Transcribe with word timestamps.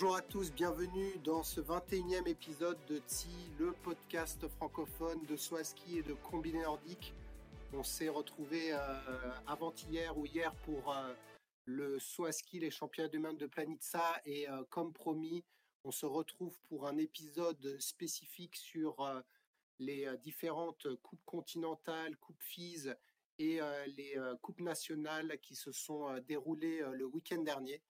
Bonjour 0.00 0.14
à 0.14 0.22
tous, 0.22 0.52
bienvenue 0.52 1.18
dans 1.24 1.42
ce 1.42 1.60
21e 1.60 2.28
épisode 2.28 2.78
de 2.88 2.98
TSI, 2.98 3.50
le 3.58 3.72
podcast 3.72 4.46
francophone 4.46 5.26
de 5.26 5.36
Swaski 5.36 5.98
et 5.98 6.02
de 6.04 6.14
Combiné 6.14 6.62
Nordique. 6.62 7.12
On 7.72 7.82
s'est 7.82 8.08
retrouvé 8.08 8.72
euh, 8.72 8.76
avant-hier 9.48 10.16
ou 10.16 10.24
hier 10.24 10.54
pour 10.64 10.94
euh, 10.94 11.12
le 11.64 11.98
Swaski, 11.98 12.60
les 12.60 12.70
championnats 12.70 13.08
du 13.08 13.18
monde 13.18 13.38
de 13.38 13.46
Planitza. 13.46 14.20
Et 14.24 14.48
euh, 14.48 14.62
comme 14.70 14.92
promis, 14.92 15.44
on 15.82 15.90
se 15.90 16.06
retrouve 16.06 16.56
pour 16.68 16.86
un 16.86 16.96
épisode 16.96 17.76
spécifique 17.80 18.54
sur 18.54 19.00
euh, 19.00 19.20
les 19.80 20.06
différentes 20.22 20.86
coupes 21.02 21.24
continentales, 21.24 22.16
coupes 22.18 22.42
FIS 22.44 22.88
et 23.40 23.58
les 23.96 24.16
coupes 24.42 24.60
nationales 24.60 25.38
qui 25.40 25.56
se 25.56 25.72
sont 25.72 26.06
déroulées 26.28 26.84
le 26.92 27.04
week-end 27.04 27.42
dernier. 27.42 27.82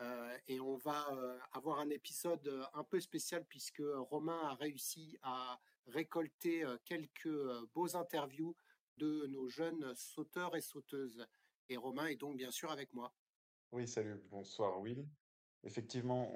Euh, 0.00 0.38
et 0.48 0.60
on 0.60 0.76
va 0.76 1.12
euh, 1.12 1.38
avoir 1.52 1.78
un 1.80 1.90
épisode 1.90 2.46
euh, 2.48 2.64
un 2.72 2.84
peu 2.84 3.00
spécial 3.00 3.44
puisque 3.44 3.82
Romain 3.82 4.38
a 4.44 4.54
réussi 4.54 5.18
à 5.22 5.60
récolter 5.86 6.64
quelques 6.84 7.28
beaux 7.74 7.96
interviews 7.96 8.54
de 8.96 9.26
nos 9.26 9.48
jeunes 9.48 9.94
sauteurs 9.94 10.56
et 10.56 10.60
sauteuses. 10.60 11.26
Et 11.68 11.76
Romain 11.76 12.06
est 12.06 12.16
donc 12.16 12.36
bien 12.36 12.50
sûr 12.50 12.70
avec 12.70 12.92
moi. 12.92 13.12
Oui, 13.72 13.88
salut, 13.88 14.22
bonsoir 14.30 14.78
Will. 14.80 15.06
Effectivement, 15.64 16.32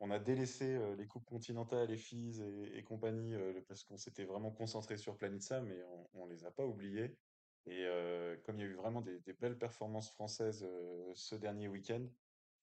on, 0.00 0.10
a 0.10 0.18
délaissé 0.18 0.78
les 0.96 1.06
coupes 1.06 1.24
continentales, 1.24 1.88
les 1.88 1.96
FIS 1.96 2.42
et, 2.74 2.82
compagnie 2.82 3.34
parce 3.66 3.82
qu'on 3.84 3.96
s'était 3.96 4.24
vraiment 4.24 4.50
concentré 4.50 4.96
sur 4.96 5.16
Planitza, 5.16 5.60
mais 5.60 5.82
on, 5.84 6.22
on 6.22 6.26
les 6.26 6.44
a 6.44 6.50
pas 6.50 6.66
oubliés. 6.66 7.16
Et 7.66 7.86
comme 8.44 8.58
il 8.58 8.62
y 8.62 8.66
a 8.66 8.70
eu 8.70 8.74
vraiment 8.74 9.00
des, 9.00 9.20
belles 9.40 9.58
performances 9.58 10.10
françaises 10.10 10.68
ce 11.14 11.34
dernier 11.34 11.68
week-end, 11.68 12.04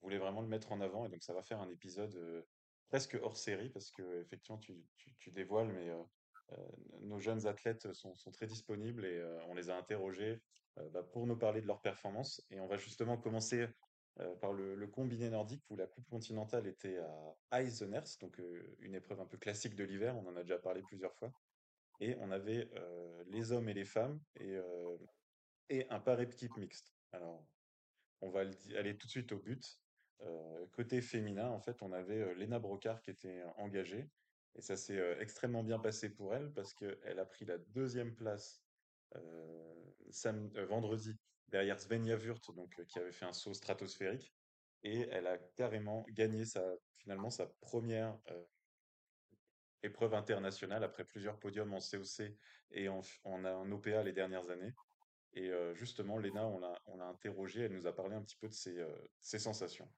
on 0.05 0.07
voulait 0.07 0.19
vraiment 0.19 0.41
le 0.41 0.47
mettre 0.47 0.71
en 0.71 0.81
avant 0.81 1.07
et 1.07 1.09
donc 1.09 1.23
ça 1.23 1.33
va 1.33 1.41
faire 1.41 1.59
un 1.59 1.69
épisode 1.69 2.45
presque 2.89 3.17
hors 3.23 3.37
série 3.37 3.69
parce 3.69 3.89
que 3.89 4.21
effectivement 4.21 4.59
tu, 4.59 4.85
tu, 5.17 5.31
dévoiles, 5.31 5.73
mais 5.73 5.91
nos 7.01 7.17
jeunes 7.17 7.47
athlètes 7.47 7.91
sont, 7.93 8.13
sont 8.13 8.29
très 8.29 8.45
disponibles 8.45 9.03
et 9.03 9.23
on 9.47 9.55
les 9.55 9.71
a 9.71 9.75
interrogés 9.75 10.39
bah, 10.91 11.01
pour 11.01 11.25
nous 11.25 11.35
parler 11.35 11.59
de 11.59 11.65
leurs 11.65 11.81
performances. 11.81 12.45
Et 12.51 12.59
on 12.59 12.67
va 12.67 12.77
justement 12.77 13.17
commencer 13.17 13.67
par 14.41 14.53
le, 14.53 14.85
combiné 14.85 15.31
nordique 15.31 15.63
où 15.71 15.75
la 15.75 15.87
coupe 15.87 16.07
continentale 16.07 16.67
était 16.67 16.99
à 17.49 17.63
Eiseners, 17.63 18.19
donc 18.21 18.39
une 18.81 18.93
épreuve 18.93 19.21
un 19.21 19.25
peu 19.25 19.39
classique 19.39 19.75
de 19.75 19.83
l'hiver, 19.83 20.15
on 20.15 20.27
en 20.27 20.35
a 20.35 20.43
déjà 20.43 20.59
parlé 20.59 20.83
plusieurs 20.83 21.15
fois. 21.15 21.33
Et 21.99 22.15
on 22.19 22.29
avait 22.29 22.69
les 23.25 23.51
hommes 23.51 23.69
et 23.69 23.73
les 23.73 23.85
femmes 23.85 24.21
et, 24.35 24.55
et 25.69 25.89
un 25.89 25.99
par 25.99 26.21
équipe 26.21 26.55
mixte. 26.57 26.93
Alors, 27.11 27.43
on 28.21 28.29
va 28.29 28.41
aller 28.75 28.97
tout 28.97 29.07
de 29.07 29.11
suite 29.11 29.31
au 29.31 29.39
but. 29.39 29.79
Côté 30.75 31.01
féminin, 31.01 31.47
en 31.47 31.59
fait, 31.61 31.81
on 31.81 31.93
avait 31.93 32.21
euh, 32.21 32.33
Léna 32.33 32.59
Brocard 32.59 33.01
qui 33.01 33.09
était 33.09 33.41
engagée. 33.55 34.09
Et 34.55 34.61
ça 34.61 34.75
s'est 34.75 35.17
extrêmement 35.19 35.63
bien 35.63 35.79
passé 35.79 36.09
pour 36.09 36.35
elle 36.35 36.51
parce 36.51 36.73
qu'elle 36.73 37.19
a 37.19 37.25
pris 37.25 37.45
la 37.45 37.57
deuxième 37.57 38.13
place 38.13 38.61
euh, 39.15 40.65
vendredi 40.67 41.17
derrière 41.47 41.79
Svenja 41.79 42.17
Wurth, 42.17 42.53
donc, 42.55 42.81
qui 42.87 42.99
avait 42.99 43.13
fait 43.13 43.25
un 43.25 43.33
saut 43.33 43.53
stratosphérique. 43.53 44.33
Et 44.83 45.07
elle 45.11 45.27
a 45.27 45.37
carrément 45.37 46.05
gagné 46.09 46.45
sa, 46.45 46.61
finalement 46.97 47.29
sa 47.29 47.47
première 47.47 48.17
épreuve 49.81 50.13
internationale 50.13 50.83
après 50.83 51.05
plusieurs 51.05 51.39
podiums 51.39 51.73
en 51.73 51.79
COC 51.79 52.33
et 52.71 52.87
en, 52.87 53.01
en, 53.23 53.71
OPA 53.71 54.03
les 54.03 54.13
dernières 54.13 54.49
années. 54.49 54.73
Et 55.33 55.51
justement, 55.73 56.17
Léna, 56.17 56.45
on 56.47 56.59
l'a, 56.59 57.07
interrogée, 57.07 57.63
elle 57.63 57.73
nous 57.73 57.87
a 57.87 57.95
parlé 57.95 58.15
un 58.15 58.21
petit 58.21 58.37
peu 58.37 58.47
de 58.47 58.53
ses 58.53 59.39
sensations. 59.39 59.89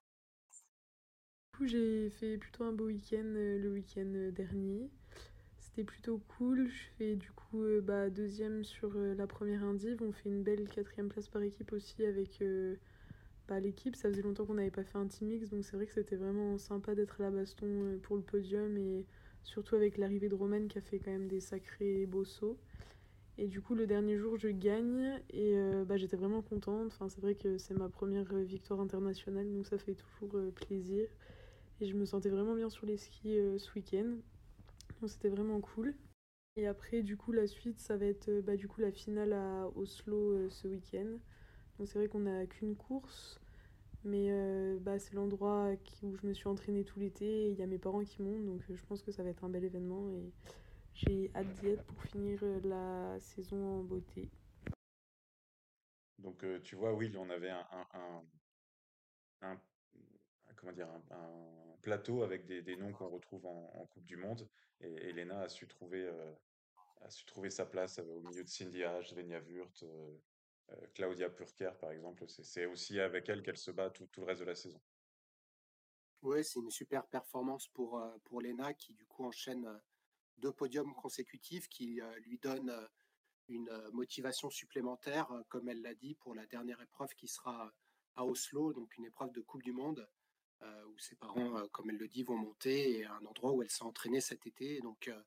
Coup, 1.58 1.66
j'ai 1.66 2.12
fait 2.12 2.38
plutôt 2.38 2.66
un 2.66 2.72
beau 2.72 2.86
week-end 2.86 3.26
euh, 3.36 3.58
le 3.58 3.72
week-end 3.72 4.06
euh, 4.14 4.30
dernier. 4.30 4.92
C'était 5.58 5.84
plutôt 5.84 6.22
cool. 6.38 6.68
Je 6.70 6.84
fais 7.00 7.16
du 7.16 7.32
coup 7.32 7.64
euh, 7.64 7.82
bah, 7.82 8.12
deuxième 8.12 8.64
sur 8.64 8.94
la 8.94 9.26
première 9.26 9.64
indiv. 9.64 9.98
On 10.04 10.12
fait 10.12 10.30
une 10.30 10.44
belle 10.44 10.70
quatrième 10.70 11.10
place 11.10 11.28
par 11.30 11.42
équipe 11.42 11.74
aussi 11.74 12.06
avec 12.06 12.44
bah, 13.48 13.60
l'équipe. 13.60 13.96
Ça 13.96 14.08
faisait 14.08 14.22
longtemps 14.22 14.46
qu'on 14.46 14.54
n'avait 14.54 14.70
pas 14.70 14.84
fait 14.84 15.00
un 15.00 15.08
team 15.08 15.30
mix, 15.30 15.50
donc 15.50 15.66
c'est 15.66 15.76
vrai 15.76 15.88
que 15.88 15.94
c'était 15.94 16.16
vraiment 16.16 16.60
sympa 16.60 16.94
d'être 16.94 17.22
à 17.22 17.24
la 17.24 17.32
baston 17.32 17.98
pour 18.04 18.18
le 18.18 18.22
podium 18.22 18.78
et 18.78 19.08
surtout 19.42 19.74
avec 19.74 19.98
l'arrivée 19.98 20.30
de 20.30 20.36
Romaine 20.36 20.68
qui 20.68 20.78
a 20.78 20.82
fait 20.82 21.00
quand 21.00 21.12
même 21.12 21.28
des 21.28 21.40
sacrés 21.40 22.06
beaux 22.06 22.26
sauts. 22.26 22.60
Et 23.40 23.48
du 23.48 23.62
coup, 23.62 23.74
le 23.74 23.88
dernier 23.88 24.20
jour, 24.20 24.38
je 24.38 24.50
gagne 24.50 25.20
et 25.32 25.56
bah, 25.88 25.98
j'étais 25.98 26.18
vraiment 26.18 26.44
contente. 26.44 26.92
Enfin, 26.94 27.10
c'est 27.10 27.22
vrai 27.22 27.34
que 27.34 27.58
c'est 27.58 27.74
ma 27.74 27.90
première 27.90 28.32
victoire 28.36 28.80
internationale, 28.80 29.52
donc 29.52 29.66
ça 29.66 29.80
fait 29.80 29.96
toujours 29.96 30.40
plaisir. 30.54 31.08
Et 31.80 31.88
je 31.88 31.96
me 31.96 32.06
sentais 32.06 32.30
vraiment 32.30 32.56
bien 32.56 32.70
sur 32.70 32.86
les 32.86 32.98
skis 32.98 33.38
euh, 33.38 33.60
ce 33.60 33.72
week-end. 33.74 34.18
Donc 35.00 35.10
c'était 35.10 35.30
vraiment 35.30 35.62
cool. 35.62 35.96
Et 36.56 36.66
après, 36.66 37.04
du 37.04 37.18
coup, 37.18 37.32
la 37.32 37.46
suite, 37.46 37.80
ça 37.80 37.98
va 37.98 38.06
être 38.06 38.30
euh, 38.30 38.42
bah, 38.42 38.56
du 38.56 38.68
coup, 38.68 38.82
la 38.82 38.92
finale 38.92 39.34
à 39.34 39.68
Oslo 39.76 40.32
euh, 40.32 40.50
ce 40.50 40.68
week-end. 40.68 41.20
Donc 41.78 41.88
c'est 41.88 42.00
vrai 42.00 42.08
qu'on 42.08 42.22
n'a 42.22 42.48
qu'une 42.48 42.76
course, 42.76 43.40
mais 44.04 44.32
bah, 44.80 44.98
c'est 44.98 45.14
l'endroit 45.14 45.70
où 46.02 46.16
je 46.16 46.26
me 46.26 46.34
suis 46.34 46.48
entraînée 46.48 46.84
tout 46.84 47.00
l'été. 47.00 47.52
Il 47.52 47.56
y 47.56 47.62
a 47.62 47.68
mes 47.68 47.78
parents 47.78 48.04
qui 48.04 48.24
montent, 48.24 48.48
donc 48.48 48.64
je 48.68 48.84
pense 48.86 49.04
que 49.04 49.12
ça 49.12 49.22
va 49.22 49.30
être 49.30 49.44
un 49.44 49.50
bel 49.50 49.64
événement. 49.64 50.10
Et 50.10 50.34
j'ai 50.96 51.30
hâte 51.36 51.54
d'y 51.60 51.68
être 51.68 51.84
pour 51.84 52.02
finir 52.06 52.40
la 52.64 53.20
saison 53.20 53.82
en 53.82 53.84
beauté. 53.84 54.28
Donc, 56.18 56.44
tu 56.64 56.76
vois, 56.76 56.96
oui, 56.96 57.16
on 57.16 57.30
avait 57.30 57.52
un, 57.52 57.68
un, 57.94 58.24
un, 59.44 59.60
comment 60.56 60.74
dire, 60.74 60.90
un 61.12 61.67
plateau 61.88 62.22
avec 62.22 62.46
des, 62.46 62.76
noms 62.76 62.92
qu'on 62.92 63.08
retrouve 63.08 63.46
en, 63.46 63.88
Coupe 63.94 64.06
du 64.06 64.18
Monde. 64.18 64.50
Et, 64.82 65.14
Léna 65.14 65.44
a 65.44 65.48
su 65.48 65.68
trouver, 65.68 66.04
euh, 66.04 66.34
a 67.00 67.10
su 67.10 67.24
trouver 67.26 67.50
sa 67.50 67.66
place 67.66 68.00
euh, 68.00 68.18
au 68.18 68.20
milieu 68.20 68.44
de 68.44 68.50
Cindy 68.50 68.80
H, 68.80 69.14
euh, 69.18 70.18
euh, 70.70 70.76
Claudia 70.94 71.30
Purker, 71.30 71.72
par 71.80 71.92
exemple. 71.92 72.26
C'est 72.28 72.66
aussi 72.66 73.00
avec 73.00 73.30
elle 73.30 73.42
qu'elle 73.42 73.58
se 73.58 73.72
bat 73.72 73.90
tout, 73.90 74.06
tout 74.08 74.20
le 74.20 74.26
reste 74.26 74.42
de 74.42 74.46
la 74.48 74.56
saison. 74.56 74.82
Oui, 76.24 76.44
c'est 76.44 76.60
une 76.60 76.72
super 76.72 77.08
performance 77.08 77.70
pour, 77.70 78.02
euh, 78.02 78.18
pour 78.26 78.42
Lena 78.42 78.74
qui 78.74 78.94
du 78.94 79.06
coup 79.06 79.24
enchaîne 79.24 79.66
deux 80.40 80.52
podiums 80.52 80.94
consécutifs 80.94 81.70
qui 81.70 82.02
lui 82.26 82.38
donnent 82.38 82.70
euh, 82.70 82.88
une 83.48 83.72
motivation 83.94 84.50
supplémentaire, 84.50 85.32
comme 85.48 85.70
elle 85.70 85.82
l'a 85.82 85.96
dit, 85.96 86.16
pour 86.16 86.36
la 86.36 86.46
dernière 86.48 86.82
épreuve 86.82 87.14
qui 87.16 87.30
sera 87.30 87.74
à 88.16 88.26
Oslo, 88.26 88.74
donc 88.74 88.98
une 88.98 89.06
épreuve 89.06 89.32
de 89.32 89.40
Coupe 89.40 89.64
du 89.64 89.72
Monde, 89.72 90.06
où 90.88 90.98
ses 90.98 91.16
parents, 91.16 91.58
euh, 91.58 91.68
comme 91.72 91.90
elle 91.90 91.98
le 91.98 92.08
dit, 92.08 92.24
vont 92.24 92.38
monter 92.38 93.00
et 93.00 93.06
un 93.06 93.26
endroit 93.26 93.52
où 93.52 93.62
elle 93.62 93.70
s'est 93.70 93.84
entraînée 93.84 94.22
cet 94.22 94.48
été. 94.48 94.80
Donc 94.82 95.08
euh, 95.08 95.22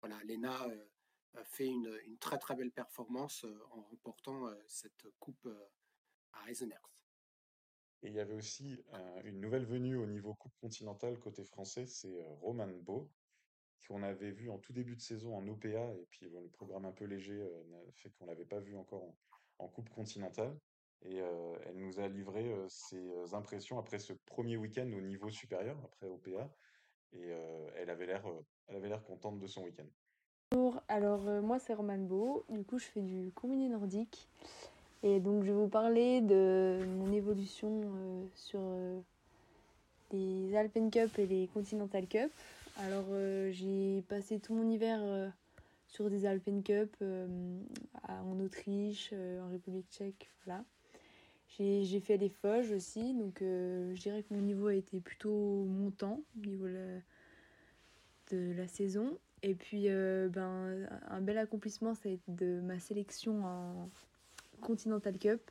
voilà, 0.00 0.22
Lena 0.24 0.68
euh, 0.68 0.84
a 1.34 1.44
fait 1.44 1.66
une, 1.66 2.18
très 2.20 2.38
très 2.38 2.54
belle 2.54 2.70
performance 2.70 3.44
euh, 3.44 3.60
en 3.70 3.82
remportant 3.82 4.46
euh, 4.46 4.54
cette 4.66 5.06
coupe 5.18 5.46
euh, 5.46 5.68
à 6.32 6.50
Eisenherz. 6.50 6.80
Et 8.02 8.08
il 8.08 8.14
y 8.14 8.20
avait 8.20 8.34
aussi 8.34 8.78
euh, 8.94 9.22
une 9.24 9.40
nouvelle 9.40 9.64
venue 9.66 9.96
au 9.96 10.06
niveau 10.06 10.34
Coupe 10.34 10.54
continentale 10.60 11.18
côté 11.18 11.44
français, 11.44 11.86
c'est 11.86 12.22
euh, 12.22 12.34
Roman 12.40 12.68
Bo, 12.68 13.10
qu'on 13.88 14.02
avait 14.02 14.30
vu 14.30 14.50
en 14.50 14.58
tout 14.58 14.72
début 14.72 14.94
de 14.94 15.00
saison 15.00 15.34
en 15.34 15.48
OPA, 15.48 15.94
et 15.94 16.06
puis 16.10 16.28
le 16.28 16.48
programme 16.50 16.84
un 16.84 16.92
peu 16.92 17.06
léger 17.06 17.40
euh, 17.40 17.90
fait 17.94 18.10
qu'on 18.10 18.26
l'avait 18.26 18.44
pas 18.44 18.60
vu 18.60 18.76
encore 18.76 19.02
en, 19.02 19.16
en 19.58 19.68
Coupe 19.68 19.88
continentale. 19.88 20.56
Et 21.04 21.16
elle 21.16 21.76
nous 21.76 22.00
a 22.00 22.08
livré 22.08 22.54
ses 22.68 23.32
impressions 23.32 23.78
après 23.78 23.98
ce 23.98 24.12
premier 24.26 24.56
week-end 24.56 24.90
au 24.92 25.00
niveau 25.00 25.30
supérieur, 25.30 25.76
après 25.84 26.06
OPA, 26.06 26.50
et 27.12 27.30
elle 27.76 27.88
avait 27.88 28.06
l'air, 28.06 28.24
elle 28.66 28.76
avait 28.76 28.88
l'air 28.88 29.02
contente 29.02 29.38
de 29.38 29.46
son 29.46 29.62
week-end. 29.62 29.86
Bonjour, 30.50 30.82
alors 30.88 31.22
moi 31.42 31.58
c'est 31.58 31.72
Roman 31.74 31.98
Beau, 31.98 32.44
du 32.48 32.64
coup 32.64 32.78
je 32.78 32.84
fais 32.86 33.00
du 33.00 33.30
combiné 33.32 33.68
nordique 33.68 34.28
et 35.02 35.20
donc 35.20 35.44
je 35.44 35.48
vais 35.48 35.56
vous 35.56 35.68
parler 35.68 36.20
de 36.20 36.84
mon 36.98 37.12
évolution 37.12 38.28
sur 38.34 38.60
les 40.10 40.56
Alpen 40.56 40.90
Cup 40.90 41.18
et 41.18 41.26
les 41.26 41.48
Continental 41.48 42.06
Cup. 42.06 42.32
Alors 42.78 43.06
j'ai 43.50 44.02
passé 44.08 44.40
tout 44.40 44.54
mon 44.54 44.68
hiver 44.68 45.32
sur 45.86 46.10
des 46.10 46.26
Alpen 46.26 46.62
Cup 46.62 46.96
en 47.02 48.40
Autriche, 48.40 49.12
en 49.12 49.48
République 49.50 49.90
tchèque, 49.90 50.28
voilà. 50.44 50.64
J'ai 51.58 52.00
fait 52.00 52.16
les 52.16 52.28
Foges 52.28 52.70
aussi, 52.70 53.14
donc 53.14 53.38
je 53.40 54.00
dirais 54.00 54.22
que 54.22 54.32
mon 54.32 54.40
niveau 54.40 54.68
a 54.68 54.74
été 54.74 55.00
plutôt 55.00 55.64
montant 55.64 56.22
au 56.36 56.46
niveau 56.46 56.68
de 58.30 58.52
la 58.56 58.68
saison. 58.68 59.18
Et 59.42 59.54
puis, 59.54 59.88
ben, 59.88 60.88
un 61.08 61.20
bel 61.20 61.36
accomplissement, 61.36 61.94
ça 61.94 62.08
a 62.08 62.12
été 62.12 62.30
de 62.30 62.60
ma 62.60 62.78
sélection 62.78 63.44
en 63.44 63.90
Continental 64.60 65.18
Cup, 65.18 65.50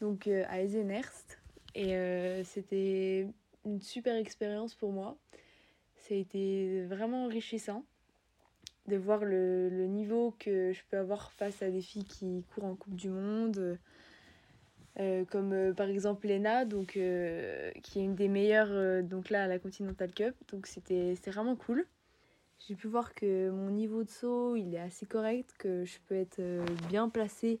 donc 0.00 0.28
à 0.28 0.62
Eisenherst. 0.62 1.38
Et 1.74 2.42
c'était 2.44 3.28
une 3.66 3.82
super 3.82 4.16
expérience 4.16 4.74
pour 4.74 4.92
moi. 4.92 5.18
Ça 5.96 6.14
a 6.14 6.16
été 6.16 6.84
vraiment 6.86 7.26
enrichissant 7.26 7.84
de 8.86 8.96
voir 8.96 9.24
le, 9.24 9.68
le, 9.68 9.86
niveau 9.86 10.34
que 10.38 10.72
je 10.72 10.80
peux 10.90 10.96
avoir 10.96 11.32
face 11.32 11.60
à 11.62 11.70
des 11.70 11.82
filles 11.82 12.04
qui 12.04 12.44
courent 12.54 12.64
en 12.64 12.74
Coupe 12.74 12.94
du 12.94 13.10
Monde. 13.10 13.78
Euh, 15.00 15.24
comme 15.26 15.52
euh, 15.52 15.72
par 15.72 15.88
exemple 15.88 16.26
Lena, 16.26 16.64
donc, 16.64 16.96
euh, 16.96 17.70
qui 17.82 18.00
est 18.00 18.02
une 18.02 18.16
des 18.16 18.26
meilleures 18.26 19.02
donc 19.04 19.30
là, 19.30 19.44
à 19.44 19.46
la 19.46 19.58
Continental 19.58 20.12
Cup. 20.12 20.34
Donc 20.50 20.66
c'était 20.66 21.14
vraiment 21.26 21.56
cool. 21.56 21.86
J'ai 22.66 22.74
pu 22.74 22.88
voir 22.88 23.14
que 23.14 23.50
mon 23.50 23.70
niveau 23.70 24.02
de 24.02 24.10
saut 24.10 24.56
il 24.56 24.74
est 24.74 24.80
assez 24.80 25.06
correct, 25.06 25.54
que 25.58 25.84
je 25.84 25.98
peux 26.06 26.16
être 26.16 26.40
bien 26.88 27.08
placée 27.08 27.60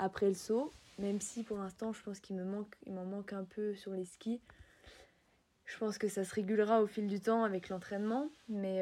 après 0.00 0.26
le 0.26 0.34
saut, 0.34 0.72
même 0.98 1.20
si 1.20 1.44
pour 1.44 1.58
l'instant 1.58 1.92
je 1.92 2.02
pense 2.02 2.18
qu'il 2.18 2.34
me 2.34 2.44
manque, 2.44 2.74
il 2.86 2.92
m'en 2.92 3.04
manque 3.04 3.32
un 3.32 3.44
peu 3.44 3.74
sur 3.74 3.92
les 3.92 4.04
skis. 4.04 4.40
Je 5.64 5.78
pense 5.78 5.96
que 5.96 6.08
ça 6.08 6.24
se 6.24 6.34
régulera 6.34 6.82
au 6.82 6.88
fil 6.88 7.06
du 7.06 7.20
temps 7.20 7.44
avec 7.44 7.68
l'entraînement, 7.68 8.28
mais 8.48 8.78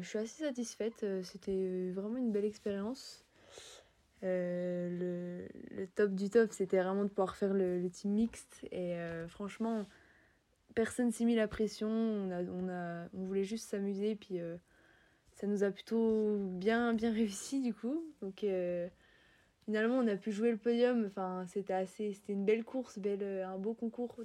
je 0.00 0.08
suis 0.08 0.18
assez 0.18 0.44
satisfaite. 0.44 1.04
C'était 1.22 1.90
vraiment 1.90 2.16
une 2.16 2.32
belle 2.32 2.46
expérience. 2.46 3.21
Euh, 4.24 5.48
le, 5.72 5.86
top 5.94 6.14
du 6.14 6.30
top, 6.30 6.52
c'était 6.52 6.80
vraiment 6.80 7.02
de 7.02 7.08
pouvoir 7.08 7.36
faire 7.36 7.54
le, 7.54 7.88
team 7.90 8.12
mixte. 8.12 8.64
Et 8.70 8.94
euh, 8.94 9.26
franchement, 9.28 9.84
personne 10.74 11.10
s'est 11.10 11.24
mis 11.24 11.34
la 11.34 11.48
pression. 11.48 11.88
On, 11.88 12.30
a, 12.30 12.42
on, 12.42 12.68
a, 12.68 13.08
on 13.14 13.24
voulait 13.24 13.44
juste 13.44 13.68
s'amuser. 13.68 14.14
Puis 14.14 14.40
euh, 14.40 14.56
ça 15.34 15.46
nous 15.46 15.64
a 15.64 15.70
plutôt 15.70 16.36
bien, 16.38 16.94
bien 16.94 17.12
réussi 17.12 17.60
du 17.60 17.74
coup. 17.74 18.04
Donc 18.20 18.44
finalement, 19.64 19.98
on 19.98 20.06
a 20.06 20.16
pu 20.16 20.32
jouer 20.32 20.50
le 20.50 20.58
podium. 20.58 21.06
Enfin, 21.06 21.44
c'était 21.48 21.74
assez, 21.74 22.12
c'était 22.12 22.32
une 22.32 22.44
belle 22.44 22.64
course, 22.64 22.98
belle, 22.98 23.22
un 23.44 23.58
beau 23.58 23.74
concours 23.74 24.16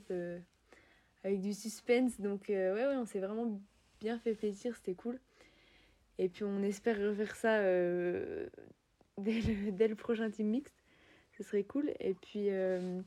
avec 1.23 1.41
du 1.41 1.53
suspense. 1.53 2.19
Donc 2.21 2.45
ouais, 2.49 2.71
ouais, 2.71 2.95
on 2.97 3.05
s'est 3.05 3.19
vraiment 3.19 3.59
bien 3.99 4.19
fait 4.19 4.35
plaisir. 4.35 4.75
C'était 4.75 4.95
cool. 4.95 5.19
Et 6.19 6.29
puis 6.29 6.43
on 6.43 6.63
espère 6.63 6.97
refaire 6.97 7.35
ça 7.35 7.61
dès 9.71 9.87
le, 9.87 9.95
prochain 9.95 10.29
team 10.29 10.47
mixte. 10.47 10.75
Ce 11.37 11.43
serait 11.43 11.63
cool. 11.63 11.91
Et 11.99 12.13
puis, 12.13 12.49
euh, 12.49 13.01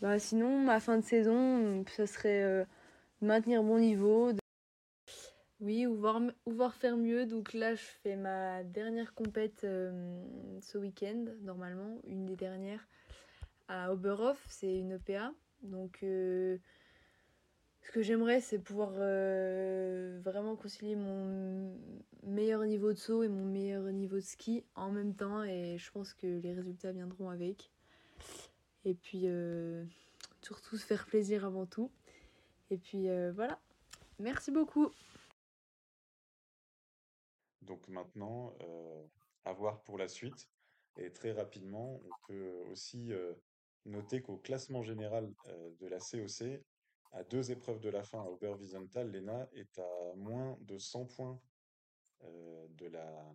bah, 0.00 0.18
sinon, 0.18 0.60
ma 0.60 0.80
fin 0.80 0.98
de 0.98 1.04
saison, 1.04 1.84
ce 1.88 2.06
serait 2.06 2.42
euh, 2.42 2.64
maintenir 3.20 3.62
mon 3.62 3.78
niveau. 3.78 4.32
Oui, 5.60 5.86
ou 5.86 5.96
voir, 5.96 6.20
ou 6.44 6.52
voir 6.52 6.74
faire 6.74 6.96
mieux. 6.96 7.26
Donc 7.26 7.52
là, 7.52 7.74
je 7.74 7.84
fais 8.02 8.16
ma 8.16 8.62
dernière 8.62 9.14
compète 9.14 9.64
euh, 9.64 10.22
ce 10.60 10.78
week-end, 10.78 11.24
normalement, 11.42 11.98
une 12.06 12.26
des 12.26 12.36
dernières, 12.36 12.86
à 13.68 13.92
Oberhof. 13.92 14.44
C'est 14.48 14.76
une 14.76 14.92
EPA. 14.92 15.32
Donc 15.62 16.04
ce 17.86 17.92
que 17.92 18.02
j'aimerais, 18.02 18.40
c'est 18.40 18.58
pouvoir 18.58 18.90
euh, 18.96 20.18
vraiment 20.24 20.56
concilier 20.56 20.96
mon 20.96 21.78
meilleur 22.24 22.64
niveau 22.64 22.92
de 22.92 22.98
saut 22.98 23.22
et 23.22 23.28
mon 23.28 23.44
meilleur 23.44 23.84
niveau 23.92 24.16
de 24.16 24.22
ski 24.22 24.64
en 24.74 24.90
même 24.90 25.14
temps. 25.14 25.44
Et 25.44 25.78
je 25.78 25.92
pense 25.92 26.12
que 26.12 26.26
les 26.26 26.52
résultats 26.52 26.90
viendront 26.90 27.30
avec. 27.30 27.70
Et 28.84 28.94
puis, 28.94 29.22
euh, 29.26 29.84
surtout 30.42 30.76
se 30.76 30.84
faire 30.84 31.06
plaisir 31.06 31.44
avant 31.44 31.64
tout. 31.64 31.92
Et 32.70 32.76
puis, 32.76 33.08
euh, 33.08 33.30
voilà. 33.32 33.60
Merci 34.18 34.50
beaucoup. 34.50 34.90
Donc 37.62 37.86
maintenant, 37.86 38.52
à 39.44 39.52
voir 39.52 39.82
pour 39.82 39.96
la 39.96 40.08
suite. 40.08 40.48
Et 40.98 41.12
très 41.12 41.30
rapidement, 41.30 42.00
on 42.04 42.26
peut 42.26 42.52
aussi 42.70 43.12
noter 43.84 44.22
qu'au 44.22 44.38
classement 44.38 44.82
général 44.82 45.32
de 45.80 45.86
la 45.86 45.98
COC, 45.98 46.62
à 47.16 47.24
deux 47.24 47.50
épreuves 47.50 47.80
de 47.80 47.88
la 47.88 48.02
fin 48.02 48.20
à 48.20 48.26
Oberwiesenthal, 48.26 49.10
Lena 49.10 49.48
est 49.54 49.78
à 49.78 50.14
moins 50.16 50.58
de 50.60 50.76
100 50.76 51.06
points 51.06 51.40
euh, 52.24 52.68
de 52.68 52.86
la, 52.88 53.34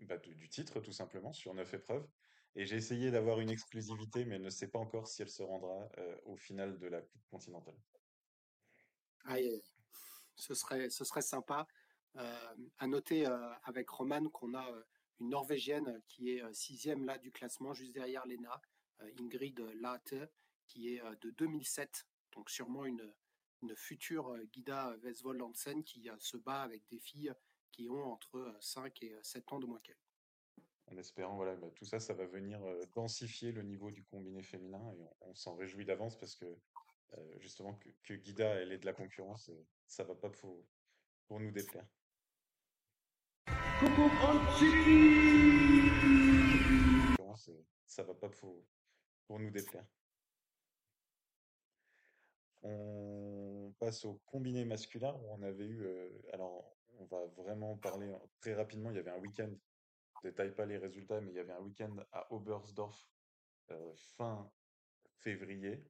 bah, 0.00 0.18
du 0.18 0.48
titre, 0.48 0.80
tout 0.80 0.92
simplement, 0.92 1.32
sur 1.32 1.54
neuf 1.54 1.72
épreuves. 1.74 2.08
Et 2.56 2.66
j'ai 2.66 2.74
essayé 2.74 3.12
d'avoir 3.12 3.38
une 3.38 3.50
exclusivité, 3.50 4.24
mais 4.24 4.34
elle 4.34 4.42
ne 4.42 4.50
sait 4.50 4.66
pas 4.66 4.80
encore 4.80 5.06
si 5.06 5.22
elle 5.22 5.28
se 5.28 5.44
rendra 5.44 5.88
euh, 5.98 6.16
au 6.24 6.36
final 6.36 6.76
de 6.78 6.88
la 6.88 7.02
Coupe 7.02 7.24
continentale. 7.30 7.76
ce 10.34 10.54
serait, 10.54 10.90
ce 10.90 11.04
serait 11.04 11.22
sympa. 11.22 11.68
Euh, 12.16 12.54
à 12.78 12.86
noter 12.88 13.26
avec 13.62 13.88
Roman 13.90 14.28
qu'on 14.30 14.54
a 14.54 14.66
une 15.20 15.28
Norvégienne 15.28 16.02
qui 16.08 16.30
est 16.30 16.42
sixième 16.52 17.04
là 17.04 17.18
du 17.18 17.30
classement, 17.30 17.74
juste 17.74 17.92
derrière 17.92 18.26
Lena, 18.26 18.60
Ingrid 19.20 19.60
Late, 19.80 20.14
qui 20.66 20.94
est 20.94 21.02
de 21.20 21.30
2007 21.30 22.06
donc 22.36 22.50
sûrement 22.50 22.84
une, 22.84 23.12
une 23.62 23.74
future 23.74 24.36
Guida 24.52 24.96
Vesvold 25.02 25.42
Hansen 25.42 25.82
qui 25.82 26.08
se 26.18 26.36
bat 26.36 26.62
avec 26.62 26.86
des 26.88 27.00
filles 27.00 27.32
qui 27.72 27.88
ont 27.88 28.12
entre 28.12 28.56
5 28.60 29.02
euh, 29.02 29.06
et 29.06 29.18
7 29.22 29.52
ans 29.52 29.58
de 29.58 29.66
moins 29.66 29.80
qu'elle. 29.80 29.98
En 30.88 30.96
espérant, 30.98 31.34
voilà, 31.34 31.56
bah, 31.56 31.68
tout 31.74 31.84
ça, 31.84 31.98
ça 31.98 32.14
va 32.14 32.26
venir 32.26 32.60
densifier 32.94 33.50
le 33.50 33.62
niveau 33.62 33.90
du 33.90 34.04
combiné 34.04 34.42
féminin 34.42 34.92
et 34.92 35.02
on, 35.22 35.34
s'en 35.34 35.56
réjouit 35.56 35.84
d'avance 35.84 36.16
parce 36.16 36.36
que 36.36 36.46
justement 37.38 37.74
que, 37.74 37.88
que, 38.04 38.14
Guida 38.14 38.54
elle 38.54 38.72
est 38.72 38.78
de 38.78 38.86
la 38.86 38.92
concurrence, 38.92 39.50
ça 39.86 40.04
va 40.04 40.14
pas 40.14 40.30
pour, 40.30 40.64
pour 41.26 41.40
nous 41.40 41.50
déplaire. 41.50 41.86
Ça 47.86 48.02
va 48.04 48.14
pas 48.14 48.28
pour, 48.28 48.64
pour 49.26 49.40
nous 49.40 49.50
déplaire. 49.50 49.86
On 52.68 53.72
passe 53.78 54.04
au 54.04 54.14
combiné 54.26 54.64
masculin 54.64 55.14
où 55.14 55.30
on 55.30 55.42
avait 55.42 55.66
eu. 55.66 55.84
Euh, 55.84 56.10
alors, 56.32 56.76
on 56.98 57.04
va 57.04 57.26
vraiment 57.26 57.76
parler 57.76 58.12
très 58.40 58.54
rapidement. 58.54 58.90
Il 58.90 58.96
y 58.96 58.98
avait 58.98 59.10
un 59.10 59.18
week-end. 59.18 59.50
Je 60.16 60.28
détaille 60.28 60.54
pas 60.54 60.66
les 60.66 60.78
résultats, 60.78 61.20
mais 61.20 61.30
il 61.30 61.36
y 61.36 61.38
avait 61.38 61.52
un 61.52 61.60
week-end 61.60 61.94
à 62.12 62.32
Oberstdorf 62.32 63.08
euh, 63.70 63.92
fin 64.16 64.50
février 65.18 65.84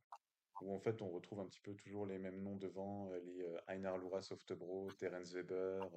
où 0.63 0.75
en 0.75 0.81
fait 0.81 1.03
on 1.03 1.11
retrouve 1.11 1.41
un 1.41 1.47
petit 1.47 1.61
peu 1.61 1.75
toujours 1.75 2.07
les 2.07 2.19
mêmes 2.19 2.43
noms 2.43 2.57
devant 2.57 3.11
euh, 3.11 3.21
les 3.21 3.45
Einar 3.69 3.99
Lura 3.99 4.23
Softebro, 4.23 4.91
Terence 4.99 5.33
Weber, 5.33 5.89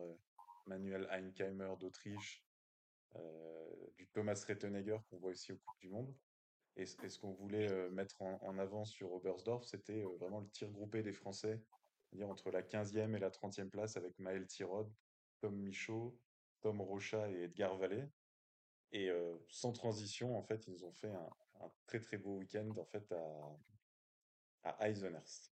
Manuel 0.68 1.08
Einkheimer 1.10 1.74
d'Autriche, 1.80 2.46
du 3.98 4.08
Thomas 4.10 4.44
Rettenegger 4.48 4.98
qu'on 5.10 5.18
voit 5.18 5.32
aussi 5.32 5.52
au 5.52 5.58
Coupe 5.58 5.80
du 5.80 5.90
Monde. 5.90 6.14
Et, 6.76 6.86
ce 6.86 7.20
qu'on 7.20 7.34
voulait 7.34 7.90
mettre 7.90 8.22
en, 8.22 8.58
avant 8.58 8.86
sur 8.86 9.12
Oberstdorf, 9.12 9.66
c'était 9.66 10.02
vraiment 10.20 10.40
le 10.40 10.50
tir 10.50 10.70
groupé 10.72 11.04
des 11.04 11.12
Français, 11.12 11.62
dire 12.14 12.30
entre 12.30 12.52
la 12.52 12.62
15e 12.62 13.16
et 13.16 13.20
la 13.20 13.30
30e 13.30 13.70
place 13.70 13.98
avec 13.98 14.18
Maël 14.18 14.48
Tirod, 14.48 14.90
Tom 15.42 15.56
Michaud, 15.58 16.18
Tom 16.62 16.82
Rocha 16.82 17.30
et 17.30 17.44
Edgar 17.44 17.78
Vallée. 17.78 18.06
Et 18.92 19.10
euh, 19.10 19.36
sans 19.50 19.72
transition, 19.72 20.38
en 20.38 20.42
fait, 20.42 20.68
ils 20.68 20.84
ont 20.86 20.94
fait 20.94 21.12
un, 21.12 21.30
très 21.86 22.00
très 22.00 22.18
beau 22.18 22.38
week-end 22.38 22.70
en 22.78 22.86
fait 22.86 23.12
à, 23.12 23.58
à 24.64 24.90
Eisenhurst. 24.90 25.54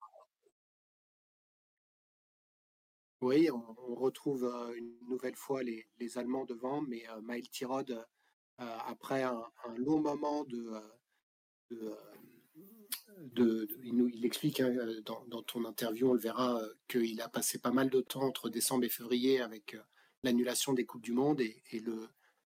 Oui, 3.22 3.50
on, 3.52 3.96
retrouve 3.96 4.46
une 4.76 4.98
nouvelle 5.08 5.36
fois 5.36 5.62
les, 5.62 6.18
Allemands 6.18 6.46
devant, 6.46 6.82
mais 6.82 7.04
Maël 7.22 7.48
Tirod, 7.50 8.04
après 8.58 9.22
un, 9.22 9.46
long 9.78 10.02
moment 10.02 10.44
de, 10.46 10.74
il, 13.84 14.26
explique 14.26 14.60
hein, 14.60 14.74
dans, 15.06 15.44
ton 15.44 15.66
interview, 15.66 16.10
on 16.10 16.14
le 16.14 16.20
verra, 16.20 16.62
euh, 16.62 16.74
qu'il 16.88 17.22
a 17.22 17.30
passé 17.30 17.60
pas 17.60 17.72
mal 17.72 17.90
de 17.90 18.02
temps 18.02 18.24
entre 18.24 18.50
décembre 18.50 18.86
et 18.86 18.90
février 18.90 19.42
avec 19.42 19.76
euh, 19.76 19.82
l'annulation 20.24 20.74
des 20.74 20.86
Coupes 20.86 21.02
du 21.02 21.14
Monde 21.14 21.42
et, 21.42 21.64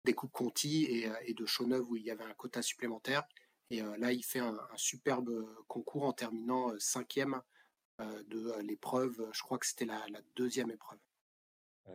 des 0.05 0.15
Coupes 0.15 0.33
Conti 0.33 0.85
et, 0.85 1.09
euh, 1.09 1.15
et 1.27 1.35
de 1.35 1.47
Chauneuve 1.47 1.89
où 1.91 1.97
il 1.97 2.03
y 2.03 2.11
avait 2.11 2.25
un 2.25 2.35
quota 2.35 2.63
supplémentaire. 2.63 3.25
Et 3.73 3.83
là, 3.99 4.13
il 4.13 4.25
fait 4.25 4.41
un, 4.41 4.59
superbe 4.75 5.47
concours 5.69 6.03
en 6.03 6.13
terminant 6.13 6.73
cinquième 6.81 7.41
de 8.01 8.61
l'épreuve, 8.63 9.31
je 9.33 9.43
crois 9.43 9.59
que 9.59 9.67
c'était 9.67 9.85
la 9.85 10.05
deuxième 10.35 10.73
épreuve. 10.73 10.99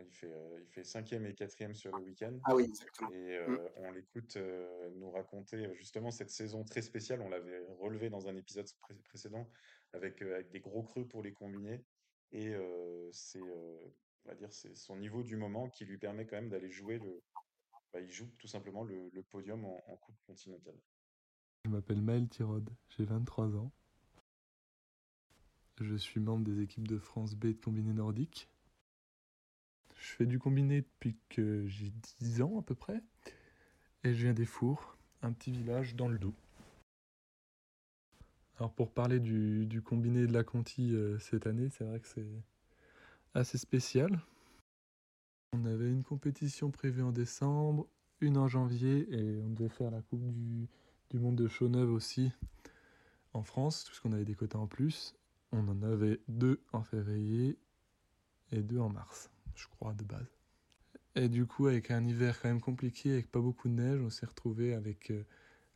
Il 0.02 0.12
fait, 0.12 0.32
euh, 0.32 0.60
il 0.60 0.68
fait 0.68 0.84
cinquième 0.84 1.26
et 1.26 1.34
quatrième 1.34 1.74
sur 1.74 1.96
le 1.96 2.02
week-end. 2.02 2.38
Ah 2.44 2.54
oui, 2.54 2.64
exactement. 2.64 3.10
Et 3.12 3.38
mmh. 3.38 3.52
euh, 3.52 3.68
on 3.76 3.90
l'écoute 3.92 4.36
euh, 4.36 4.90
nous 4.96 5.10
raconter 5.10 5.74
justement 5.74 6.10
cette 6.10 6.30
saison 6.30 6.64
très 6.64 6.82
spéciale. 6.82 7.20
On 7.20 7.28
l'avait 7.28 7.60
relevé 7.78 8.10
dans 8.10 8.28
un 8.28 8.36
épisode 8.36 8.66
précédent 9.04 9.48
avec, 9.92 10.22
avec 10.22 10.50
des 10.50 10.60
gros 10.60 10.82
creux 10.82 11.06
pour 11.06 11.22
les 11.22 11.32
combinés. 11.32 11.84
Et 12.32 12.54
c'est, 13.12 13.40
on 13.40 14.28
va 14.28 14.34
dire, 14.34 14.52
c'est 14.52 14.74
son 14.74 14.96
niveau 14.96 15.22
du 15.22 15.36
moment 15.36 15.68
qui 15.70 15.84
lui 15.84 15.96
permet 15.96 16.26
quand 16.26 16.36
même 16.36 16.48
d'aller 16.48 16.70
jouer 16.70 16.98
le. 16.98 17.22
Bah, 17.92 18.00
il 18.00 18.10
joue 18.10 18.28
tout 18.38 18.48
simplement 18.48 18.82
le, 18.82 19.10
le 19.12 19.22
podium 19.22 19.64
en, 19.64 19.80
en 19.86 19.96
Coupe 19.96 20.18
continentale. 20.26 20.78
Je 21.64 21.70
m'appelle 21.70 22.02
Maël 22.02 22.28
Tirode, 22.28 22.68
j'ai 22.88 23.04
23 23.04 23.56
ans. 23.56 23.72
Je 25.80 25.94
suis 25.94 26.20
membre 26.20 26.44
des 26.44 26.60
équipes 26.60 26.88
de 26.88 26.98
France 26.98 27.34
B 27.36 27.46
de 27.48 27.52
combiné 27.52 27.92
nordique. 27.92 28.48
Je 30.06 30.12
fais 30.12 30.26
du 30.26 30.38
combiné 30.38 30.82
depuis 30.82 31.16
que 31.28 31.66
j'ai 31.66 31.92
10 32.20 32.42
ans 32.42 32.60
à 32.60 32.62
peu 32.62 32.76
près. 32.76 33.02
Et 34.04 34.14
je 34.14 34.22
viens 34.22 34.34
des 34.34 34.44
Fours, 34.44 34.96
un 35.20 35.32
petit 35.32 35.50
village 35.50 35.96
dans 35.96 36.06
le 36.06 36.16
Doubs. 36.16 36.32
Alors 38.58 38.72
pour 38.72 38.92
parler 38.92 39.18
du, 39.18 39.82
combiné 39.84 40.28
de 40.28 40.32
la 40.32 40.44
Conti 40.44 40.94
euh, 40.94 41.18
cette 41.18 41.48
année, 41.48 41.70
c'est 41.70 41.82
vrai 41.82 41.98
que 41.98 42.06
c'est 42.06 42.24
assez 43.34 43.58
spécial. 43.58 44.20
On 45.52 45.64
avait 45.64 45.90
une 45.90 46.04
compétition 46.04 46.70
prévue 46.70 47.02
en 47.02 47.10
décembre, 47.10 47.88
une 48.20 48.38
en 48.38 48.46
janvier 48.46 49.12
et 49.12 49.42
on 49.42 49.50
devait 49.50 49.68
faire 49.68 49.90
la 49.90 50.02
Coupe 50.02 50.32
du, 50.32 50.68
Monde 51.14 51.36
de 51.36 51.48
Chaux-Neuve 51.48 51.90
aussi 51.90 52.30
en 53.32 53.42
France, 53.42 53.84
puisqu'on 53.86 54.12
avait 54.12 54.24
des 54.24 54.34
quotas 54.34 54.58
en 54.58 54.68
plus. 54.68 55.16
On 55.50 55.66
en 55.66 55.82
avait 55.82 56.20
deux 56.28 56.62
en 56.72 56.84
février 56.84 57.58
et 58.52 58.62
deux 58.62 58.78
en 58.78 58.88
mars, 58.88 59.30
je 59.56 59.66
crois, 59.68 59.94
de 59.94 60.04
base. 60.04 60.26
Et 61.14 61.28
du 61.28 61.46
coup, 61.46 61.66
avec 61.66 61.90
un 61.90 62.04
hiver 62.04 62.38
quand 62.40 62.48
même 62.48 62.60
compliqué, 62.60 63.12
avec 63.12 63.30
pas 63.30 63.40
beaucoup 63.40 63.68
de 63.68 63.74
neige, 63.74 64.00
on 64.02 64.10
s'est 64.10 64.26
retrouvé 64.26 64.74
avec 64.74 65.10
euh, 65.10 65.24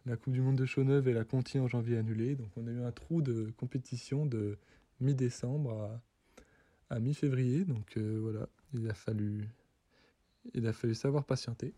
la 0.06 0.16
Coupe 0.16 0.34
du 0.34 0.42
Monde 0.42 0.56
de 0.56 0.66
Chaux-Neuve 0.66 1.08
et 1.08 1.14
la 1.14 1.24
Conti 1.24 1.58
en 1.58 1.66
janvier 1.66 1.96
annulée. 1.96 2.36
Donc 2.36 2.50
on 2.56 2.66
a 2.66 2.70
eu 2.70 2.82
un 2.82 2.92
trou 2.92 3.22
de 3.22 3.50
compétition 3.56 4.26
de 4.26 4.58
mi-décembre 5.00 5.98
à, 6.90 7.00
mi-février. 7.00 7.64
Donc 7.64 7.96
euh, 7.96 8.18
voilà, 8.20 8.48
il 8.74 8.88
a 8.88 8.94
fallu, 8.94 9.48
il 10.52 10.66
a 10.66 10.74
fallu 10.74 10.94
savoir 10.94 11.24
patienter. 11.24 11.72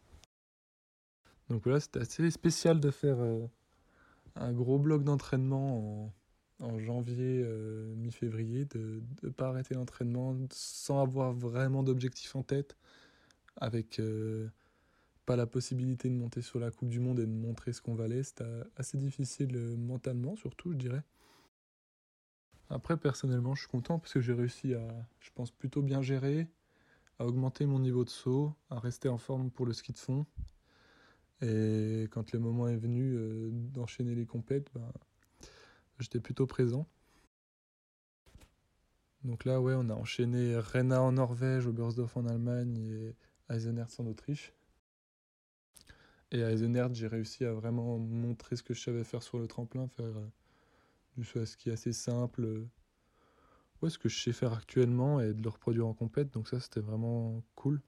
Donc 1.48 1.62
voilà, 1.64 1.78
c'était 1.78 2.00
assez 2.00 2.30
spécial 2.32 2.80
de 2.80 2.90
faire 2.90 3.20
euh, 3.20 3.46
un 4.34 4.52
gros 4.52 4.78
bloc 4.78 5.04
d'entraînement 5.04 6.06
en, 6.06 6.12
janvier, 6.78 7.42
euh, 7.44 7.94
mi-février, 7.96 8.64
de 8.66 9.02
ne 9.22 9.28
pas 9.30 9.48
arrêter 9.48 9.74
l'entraînement 9.74 10.36
sans 10.50 11.02
avoir 11.02 11.32
vraiment 11.32 11.82
d'objectif 11.82 12.34
en 12.36 12.42
tête, 12.42 12.76
avec 13.56 13.98
euh, 14.00 14.48
pas 15.26 15.36
la 15.36 15.46
possibilité 15.46 16.08
de 16.08 16.14
monter 16.14 16.42
sur 16.42 16.58
la 16.58 16.70
Coupe 16.70 16.88
du 16.88 17.00
Monde 17.00 17.20
et 17.20 17.26
de 17.26 17.32
montrer 17.32 17.72
ce 17.72 17.80
qu'on 17.80 17.94
valait. 17.94 18.22
C'était 18.22 18.44
assez 18.76 18.98
difficile 18.98 19.56
mentalement, 19.76 20.36
surtout, 20.36 20.72
je 20.72 20.78
dirais. 20.78 21.02
Après, 22.70 22.96
personnellement, 22.96 23.54
je 23.54 23.62
suis 23.62 23.70
content 23.70 23.98
parce 23.98 24.14
que 24.14 24.20
j'ai 24.20 24.32
réussi 24.32 24.74
à, 24.74 24.88
je 25.20 25.30
pense, 25.34 25.50
plutôt 25.50 25.82
bien 25.82 26.00
gérer, 26.00 26.48
à 27.18 27.26
augmenter 27.26 27.66
mon 27.66 27.78
niveau 27.78 28.04
de 28.04 28.10
saut, 28.10 28.54
à 28.70 28.78
rester 28.78 29.08
en 29.08 29.18
forme 29.18 29.50
pour 29.50 29.66
le 29.66 29.72
ski 29.72 29.92
de 29.92 29.98
fond 29.98 30.26
et 31.42 32.08
quand 32.12 32.32
le 32.32 32.38
moment 32.38 32.68
est 32.68 32.76
venu 32.76 33.14
euh, 33.16 33.50
d'enchaîner 33.52 34.14
les 34.14 34.26
compètes, 34.26 34.70
ben, 34.74 34.92
j'étais 36.02 36.20
plutôt 36.20 36.46
présent. 36.46 36.86
Donc 39.24 39.44
là, 39.44 39.60
ouais, 39.60 39.74
on 39.76 39.88
a 39.88 39.94
enchaîné 39.94 40.58
Rena 40.58 41.00
en 41.00 41.12
Norvège, 41.12 41.66
Oberstdorf 41.66 42.16
en 42.16 42.26
Allemagne 42.26 42.76
et 42.76 43.14
Eisenherz 43.48 43.94
en 43.98 44.06
Autriche. 44.06 44.52
Et 46.32 46.42
à 46.42 46.50
Eisenherz, 46.50 46.94
j'ai 46.94 47.06
réussi 47.06 47.44
à 47.44 47.52
vraiment 47.52 47.98
montrer 47.98 48.56
ce 48.56 48.62
que 48.62 48.74
je 48.74 48.80
savais 48.80 49.04
faire 49.04 49.22
sur 49.22 49.38
le 49.38 49.46
tremplin, 49.46 49.86
faire 49.86 50.16
euh, 50.16 50.26
du 51.16 51.24
ski 51.46 51.70
assez 51.70 51.92
simple. 51.92 52.66
Ouais, 53.80 53.90
ce 53.90 53.98
que 53.98 54.08
je 54.08 54.18
sais 54.18 54.32
faire 54.32 54.54
actuellement 54.54 55.20
et 55.20 55.34
de 55.34 55.42
le 55.42 55.48
reproduire 55.48 55.86
en 55.86 55.94
compète. 55.94 56.32
Donc 56.32 56.48
ça, 56.48 56.58
c'était 56.58 56.80
vraiment 56.80 57.42
cool. 57.54 57.80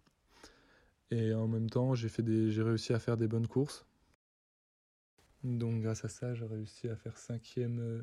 Et 1.11 1.33
en 1.33 1.49
même 1.49 1.71
temps, 1.71 1.95
j'ai 1.95 2.09
réussi 2.63 2.93
à 2.93 2.99
faire 2.99 3.17
des 3.17 3.29
bonnes 3.29 3.47
courses. 3.47 3.87
Donc 5.45 5.83
grâce 5.83 6.07
à 6.07 6.09
ça, 6.09 6.35
j'ai 6.35 6.47
réussi 6.47 6.89
à 6.89 6.97
faire 6.97 7.19
cinquième 7.19 7.79
euh, 7.79 8.03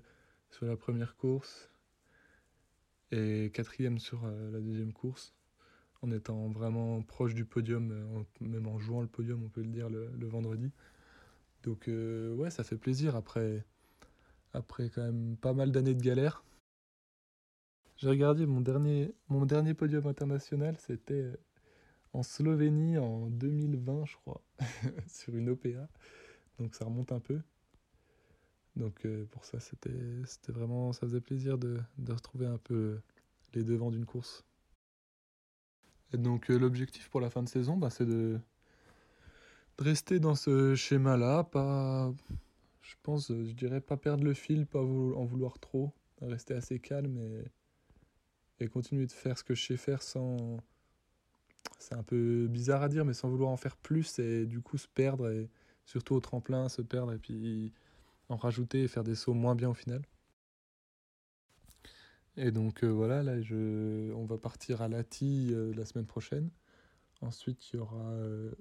sur 0.51 0.67
la 0.67 0.77
première 0.77 1.15
course 1.15 1.71
et 3.11 3.49
quatrième 3.51 3.97
sur 3.97 4.23
euh, 4.25 4.51
la 4.51 4.59
deuxième 4.59 4.93
course, 4.93 5.33
en 6.03 6.11
étant 6.11 6.49
vraiment 6.49 7.01
proche 7.01 7.33
du 7.33 7.43
podium, 7.43 7.91
euh, 7.91 8.23
même 8.41 8.67
en 8.67 8.77
jouant 8.77 9.01
le 9.01 9.07
podium, 9.07 9.43
on 9.43 9.49
peut 9.49 9.63
le 9.63 9.69
dire, 9.69 9.89
le, 9.89 10.27
vendredi. 10.27 10.71
Donc 11.63 11.87
ouais, 11.87 12.49
ça 12.49 12.63
fait 12.63 12.77
plaisir 12.77 13.15
après, 13.15 13.63
après 14.53 14.89
quand 14.89 15.03
même 15.03 15.35
pas 15.37 15.53
mal 15.53 15.71
d'années 15.71 15.93
de 15.93 16.01
galère. 16.01 16.43
J'ai 17.97 18.09
regardé 18.09 18.47
mon 18.47 18.61
dernier, 18.61 19.13
mon 19.29 19.45
dernier 19.45 19.75
podium 19.75 20.07
international, 20.07 20.75
c'était 20.79 21.31
en 22.13 22.23
Slovénie 22.23 22.97
en 22.97 23.27
2020, 23.27 24.05
je 24.05 24.15
crois, 24.15 24.41
sur 25.07 25.35
une 25.35 25.49
OPA. 25.49 25.87
Donc 26.61 26.75
ça 26.75 26.85
remonte 26.85 27.11
un 27.11 27.19
peu. 27.19 27.41
Donc 28.75 29.05
euh, 29.05 29.25
pour 29.31 29.45
ça, 29.45 29.59
c'était 29.59 29.91
vraiment, 30.49 30.93
ça 30.93 31.01
faisait 31.01 31.19
plaisir 31.21 31.57
de, 31.57 31.79
de, 31.97 32.13
retrouver 32.13 32.45
un 32.45 32.59
peu 32.59 32.99
les 33.53 33.63
devants 33.63 33.89
d'une 33.89 34.05
course. 34.05 34.45
Et 36.13 36.17
donc 36.17 36.51
euh, 36.51 36.57
l'objectif 36.57 37.09
pour 37.09 37.19
la 37.19 37.29
fin 37.29 37.41
de 37.41 37.49
saison, 37.49 37.77
bah, 37.77 37.89
c'est 37.89 38.05
de, 38.05 38.39
rester 39.79 40.19
dans 40.19 40.35
ce 40.35 40.75
schéma-là, 40.75 41.43
pas, 41.43 42.13
je 42.83 42.95
pense, 43.01 43.29
je 43.29 43.51
dirais 43.53 43.81
pas 43.81 43.97
perdre 43.97 44.23
le 44.23 44.35
fil, 44.35 44.67
pas 44.67 44.81
en 44.81 45.25
vouloir 45.25 45.57
trop, 45.59 45.91
rester 46.21 46.53
assez 46.53 46.79
calme 46.79 47.17
et, 47.17 48.63
et 48.63 48.67
continuer 48.67 49.07
de 49.07 49.11
faire 49.11 49.37
ce 49.37 49.43
que 49.43 49.55
je 49.55 49.65
sais 49.65 49.77
faire 49.77 50.03
sans 50.03 50.59
c'est 51.79 51.95
un 51.95 52.03
peu 52.03 52.47
bizarre 52.47 52.83
à 52.83 52.89
dire, 52.89 53.05
mais 53.05 53.13
sans 53.13 53.29
vouloir 53.29 53.49
en 53.49 53.57
faire 53.57 53.75
plus 53.75 54.19
et 54.19 54.45
du 54.45 54.61
coup 54.61 54.77
se 54.77 54.87
perdre, 54.87 55.47
surtout 55.85 56.15
au 56.15 56.19
tremplin, 56.19 56.69
se 56.69 56.81
perdre 56.81 57.13
et 57.13 57.17
puis 57.17 57.73
en 58.29 58.37
rajouter 58.37 58.83
et 58.83 58.87
faire 58.87 59.03
des 59.03 59.15
sauts 59.15 59.33
moins 59.33 59.55
bien 59.55 59.69
au 59.69 59.73
final. 59.73 60.01
Et 62.37 62.51
donc 62.51 62.83
euh, 62.83 62.87
voilà, 62.87 63.23
là 63.23 63.41
je, 63.41 64.11
on 64.13 64.25
va 64.25 64.37
partir 64.37 64.81
à 64.81 64.87
Lati 64.87 65.49
euh, 65.53 65.73
la 65.75 65.85
semaine 65.85 66.05
prochaine. 66.05 66.49
Ensuite 67.21 67.71
il 67.71 67.77
y 67.77 67.79
aura 67.79 68.09
euh, 68.11 68.51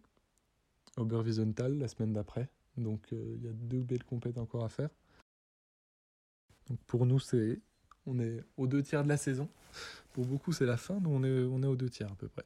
Oberwiesenthal 0.96 1.78
la 1.78 1.88
semaine 1.88 2.12
d'après. 2.12 2.48
Donc 2.76 3.08
il 3.12 3.42
y 3.42 3.48
a 3.48 3.52
deux 3.52 3.82
belles 3.82 4.04
compètes 4.04 4.38
encore 4.38 4.64
à 4.64 4.68
faire. 4.68 4.90
Pour 6.86 7.06
nous 7.06 7.20
c'est 7.20 7.60
on 8.06 8.18
est 8.18 8.42
aux 8.56 8.66
deux 8.66 8.82
tiers 8.82 9.04
de 9.04 9.08
la 9.08 9.16
saison. 9.16 9.48
Pour 10.12 10.26
beaucoup 10.26 10.52
c'est 10.52 10.66
la 10.66 10.76
fin, 10.76 10.98
nous 11.00 11.10
on 11.10 11.22
est, 11.22 11.44
on 11.44 11.62
est 11.62 11.66
aux 11.66 11.76
deux 11.76 11.90
tiers 11.90 12.10
à 12.10 12.16
peu 12.16 12.28
près. 12.28 12.44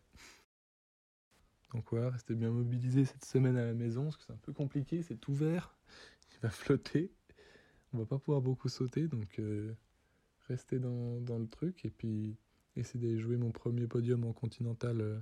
Donc 1.75 1.85
voilà, 1.91 2.11
restez 2.11 2.37
bien 2.37 2.51
mobilisés 2.51 3.05
cette 3.05 3.25
semaine 3.25 3.57
à 3.57 3.65
la 3.65 3.75
maison, 3.75 4.05
parce 4.05 4.17
que 4.17 4.23
c'est 4.23 4.33
un 4.33 4.39
peu 4.43 4.53
compliqué, 4.53 5.03
c'est 5.03 5.27
ouvert, 5.29 5.77
il 6.33 6.41
va 6.41 6.49
flotter, 6.51 7.11
on 7.93 7.99
va 7.99 8.07
pas 8.07 8.19
pouvoir 8.19 8.41
beaucoup 8.41 8.69
sauter, 8.69 9.09
donc 9.09 9.41
euh, 9.41 9.75
restez 10.49 10.79
dans, 10.79 11.19
le 11.39 11.49
truc, 11.49 11.85
et 11.85 11.91
puis 11.91 12.37
essayez 12.77 13.15
de 13.15 13.19
jouer 13.19 13.37
mon 13.37 13.51
premier 13.51 13.89
podium 13.89 14.25
en 14.25 14.33
continental 14.33 15.01
euh, 15.01 15.21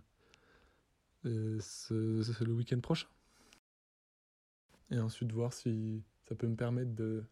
euh, 1.24 1.58
ce, 1.60 2.44
le 2.44 2.52
week-end 2.52 2.80
prochain. 2.80 3.08
Et 4.90 4.98
ensuite 4.98 5.32
voir 5.32 5.54
si 5.54 6.02
ça 6.28 6.34
peut 6.34 6.46
me 6.46 6.56
permettre 6.56 6.94
de, 6.94 7.24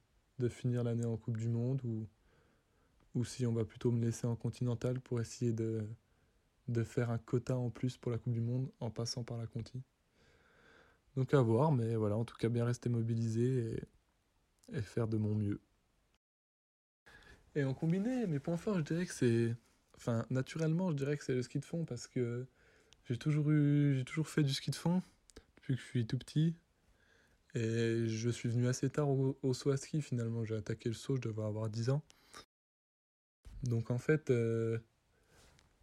finir 0.48 0.82
l'année 0.82 1.04
en 1.04 1.18
Coupe 1.18 1.36
du 1.36 1.48
Monde, 1.48 1.82
ou, 1.84 2.06
ou 3.14 3.26
si 3.26 3.44
on 3.44 3.52
va 3.52 3.66
plutôt 3.66 3.90
me 3.90 4.00
laisser 4.00 4.26
en 4.26 4.34
continental 4.34 4.98
pour 4.98 5.20
essayer 5.20 5.52
de 5.52 5.86
de 6.68 6.82
faire 6.84 7.10
un 7.10 7.18
quota 7.18 7.56
en 7.56 7.70
plus 7.70 7.96
pour 7.96 8.12
la 8.12 8.18
Coupe 8.18 8.32
du 8.32 8.40
Monde 8.40 8.70
en 8.80 8.90
passant 8.90 9.24
par 9.24 9.38
la 9.38 9.46
Conti. 9.46 9.82
Donc 11.16 11.34
à 11.34 11.40
voir, 11.40 11.72
mais 11.72 11.96
voilà, 11.96 12.16
en 12.16 12.24
tout 12.24 12.36
cas 12.36 12.48
bien 12.48 12.64
rester 12.64 12.88
mobilisé 12.88 13.82
et, 14.72 14.82
faire 14.82 15.08
de 15.08 15.16
mon 15.16 15.34
mieux. 15.34 15.60
Et 17.56 17.64
en 17.64 17.74
combiné, 17.74 18.26
mes 18.26 18.38
points 18.38 18.56
forts, 18.56 18.78
je 18.78 18.84
dirais 18.84 19.06
que 19.06 19.12
c'est. 19.12 19.56
Enfin, 19.96 20.24
naturellement, 20.30 20.90
je 20.90 20.96
dirais 20.96 21.16
que 21.16 21.24
c'est 21.24 21.34
le 21.34 21.42
ski 21.42 21.58
de 21.58 21.64
fond 21.64 21.84
parce 21.84 22.06
que 22.06 22.46
j'ai 23.04 23.16
toujours 23.16 23.50
eu. 23.50 23.94
J'ai 23.96 24.04
toujours 24.04 24.28
fait 24.28 24.44
du 24.44 24.54
ski 24.54 24.70
de 24.70 24.76
fond 24.76 25.02
depuis 25.56 25.74
que 25.74 25.80
je 25.82 25.86
suis 25.86 26.06
tout 26.06 26.18
petit. 26.18 26.54
Et 27.54 28.06
je 28.06 28.30
suis 28.30 28.48
venu 28.48 28.68
assez 28.68 28.88
tard 28.88 29.08
au, 29.10 29.54
saut 29.54 29.70
à 29.70 29.76
ski 29.76 30.00
finalement. 30.00 30.44
J'ai 30.44 30.54
attaqué 30.54 30.88
le 30.88 30.94
saut, 30.94 31.16
je 31.16 31.22
devais 31.22 31.42
avoir 31.42 31.68
10 31.68 31.90
ans. 31.90 32.02
Donc 33.64 33.90
en 33.90 33.98
fait, 33.98 34.30
euh, 34.30 34.78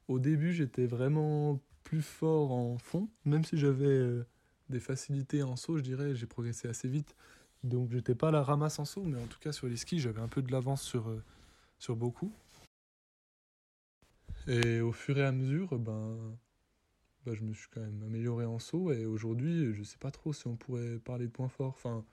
au 0.08 0.20
début, 0.20 0.54
j'étais 0.54 0.86
vraiment 0.86 1.60
plus 1.84 2.02
fort 2.02 2.52
en 2.52 2.78
fond, 2.78 3.10
même 3.26 3.44
si 3.44 3.58
j'avais 3.58 3.86
euh, 3.86 4.26
des 4.70 4.80
facilités 4.80 5.44
en 5.44 5.56
saut, 5.56 5.78
je 5.78 5.84
dirais, 5.84 6.16
j'ai 6.16 6.26
progressé 6.26 6.68
assez 6.68 6.88
vite. 6.88 7.16
Donc 7.64 7.92
j'étais 7.92 8.16
pas 8.16 8.32
la 8.32 8.44
ramasse 8.44 8.80
en 8.80 8.86
saut, 8.86 9.04
mais 9.04 9.20
en 9.20 9.28
tout 9.28 9.40
cas 9.40 9.52
sur 9.52 9.68
les 9.68 9.78
skis, 9.78 10.00
j'avais 10.00 10.22
un 10.22 10.28
peu 10.28 10.42
de 10.42 10.52
l'avance 10.52 10.82
sur, 10.82 11.10
euh, 11.10 11.24
sur 11.80 11.96
beaucoup. 11.96 12.32
Et 14.48 14.80
au 14.80 14.92
fur 14.92 15.18
et 15.18 15.26
à 15.26 15.32
mesure, 15.32 15.78
ben, 15.78 16.38
ben, 17.26 17.34
je 17.36 17.44
me 17.44 17.54
suis 17.54 17.68
quand 17.70 17.82
même 17.82 18.02
amélioré 18.04 18.46
en 18.46 18.60
saut. 18.60 18.92
Et 18.94 19.06
aujourd'hui, 19.06 19.74
je 19.74 19.84
sais 19.84 19.98
pas 19.98 20.12
trop 20.12 20.32
si 20.32 20.48
on 20.48 20.56
pourrait 20.56 21.00
parler 21.00 21.26
de 21.26 21.32
points 21.32 21.50
forts. 21.50 21.74
Enfin, 21.76 22.06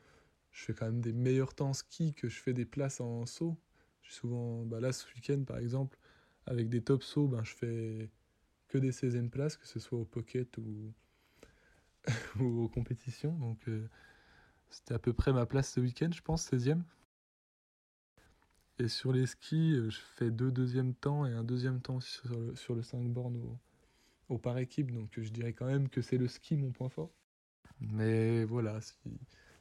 je 0.51 0.65
fais 0.65 0.75
quand 0.75 0.87
même 0.87 1.01
des 1.01 1.13
meilleurs 1.13 1.55
temps 1.55 1.71
en 1.71 1.75
ski 1.75 2.15
que 2.15 2.29
je 2.29 2.41
fais 2.41 2.53
des 2.53 2.65
places 2.65 3.01
en 3.01 3.27
saut. 3.27 3.57
Souvent, 4.03 4.65
bah 4.65 4.81
là 4.81 4.93
ce 4.93 5.07
week-end 5.15 5.43
par 5.45 5.59
exemple, 5.59 5.99
avec 6.47 6.69
des 6.69 6.83
top 6.83 7.03
sauts, 7.03 7.29
ben, 7.29 7.43
je 7.45 7.55
fais 7.55 8.11
que 8.69 8.79
des 8.79 8.93
16e 8.93 9.31
places, 9.31 9.57
que 9.57 9.67
ce 9.67 9.79
soit 9.79 9.99
au 9.99 10.05
pocket 10.05 10.59
ou, 10.59 10.93
ou 12.41 12.65
aux 12.65 12.69
compétitions. 12.69 13.33
Donc 13.39 13.69
euh, 13.69 13.89
C'était 14.71 14.95
à 14.95 14.99
peu 14.99 15.13
près 15.13 15.33
ma 15.33 15.47
place 15.47 15.73
ce 15.73 15.81
week-end, 15.81 16.11
je 16.13 16.23
pense, 16.23 16.51
16e. 16.51 16.83
Et 18.79 18.89
sur 18.89 19.13
les 19.13 19.27
skis, 19.27 19.77
je 19.89 20.01
fais 20.17 20.31
deux 20.31 20.51
deuxièmes 20.51 20.95
temps 20.95 21.27
et 21.27 21.33
un 21.33 21.45
deuxième 21.45 21.81
temps 21.81 22.01
sur 22.01 22.29
le, 22.37 22.57
sur 22.57 22.75
le 22.75 22.83
5 22.83 23.09
bornes 23.09 23.41
au, 24.29 24.39
par 24.39 24.59
équipe. 24.59 24.91
Donc 24.91 25.13
je 25.17 25.29
dirais 25.31 25.53
quand 25.53 25.67
même 25.67 25.89
que 25.89 26.03
c'est 26.03 26.19
le 26.19 26.27
ski 26.27 26.57
mon 26.57 26.73
point 26.73 26.89
fort. 26.89 27.13
Mais 27.81 28.45
voilà, 28.45 28.81
si, 28.81 28.97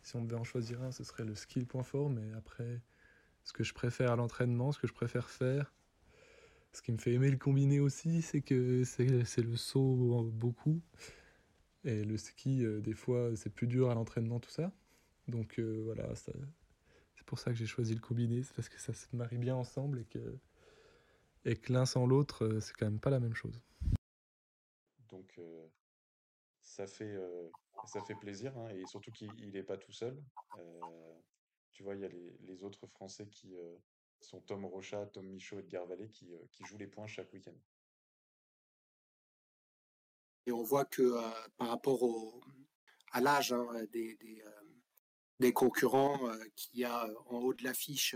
si 0.01 0.15
on 0.15 0.23
devait 0.23 0.35
en 0.35 0.43
choisir 0.43 0.81
un, 0.81 0.91
ce 0.91 1.03
serait 1.03 1.25
le 1.25 1.35
ski 1.35 1.59
le 1.59 1.65
point 1.67 1.83
fort. 1.83 2.09
Mais 2.09 2.33
après, 2.33 2.81
ce 3.43 3.53
que 3.53 3.63
je 3.63 3.73
préfère 3.73 4.11
à 4.11 4.15
l'entraînement, 4.15 4.71
ce 4.71 4.79
que 4.79 4.87
je 4.87 4.93
préfère 4.93 5.29
faire, 5.29 5.71
ce 6.73 6.81
qui 6.81 6.91
me 6.91 6.97
fait 6.97 7.13
aimer 7.13 7.29
le 7.29 7.37
combiné 7.37 7.79
aussi, 7.79 8.21
c'est 8.21 8.41
que 8.41 8.83
c'est 8.83 9.05
le 9.05 9.55
saut 9.55 10.29
beaucoup. 10.33 10.81
Et 11.85 12.03
le 12.03 12.17
ski, 12.17 12.63
euh, 12.65 12.81
des 12.81 12.93
fois, 12.93 13.35
c'est 13.35 13.49
plus 13.49 13.67
dur 13.67 13.89
à 13.89 13.93
l'entraînement, 13.93 14.39
tout 14.39 14.49
ça. 14.49 14.71
Donc 15.27 15.59
euh, 15.59 15.81
voilà, 15.83 16.15
c'est 16.15 16.33
pour 17.25 17.39
ça 17.39 17.51
que 17.51 17.57
j'ai 17.57 17.65
choisi 17.65 17.93
le 17.93 18.01
combiné, 18.01 18.43
c'est 18.43 18.53
parce 18.53 18.69
que 18.69 18.79
ça 18.79 18.93
se 18.93 19.15
marie 19.15 19.37
bien 19.37 19.55
ensemble 19.55 19.99
et 19.99 20.05
que, 20.05 20.37
et 21.45 21.55
que 21.55 21.71
l'un 21.71 21.85
sans 21.85 22.05
l'autre, 22.05 22.45
euh, 22.45 22.59
c'est 22.59 22.73
quand 22.73 22.85
même 22.85 22.99
pas 22.99 23.09
la 23.09 23.19
même 23.19 23.35
chose. 23.35 23.61
Donc 25.09 25.39
ça, 26.61 26.87
fait, 26.87 27.15
ça 27.85 28.01
fait 28.01 28.15
plaisir, 28.15 28.57
hein, 28.57 28.69
et 28.69 28.83
surtout 28.87 29.11
qu'il 29.11 29.51
n'est 29.51 29.61
pas 29.61 29.77
tout 29.77 29.91
seul. 29.91 30.19
tu 31.71 31.83
vois, 31.83 31.93
il 31.95 32.01
y 32.01 32.05
a 32.05 32.07
les, 32.07 32.35
les, 32.41 32.63
autres 32.63 32.87
Français 32.87 33.27
qui, 33.27 33.53
sont 34.23 34.41
Tom 34.41 34.65
Rochat, 34.65 35.07
Tom 35.07 35.27
Michaud 35.27 35.57
et 35.57 35.59
Edgar 35.59 35.85
Vallée 35.85 36.09
qui, 36.09 36.33
euh, 36.33 36.39
qui 36.51 36.63
jouent 36.63 36.77
les 36.77 36.87
points 36.87 37.07
chaque 37.07 37.31
week-end. 37.33 37.55
Et 40.45 40.51
on 40.51 40.63
voit 40.63 40.85
que 40.85 41.01
euh, 41.01 41.47
par 41.57 41.69
rapport 41.69 42.03
à 43.11 43.21
l'âge 43.21 43.53
hein, 43.53 43.67
euh, 43.75 43.87
des, 45.39 45.53
concurrents 45.53 46.19
qu'il 46.55 46.79
y 46.79 46.85
a 46.85 47.05
en 47.27 47.39
haut 47.39 47.53
de 47.53 47.65
l'affiche, 47.65 48.15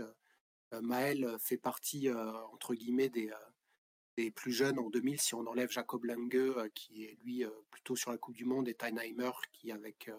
Maël 0.80 1.36
fait 1.38 1.58
partie, 1.58 2.10
entre 2.10 2.74
guillemets, 2.74 3.10
des, 3.10 4.30
plus 4.30 4.52
jeunes 4.52 4.78
en 4.78 4.88
2000, 4.88 5.20
si 5.20 5.34
on 5.34 5.46
enlève 5.46 5.70
Jacob 5.70 6.04
Lange, 6.06 6.70
qui 6.74 7.04
est 7.04 7.18
lui 7.22 7.44
plutôt 7.70 7.96
sur 7.96 8.12
la 8.12 8.16
Coupe 8.16 8.34
du 8.34 8.46
Monde, 8.46 8.66
et 8.68 8.74
Tynheimer, 8.74 9.32
qui 9.52 9.72
avec 9.72 10.10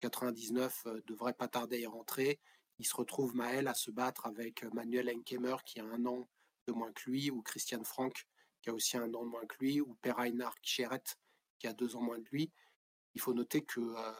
99 0.00 0.86
devrait 1.06 1.34
pas 1.34 1.48
tarder 1.48 1.84
à 1.86 1.90
rentrer 1.90 2.38
il 2.78 2.86
se 2.86 2.96
retrouve 2.96 3.34
Maël 3.36 3.68
à 3.68 3.74
se 3.74 3.90
battre 3.90 4.26
avec 4.26 4.64
euh, 4.64 4.70
Manuel 4.72 5.10
Enkemer 5.10 5.56
qui 5.64 5.80
a 5.80 5.84
un 5.84 6.04
an 6.06 6.28
de 6.66 6.72
moins 6.72 6.92
que 6.92 7.10
lui, 7.10 7.30
ou 7.30 7.42
Christian 7.42 7.84
Frank 7.84 8.26
qui 8.62 8.70
a 8.70 8.74
aussi 8.74 8.96
un 8.96 9.12
an 9.14 9.24
de 9.24 9.30
moins 9.30 9.46
que 9.46 9.56
lui, 9.60 9.80
ou 9.80 9.94
Per 9.96 10.14
Einar 10.18 10.54
Kjeret 10.62 11.02
qui 11.58 11.66
a 11.66 11.72
deux 11.72 11.96
ans 11.96 12.00
moins 12.00 12.22
que 12.22 12.30
lui. 12.30 12.50
Il 13.14 13.20
faut 13.20 13.34
noter 13.34 13.64
que 13.64 13.80
euh, 13.80 14.12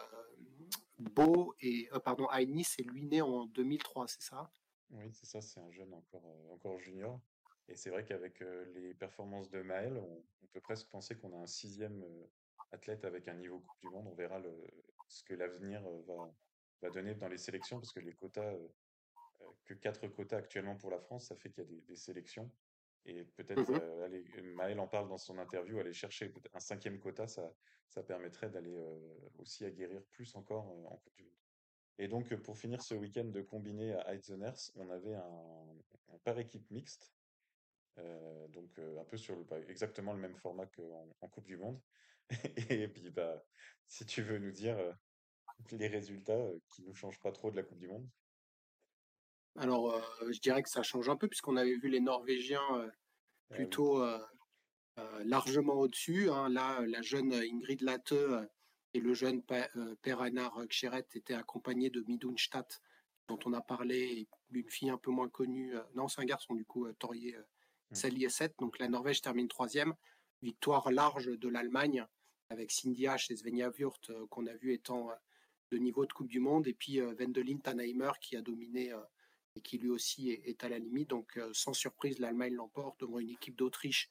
Beau 0.99 1.54
et 1.61 1.88
euh, 1.92 1.99
pardon 1.99 2.28
Ainis 2.30 2.66
est 2.78 2.82
lui 2.82 3.04
né 3.04 3.23
en 3.23 3.46
2003, 3.46 4.06
c'est 4.06 4.23
ça? 4.23 4.50
Oui, 4.90 5.11
c'est 5.12 5.26
ça, 5.26 5.40
c'est 5.40 5.61
un 5.61 5.70
jeune 5.73 5.92
encore, 5.92 6.25
encore 6.52 6.78
junior. 6.78 7.20
Et 7.68 7.75
c'est 7.75 7.90
vrai 7.90 8.04
qu'avec 8.04 8.40
les 8.75 8.94
performances 8.94 9.50
de 9.50 9.62
Maël, 9.62 9.96
on, 9.96 10.23
peut 10.52 10.61
presque 10.61 10.87
penser 10.88 11.16
qu'on 11.16 11.32
a 11.32 11.38
un 11.42 11.46
sixième 11.46 12.04
athlète 12.70 13.04
avec 13.04 13.26
un 13.26 13.34
niveau 13.34 13.58
Coupe 13.58 13.80
du 13.80 13.88
Monde. 13.88 14.06
On 14.06 14.14
verra 14.14 14.40
ce 15.08 15.25
que 15.25 15.34
l'avenir 15.34 15.82
va, 16.06 16.32
va 16.84 16.90
donner 16.90 17.14
dans 17.14 17.28
les 17.28 17.38
sélections, 17.38 17.80
parce 17.80 17.92
que 17.92 18.00
les 18.00 18.12
quotas, 18.12 18.52
euh, 18.52 18.68
euh, 19.40 19.44
que 19.64 19.74
quatre 19.74 20.06
quotas 20.08 20.36
actuellement 20.36 20.76
pour 20.76 20.90
la 20.90 20.98
France, 20.98 21.26
ça 21.26 21.36
fait 21.36 21.50
qu'il 21.50 21.64
y 21.64 21.66
a 21.66 21.80
des, 21.80 21.96
sélections. 21.96 22.50
Et 23.06 23.24
peut-être, 23.24 23.70
mmh 23.70 23.80
euh, 23.82 24.42
Maël 24.54 24.80
en 24.80 24.86
parle 24.86 25.08
dans 25.08 25.18
son 25.18 25.38
interview, 25.38 25.78
aller 25.78 25.92
chercher 25.92 26.32
un 26.52 26.60
cinquième 26.60 26.98
quota, 26.98 27.26
ça, 27.26 27.52
ça 27.88 28.02
permettrait 28.02 28.50
d'aller 28.50 28.76
aussi 29.38 29.64
aguerrir 29.64 30.02
plus 30.10 30.34
encore 30.36 30.66
en 30.66 30.96
Coupe 30.96 31.16
du 31.16 31.24
Monde. 31.24 31.32
Et 31.98 32.08
donc, 32.08 32.34
pour 32.36 32.58
finir 32.58 32.82
ce 32.82 32.94
week-end 32.94 33.26
de 33.26 33.42
combiné 33.42 33.92
à 33.92 34.14
Heizeners, 34.14 34.72
on 34.74 34.88
avait 34.90 35.14
un, 35.14 36.18
par 36.24 36.38
équipe 36.38 36.68
mixte, 36.70 37.12
donc 38.48 38.78
un 38.78 39.04
peu 39.04 39.16
sur 39.16 39.37
le, 39.37 39.44
exactement 39.68 40.12
le 40.12 40.18
même 40.18 40.35
format 40.35 40.66
qu'en 40.66 41.09
en 41.20 41.28
Coupe 41.28 41.46
du 41.46 41.59
Monde. 41.59 41.80
Et 42.70 42.88
puis, 42.88 43.11
bah, 43.11 43.44
si 43.87 44.06
tu 44.06 44.22
veux 44.22 44.38
nous 44.38 44.50
dire 44.50 44.78
les 45.72 45.88
résultats 45.88 46.48
qui 46.70 46.82
ne 46.82 46.92
changent 46.92 47.20
pas 47.20 47.32
trop 47.32 47.50
de 47.50 47.56
la 47.56 47.62
Coupe 47.62 47.78
du 47.78 47.88
Monde? 47.88 48.08
Alors, 49.56 49.94
euh, 49.94 50.32
je 50.32 50.40
dirais 50.40 50.62
que 50.62 50.68
ça 50.68 50.82
change 50.82 51.08
un 51.08 51.16
peu, 51.16 51.28
puisqu'on 51.28 51.56
avait 51.56 51.76
vu 51.76 51.88
les 51.88 52.00
Norvégiens 52.00 52.60
euh, 52.72 52.90
ah 53.50 53.54
plutôt 53.54 54.04
largement 55.24 55.74
au-dessus. 55.74 56.30
Hein. 56.30 56.48
Là, 56.48 56.80
la 56.86 57.02
jeune 57.02 57.32
Ingrid 57.32 57.82
Latte 57.82 58.14
et 58.94 59.00
le 59.00 59.14
jeune 59.14 59.42
Per 59.42 60.16
Einar 60.24 60.66
Ksheret 60.68 61.06
étaient 61.14 61.34
accompagnés 61.34 61.90
de 61.90 62.02
Midunstadt, 62.06 62.80
dont 63.28 63.38
on 63.44 63.52
a 63.52 63.60
parlé, 63.60 64.28
une 64.52 64.70
fille 64.70 64.90
un 64.90 64.98
peu 64.98 65.10
moins 65.10 65.28
connue. 65.28 65.74
non, 65.94 66.08
c'est 66.08 66.20
un 66.20 66.24
garçon, 66.26 66.54
du 66.54 66.64
coup, 66.64 66.90
Torier. 66.94 67.36
Sally 67.92 68.28
7. 68.28 68.54
Donc, 68.58 68.78
la 68.78 68.88
Norvège 68.88 69.20
termine 69.20 69.48
troisième. 69.48 69.94
Victoire 70.42 70.90
large 70.90 71.26
de 71.26 71.48
l'Allemagne 71.48 72.06
avec 72.48 72.70
Cindy 72.70 73.04
H 73.04 73.32
et 73.32 73.36
Svenja 73.36 73.70
Wurt, 73.70 74.10
qu'on 74.30 74.46
a 74.46 74.54
vu 74.54 74.72
étant 74.72 75.10
de 75.70 75.79
niveau 75.79 76.07
de 76.07 76.12
Coupe 76.12 76.29
du 76.29 76.40
Monde, 76.40 76.66
et 76.66 76.74
puis 76.74 77.00
euh, 77.00 77.14
Wendelin 77.14 77.59
Tannheimer 77.59 78.12
qui 78.20 78.37
a 78.37 78.42
dominé 78.42 78.92
euh, 78.92 79.00
et 79.57 79.61
qui 79.61 79.79
lui 79.79 79.90
aussi 79.90 80.31
est, 80.31 80.64
à 80.64 80.68
la 80.68 80.79
limite. 80.79 81.11
Donc, 81.11 81.37
euh, 81.37 81.50
sans 81.53 81.72
surprise, 81.72 82.18
l'Allemagne 82.18 82.55
l'emporte 82.55 83.00
devant 83.00 83.18
une 83.18 83.31
équipe 83.31 83.57
d'Autriche 83.57 84.11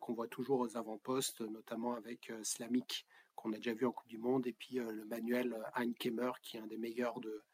qu'on 0.00 0.14
voit 0.14 0.26
toujours 0.26 0.58
aux 0.58 0.76
avant-postes, 0.76 1.42
notamment 1.42 1.94
avec 1.94 2.32
Slamik, 2.42 3.06
qu'on 3.36 3.52
a 3.52 3.56
déjà 3.56 3.72
vu 3.72 3.86
en 3.86 3.92
Coupe 3.92 4.08
du 4.08 4.18
Monde, 4.18 4.44
et 4.48 4.52
puis 4.52 4.76
le 4.76 5.04
Manuel 5.04 5.56
Heinkemmer, 5.76 6.32
qui 6.42 6.56
est 6.56 6.60
un 6.60 6.66
des 6.66 6.76
meilleurs 6.76 7.20
de, 7.20 7.44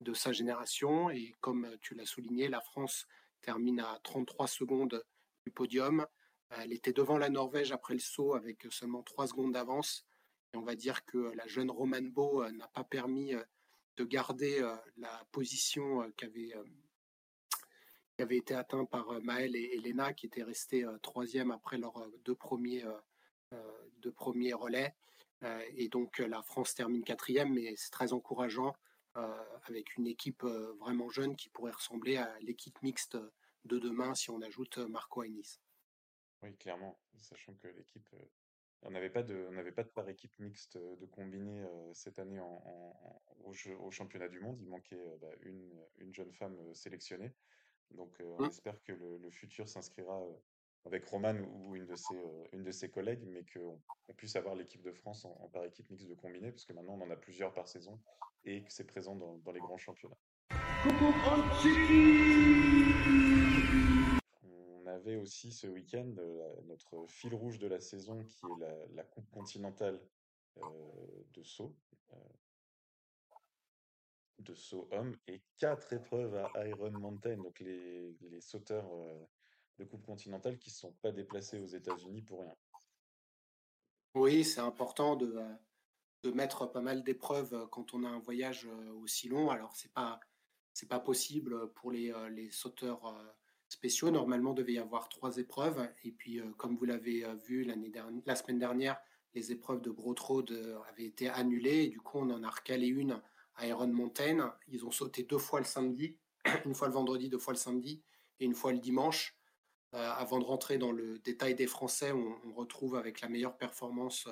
de 0.00 0.14
sa 0.14 0.30
génération. 0.30 1.10
Et 1.10 1.34
comme 1.40 1.68
tu 1.80 1.96
l'as 1.96 2.06
souligné, 2.06 2.46
la 2.46 2.60
France 2.60 3.08
termine 3.40 3.80
à 3.80 3.98
33 4.04 4.46
secondes 4.46 5.04
du 5.44 5.50
podium. 5.50 6.06
Elle 6.50 6.72
était 6.72 6.92
devant 6.92 7.18
la 7.18 7.30
Norvège 7.30 7.72
après 7.72 7.94
le 7.94 8.00
saut 8.00 8.34
avec 8.34 8.64
seulement 8.70 9.02
3 9.02 9.26
secondes 9.26 9.52
d'avance 9.52 10.06
on 10.54 10.62
va 10.62 10.74
dire 10.74 11.04
que 11.04 11.32
la 11.34 11.46
jeune 11.46 11.70
Roman 11.70 12.02
Beau 12.02 12.42
euh, 12.42 12.50
n'a 12.50 12.68
pas 12.68 12.84
permis 12.84 13.34
euh, 13.34 13.42
de 13.96 14.04
garder 14.04 14.60
euh, 14.60 14.74
la 14.96 15.26
position 15.32 16.10
qui 16.16 16.24
avait, 16.24 16.54
été 18.36 18.54
atteinte 18.54 18.88
par 18.88 19.20
Maël 19.22 19.56
et 19.56 19.76
Elena, 19.76 20.12
qui 20.12 20.26
étaient 20.26 20.42
restés 20.42 20.86
troisième 21.02 21.50
après 21.50 21.76
leurs 21.76 22.08
deux 22.24 22.36
premiers, 22.36 22.84
deux 23.98 24.12
premiers 24.12 24.52
relais. 24.52 24.94
et 25.76 25.88
donc 25.88 26.18
la 26.18 26.40
France 26.40 26.74
termine 26.74 27.02
quatrième, 27.02 27.52
mais 27.52 27.74
c'est 27.76 27.90
très 27.90 28.12
encourageant 28.12 28.76
avec 29.64 29.96
une 29.96 30.06
équipe 30.06 30.44
vraiment 30.44 31.10
jeune 31.10 31.34
qui 31.34 31.48
pourrait 31.48 31.72
ressembler 31.72 32.16
à 32.16 32.38
l'équipe 32.40 32.80
mixte 32.82 33.18
de 33.64 33.78
demain 33.80 34.14
si 34.14 34.30
on 34.30 34.40
ajoute 34.40 34.78
Marco 34.78 35.24
Ainis. 35.24 35.58
Oui, 36.42 36.56
clairement, 36.56 36.96
sachant 37.18 37.54
que 37.54 37.66
l'équipe 37.66 38.14
on 38.82 38.90
n'avait 38.90 39.10
pas 39.10 39.22
de, 39.22 39.46
on 39.48 39.52
n'avait 39.52 39.72
pas 39.72 39.84
de 39.84 39.88
par 39.88 40.08
équipe 40.08 40.36
mixte 40.38 40.76
euh, 40.76 40.96
de 40.96 41.06
combiné 41.06 41.62
euh, 41.62 41.94
cette 41.94 42.18
année 42.18 42.40
en, 42.40 42.62
au, 43.44 43.90
championnat 43.90 44.28
du 44.28 44.40
monde. 44.40 44.58
Il 44.60 44.68
manquait 44.68 44.96
euh, 44.96 45.16
bah, 45.20 45.28
une, 45.42 45.72
une, 45.98 46.12
jeune 46.12 46.32
femme 46.32 46.56
sélectionnée. 46.74 47.32
Donc, 47.90 48.22
on 48.24 48.42
mmh. 48.42 48.46
espère 48.46 48.82
que 48.82 48.92
le, 48.92 49.30
futur 49.30 49.68
s'inscrira 49.68 50.22
avec 50.84 51.04
Roman 51.04 51.34
ou 51.34 51.76
une 51.76 51.86
de 51.86 51.94
ses, 51.94 52.16
une 52.52 52.64
de 52.64 52.70
ses 52.70 52.90
collègues, 52.90 53.22
mais 53.26 53.44
qu'on 53.52 53.80
on 54.08 54.14
puisse 54.14 54.34
avoir 54.34 54.54
l'équipe 54.54 54.82
de 54.82 54.92
France 54.92 55.24
en, 55.24 55.48
par 55.52 55.64
équipe 55.64 55.90
mixte 55.90 56.08
de 56.08 56.14
combiné, 56.14 56.50
parce 56.50 56.64
que 56.64 56.72
maintenant 56.72 56.94
on 56.94 57.02
en 57.02 57.10
a 57.10 57.16
plusieurs 57.16 57.52
par 57.52 57.68
saison 57.68 58.00
et 58.44 58.64
que 58.64 58.72
c'est 58.72 58.86
présent 58.86 59.14
dans, 59.14 59.36
dans 59.38 59.52
les 59.52 59.60
grands 59.60 59.76
championnats 59.76 60.16
avait 65.02 65.16
aussi 65.16 65.52
ce 65.52 65.66
week-end 65.66 66.14
notre 66.66 67.06
fil 67.08 67.34
rouge 67.34 67.58
de 67.58 67.66
la 67.66 67.80
saison 67.80 68.24
qui 68.24 68.46
est 68.46 68.94
la, 68.94 69.02
Coupe 69.04 69.28
continentale 69.30 70.00
de 70.56 71.42
saut, 71.42 71.74
de 74.38 74.54
saut 74.54 74.88
homme, 74.92 75.16
et 75.26 75.42
quatre 75.58 75.92
épreuves 75.92 76.36
à 76.54 76.66
Iron 76.68 76.92
Mountain, 76.92 77.36
donc 77.36 77.58
les, 77.60 78.16
les 78.20 78.40
sauteurs 78.40 78.88
de 79.78 79.84
Coupe 79.84 80.06
continentale 80.06 80.58
qui 80.58 80.70
ne 80.70 80.74
sont 80.74 80.92
pas 81.02 81.10
déplacés 81.10 81.58
aux 81.58 81.66
États-Unis 81.66 82.22
pour 82.22 82.40
rien. 82.40 82.56
Oui, 84.14 84.44
c'est 84.44 84.60
important 84.60 85.16
de, 85.16 85.42
de 86.22 86.30
mettre 86.30 86.70
pas 86.70 86.82
mal 86.82 87.02
d'épreuves 87.02 87.68
quand 87.70 87.92
on 87.94 88.04
a 88.04 88.08
un 88.08 88.20
voyage 88.20 88.66
aussi 89.00 89.28
long. 89.28 89.50
Alors, 89.50 89.74
c'est 89.74 89.92
pas 89.92 90.20
c'est 90.74 90.88
pas 90.88 91.00
possible 91.00 91.70
pour 91.74 91.92
les, 91.92 92.14
les 92.30 92.50
sauteurs 92.50 93.04
spéciaux. 93.72 94.10
Normalement, 94.10 94.52
devait 94.52 94.74
y 94.74 94.78
avoir 94.78 95.08
trois 95.08 95.38
épreuves. 95.38 95.88
Et 96.04 96.12
puis, 96.12 96.38
euh, 96.38 96.50
comme 96.56 96.76
vous 96.76 96.84
l'avez 96.84 97.24
euh, 97.24 97.34
vu 97.34 97.64
dernière, 97.64 98.22
la 98.26 98.36
semaine 98.36 98.58
dernière, 98.58 99.00
les 99.34 99.50
épreuves 99.50 99.80
de 99.80 99.90
Gros 99.90 100.14
euh, 100.50 100.78
avaient 100.90 101.06
été 101.06 101.28
annulées. 101.28 101.84
Et 101.84 101.88
du 101.88 102.00
coup, 102.00 102.18
on 102.18 102.30
en 102.30 102.44
a 102.44 102.50
recalé 102.50 102.86
une 102.86 103.20
à 103.56 103.66
Iron 103.66 103.88
Mountain. 103.88 104.54
Ils 104.68 104.84
ont 104.84 104.90
sauté 104.90 105.24
deux 105.24 105.38
fois 105.38 105.58
le 105.58 105.66
samedi, 105.66 106.16
une 106.66 106.74
fois 106.74 106.88
le 106.88 106.94
vendredi, 106.94 107.28
deux 107.28 107.38
fois 107.38 107.54
le 107.54 107.58
samedi 107.58 108.02
et 108.40 108.44
une 108.44 108.54
fois 108.54 108.72
le 108.72 108.78
dimanche. 108.78 109.36
avant 109.92 110.38
de 110.38 110.44
rentrer 110.44 110.78
dans 110.78 110.92
le 110.92 111.18
détail 111.18 111.54
des 111.54 111.66
Français, 111.66 112.12
on, 112.12 112.54
retrouve 112.54 112.96
avec 112.96 113.20
la 113.20 113.28
meilleure 113.28 113.56
performance 113.58 114.26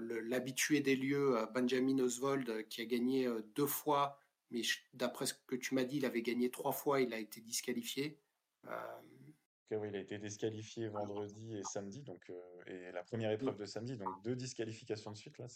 l'habitué 0.00 0.80
des 0.80 0.96
lieux, 0.96 1.36
Benjamin 1.54 1.98
Oswald, 2.00 2.66
qui 2.68 2.80
a 2.80 2.84
gagné 2.84 3.28
deux 3.54 3.66
fois, 3.66 4.18
mais 4.50 4.62
d'après 4.92 5.26
ce 5.26 5.34
que 5.46 5.56
tu 5.56 5.74
m'as 5.74 5.84
dit, 5.84 5.98
il 5.98 6.06
avait 6.06 6.22
gagné 6.22 6.50
trois 6.50 6.72
fois, 6.72 7.00
il 7.00 7.14
a 7.14 7.18
été 7.18 7.40
disqualifié. 7.40 8.18
Oui, 9.70 9.88
il 9.88 9.96
a 9.96 10.00
été 10.00 10.18
disqualifié 10.18 10.88
vendredi 10.88 11.56
et 11.56 11.62
samedi, 11.64 12.02
donc, 12.02 12.30
et 12.66 12.92
la 12.92 13.02
première 13.02 13.30
mmh. 13.30 13.34
épreuve 13.34 13.56
de 13.56 13.66
samedi, 13.66 13.96
donc 13.96 14.22
deux 14.22 14.36
disqualifications 14.36 15.10
de 15.10 15.16
suite, 15.16 15.38
là, 15.38 15.46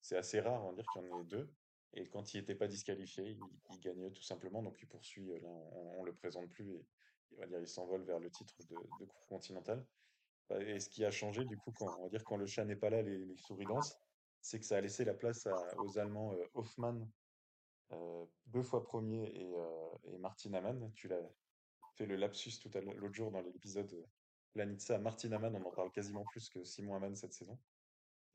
c'est 0.00 0.16
assez 0.16 0.40
rare, 0.40 0.64
on 0.64 0.68
va 0.68 0.74
dire 0.74 0.86
qu'il 0.92 1.02
y 1.02 1.10
en 1.10 1.20
ait 1.20 1.24
deux. 1.24 1.50
Et 1.94 2.06
quand 2.06 2.34
il 2.34 2.40
n'était 2.40 2.54
pas 2.54 2.68
disqualifié, 2.68 3.38
il, 3.70 3.80
gagnait 3.80 4.10
tout 4.10 4.22
simplement. 4.22 4.62
Donc 4.62 4.80
il 4.80 4.86
poursuit, 4.86 5.26
là, 5.40 5.48
on, 5.48 6.02
ne 6.02 6.06
le 6.06 6.14
présente 6.14 6.48
plus 6.50 6.70
et 6.70 6.86
il 7.32 7.38
va 7.38 7.46
dire 7.46 7.60
il 7.60 7.68
s'envole 7.68 8.02
vers 8.02 8.18
le 8.18 8.30
titre 8.30 8.54
de, 8.68 8.76
Coupe 8.76 9.12
continentale. 9.28 9.84
Bah, 10.48 10.62
et 10.62 10.80
ce 10.80 10.88
qui 10.88 11.04
a 11.04 11.10
changé, 11.10 11.44
du 11.44 11.56
coup, 11.56 11.72
quand, 11.72 11.98
on 11.98 12.04
va 12.04 12.08
dire 12.08 12.24
quand 12.24 12.36
le 12.36 12.46
chat 12.46 12.64
n'est 12.64 12.76
pas 12.76 12.90
là, 12.90 13.02
les, 13.02 13.36
souris 13.36 13.66
dansent, 13.66 13.98
c'est 14.40 14.58
que 14.58 14.66
ça 14.66 14.76
a 14.76 14.80
laissé 14.80 15.04
la 15.04 15.14
place 15.14 15.48
aux 15.78 15.98
Allemands 15.98 16.32
euh, 16.34 16.44
Hoffmann, 16.54 17.10
euh, 17.92 18.24
deux 18.46 18.62
fois 18.62 18.82
premier, 18.82 19.24
et, 19.34 19.54
euh, 19.54 19.88
et 20.04 20.18
Martin 20.18 20.52
Amann. 20.54 20.92
Tu 20.94 21.08
l'as 21.08 21.20
fait 21.98 22.06
le 22.06 22.16
lapsus 22.16 22.52
tout 22.62 22.70
à 22.74 22.80
l'autre 22.80 23.12
jour 23.12 23.32
dans 23.32 23.40
l'épisode 23.40 23.92
Planitza. 24.52 24.98
Martin 24.98 25.32
Amann, 25.32 25.56
on 25.56 25.68
en 25.68 25.72
parle 25.72 25.90
quasiment 25.90 26.24
plus 26.30 26.48
que 26.48 26.62
Simon 26.62 26.94
Amann 26.94 27.16
cette 27.16 27.32
saison. 27.32 27.58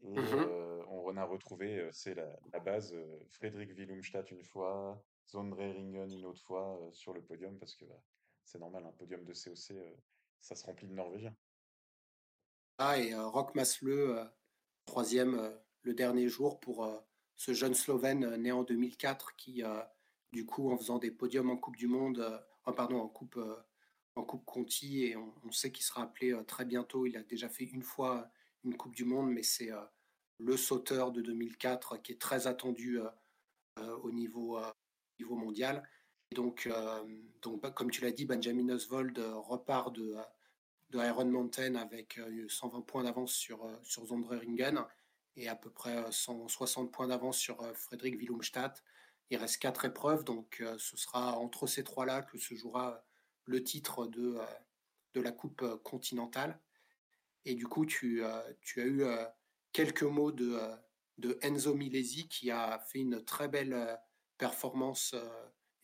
Et 0.02 0.20
mmh 0.20 0.74
on 0.96 1.18
a 1.18 1.26
retrouvé, 1.26 1.90
c'est 1.92 2.16
la, 2.16 2.60
base, 2.60 2.96
Frédéric 3.30 3.72
Willumstadt 3.72 4.30
une 4.32 4.44
fois, 4.44 5.04
Sondre 5.26 5.58
Ringen 5.58 6.12
une 6.12 6.26
autre 6.26 6.42
fois 6.42 6.80
sur 6.92 7.14
le 7.14 7.22
podium, 7.22 7.58
parce 7.58 7.76
que 7.76 7.86
bah, 7.86 8.00
c'est 8.46 8.60
normal, 8.60 8.86
un 8.86 8.92
podium 8.92 9.24
de 9.24 9.34
COC, 9.34 9.74
ça 10.40 10.56
se 10.56 10.66
remplit 10.66 10.88
de 10.88 10.94
Norvégiens. 10.94 11.36
Ah, 12.78 13.00
et 13.00 13.16
Rock 13.16 13.56
Masle, 13.56 14.32
troisième 14.86 15.52
le 15.82 15.94
dernier 15.94 16.28
jour 16.30 16.60
pour 16.60 16.88
ce 17.36 17.54
jeune 17.54 17.74
Slovène 17.74 18.36
né 18.38 18.52
en 18.52 18.64
2004 18.64 19.36
qui, 19.36 19.64
du 20.32 20.46
coup, 20.46 20.72
en 20.72 20.78
faisant 20.78 21.00
des 21.00 21.12
podiums 21.12 21.50
en 21.50 21.58
Coupe 21.58 21.78
du 21.78 21.88
Monde, 21.88 22.44
en 22.66 23.08
Coupe, 23.08 23.40
en 24.16 24.24
coupe 24.24 24.46
Conti, 24.46 25.04
et 25.06 25.16
on, 25.16 25.52
sait 25.52 25.72
qu'il 25.72 25.84
sera 25.84 26.04
appelé 26.04 26.36
très 26.48 26.66
bientôt. 26.66 27.06
Il 27.06 27.18
a 27.18 27.24
déjà 27.24 27.50
fait 27.50 27.66
une 27.66 27.84
fois 27.84 28.30
une 28.64 28.78
Coupe 28.78 28.96
du 28.96 29.06
Monde, 29.06 29.32
mais 29.32 29.44
c'est 29.44 29.70
le 30.40 30.58
sauteur 30.58 31.12
de 31.12 31.22
2004 31.22 32.02
qui 32.02 32.14
est 32.14 32.22
très 32.22 32.48
attendu 32.48 33.00
au 33.78 34.12
niveau, 34.12 34.60
mondial. 35.20 35.88
donc, 36.32 36.70
bah, 37.62 37.72
comme 37.72 37.92
tu 37.92 38.02
l'as 38.02 38.12
dit, 38.12 38.26
Benjamin 38.26 38.70
Oswald 38.70 39.18
repart 39.18 39.94
de, 39.94 40.16
de 40.92 41.00
Iron 41.00 41.26
Mountain 41.26 41.76
avec 41.76 42.20
120 42.48 42.82
points 42.82 43.04
d'avance 43.04 43.34
sur, 43.34 43.68
sur 43.84 44.06
Zondreringen 44.06 44.86
et 45.36 45.50
à 45.50 45.56
peu 45.56 45.70
près 45.70 46.12
160 46.12 46.92
points 46.92 47.08
d'avance 47.08 47.38
sur 47.38 47.58
Frédéric 47.76 48.20
Willumstadt. 48.20 48.84
Il 49.30 49.38
reste 49.38 49.62
quatre 49.62 49.86
épreuves, 49.86 50.24
donc 50.24 50.64
ce 50.78 50.98
sera 50.98 51.38
entre 51.38 51.66
ces 51.66 51.84
trois-là 51.84 52.22
que 52.22 52.38
se 52.38 52.56
jouera 52.56 53.04
le 53.46 53.64
titre 53.64 54.06
de, 54.06 54.38
de 55.14 55.22
la 55.22 55.32
Coupe 55.32 55.66
continentale. 55.84 56.60
Et 57.46 57.56
du 57.56 57.66
coup, 57.68 57.86
tu, 57.86 58.22
tu 58.62 58.82
as 58.82 58.86
eu 58.86 59.04
quelques 59.72 60.04
mots 60.04 60.32
de, 60.32 60.60
de 61.18 61.40
Enzo 61.42 61.74
Milesi 61.74 62.28
qui 62.28 62.52
a 62.52 62.80
fait 62.80 63.00
une 63.00 63.24
très 63.26 63.48
belle 63.48 64.00
performance 64.38 65.16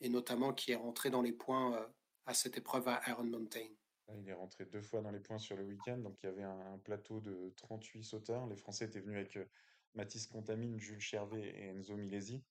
et 0.00 0.08
notamment 0.08 0.52
qui 0.52 0.72
est 0.72 0.76
rentré 0.76 1.10
dans 1.10 1.22
les 1.22 1.32
points 1.32 1.90
à 2.26 2.34
cette 2.34 2.56
épreuve 2.56 2.88
à 2.88 3.02
Iron 3.08 3.24
Mountain. 3.24 3.68
Il 4.16 4.28
est 4.28 4.34
rentré 4.34 4.64
deux 4.64 4.82
fois 4.82 5.02
dans 5.02 5.10
les 5.10 5.20
points 5.20 5.38
sur 5.38 5.56
le 5.56 5.64
week-end, 5.64 5.98
donc 5.98 6.18
il 6.22 6.26
y 6.26 6.28
avait 6.28 6.42
un, 6.42 6.78
plateau 6.78 7.20
de 7.20 7.52
38 7.56 8.02
sauteurs. 8.02 8.46
Les 8.46 8.56
Français 8.56 8.86
étaient 8.86 9.00
venus 9.00 9.16
avec 9.16 9.38
Mathis 9.94 10.26
Contamine, 10.26 10.78
Jules 10.78 11.00
Chervet 11.00 11.48
et 11.48 11.68
Enzo 11.68 11.96
Milesi. 11.96 12.42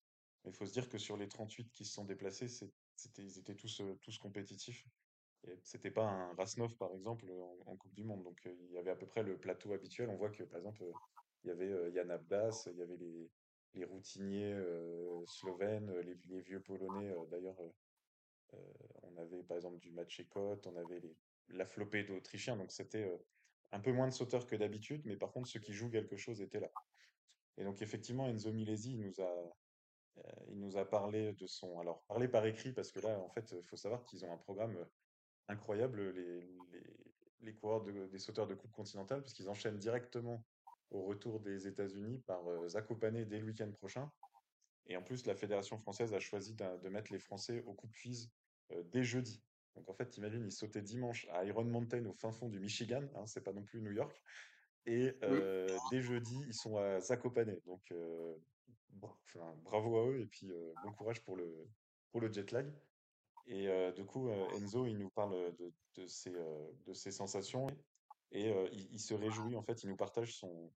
Il 0.50 0.56
faut 0.56 0.66
se 0.66 0.74
dire 0.74 0.90
que 0.90 0.98
sur 0.98 1.16
les 1.16 1.28
38 1.28 1.72
qui 1.72 1.86
se 1.86 1.94
sont 1.94 2.06
déplacés, 2.06 2.48
c'était, 2.48 3.24
ils 3.24 3.38
étaient 3.38 3.56
tous, 3.56 3.84
tous 4.02 4.18
compétitifs. 4.18 4.84
C'était 5.64 5.92
pas 5.92 6.06
un 6.06 6.34
Rasnov, 6.34 6.76
par 6.76 6.92
exemple, 6.92 7.26
en, 7.66 7.78
Coupe 7.78 7.94
du 7.94 8.04
Monde. 8.04 8.24
Donc, 8.24 8.42
il 8.46 8.72
y 8.72 8.78
avait 8.78 8.90
à 8.90 8.96
peu 8.96 9.06
près 9.06 9.22
le 9.22 9.38
plateau 9.38 9.74
habituel. 9.74 10.10
On 10.10 10.18
voit 10.18 10.32
que, 10.32 10.44
par 10.44 10.58
exemple, 10.58 10.84
il 11.44 11.48
y 11.48 11.52
avait 11.52 11.92
Yann 11.92 12.10
Abdas, 12.10 12.68
il 12.72 12.78
y 12.78 12.82
avait 12.82 12.98
les, 12.98 13.30
les 13.76 13.86
routiniers 13.86 14.60
slovènes, 15.28 15.94
les, 16.00 16.42
vieux 16.42 16.62
polonais. 16.62 17.14
D'ailleurs, 17.30 17.58
on 19.04 19.18
avait, 19.18 19.44
par 19.44 19.58
exemple, 19.58 19.78
du 19.78 19.92
Matchekot, 19.92 20.62
on 20.66 20.76
avait 20.76 21.02
la 21.50 21.66
flopée 21.66 22.04
d'Autrichiens. 22.04 22.58
Donc, 22.58 22.72
c'était 22.72 23.10
un 23.72 23.80
peu 23.80 23.92
moins 23.92 24.08
de 24.08 24.14
sauteurs 24.14 24.48
que 24.48 24.56
d'habitude. 24.56 25.04
Mais 25.06 25.16
par 25.16 25.32
contre, 25.32 25.48
ceux 25.48 25.60
qui 25.60 25.74
jouent 25.74 25.92
quelque 25.92 26.18
chose 26.18 26.42
étaient 26.42 26.60
là. 26.60 26.72
Et 27.58 27.64
donc, 27.64 27.82
effectivement, 27.82 28.28
Enzo 28.28 28.52
Milesi, 28.52 28.94
il 28.94 29.02
nous 29.02 29.22
a, 29.22 29.56
il 30.50 30.60
nous 30.60 30.78
a 30.78 30.86
parlé 30.86 31.34
de 31.34 31.48
son. 31.48 31.80
Alors, 31.80 32.04
parlé 32.04 32.28
par 32.28 32.45
écrit, 32.45 32.74
parce 32.74 32.91
que 32.91 33.00
là, 33.00 33.17
en 33.19 33.30
fait, 33.30 33.52
il 33.52 33.63
faut 33.63 33.78
savoir 33.78 34.04
qu'ils 34.06 34.26
ont 34.26 34.34
un 34.34 34.38
programme 34.38 34.76
incroyable, 35.48 36.12
les, 36.12 36.48
les, 37.41 37.54
coureurs 37.54 37.84
des 37.84 38.19
sauteurs 38.19 38.48
de 38.48 38.54
Coupe 38.54 38.72
continentale, 38.72 39.22
puisqu'ils 39.22 39.50
enchaînent 39.50 39.78
directement 39.78 40.43
au 40.91 41.04
retour 41.04 41.39
des 41.39 41.67
États-Unis 41.67 42.19
par 42.26 42.48
euh, 42.48 42.67
Zakopane 42.67 43.24
dès 43.26 43.39
le 43.39 43.45
week-end 43.45 43.72
prochain. 43.72 44.12
Et 44.88 44.98
en 44.98 45.04
plus, 45.04 45.26
la 45.26 45.36
Fédération 45.36 45.78
française 45.78 46.13
a 46.13 46.19
choisi 46.19 46.56
de, 46.56 46.89
mettre 46.89 47.12
les 47.12 47.19
Français 47.19 47.63
au 47.67 47.74
Coupe 47.74 47.93
FIS 47.93 48.30
euh, 48.72 48.84
dès 48.91 49.04
jeudi. 49.04 49.43
Donc 49.76 49.88
en 49.89 49.93
fait, 49.93 50.17
imagine, 50.17 50.43
ils 50.43 50.52
sautaient 50.52 50.82
dimanche 50.82 51.28
à 51.32 51.45
Iron 51.45 51.63
Mountain 51.63 52.06
au 52.06 52.13
fin 52.13 52.32
fond 52.32 52.50
du 52.50 52.60
Michigan, 52.60 53.04
hein, 53.15 53.26
c'est 53.28 53.43
pas 53.43 53.54
non 53.54 53.63
plus 53.63 53.82
New 53.82 53.91
York. 53.91 54.19
Et 54.86 55.13
euh, 55.24 55.67
dès 55.91 56.02
jeudi, 56.02 56.43
ils 56.48 56.54
sont 56.54 56.78
à 56.78 57.00
Zakopane. 57.00 57.56
Donc 57.67 57.93
bravo 59.64 59.98
à 59.98 60.08
eux 60.08 60.22
et 60.22 60.26
puis 60.26 60.52
bon 60.84 60.92
courage 60.94 61.22
pour 61.24 61.36
le, 61.36 61.68
pour 62.12 62.22
le 62.22 62.32
jet 62.32 62.52
lag. 62.52 62.72
Et 63.48 63.68
du 63.96 64.06
coup, 64.06 64.30
Enzo, 64.30 64.86
il 64.86 64.98
nous 64.98 65.10
parle 65.10 65.56
de, 65.56 65.74
de, 65.96 66.08
ses, 66.08 66.32
de 66.32 66.94
ses 66.94 67.12
sensations 67.12 67.68
et 68.32 68.54
il, 68.72 69.00
se 69.00 69.16
réjouit, 69.16 69.56
en 69.56 69.64
fait, 69.64 69.84
il 69.84 69.90
nous 69.90 69.96
partage 69.96 70.36
son, 70.36 70.72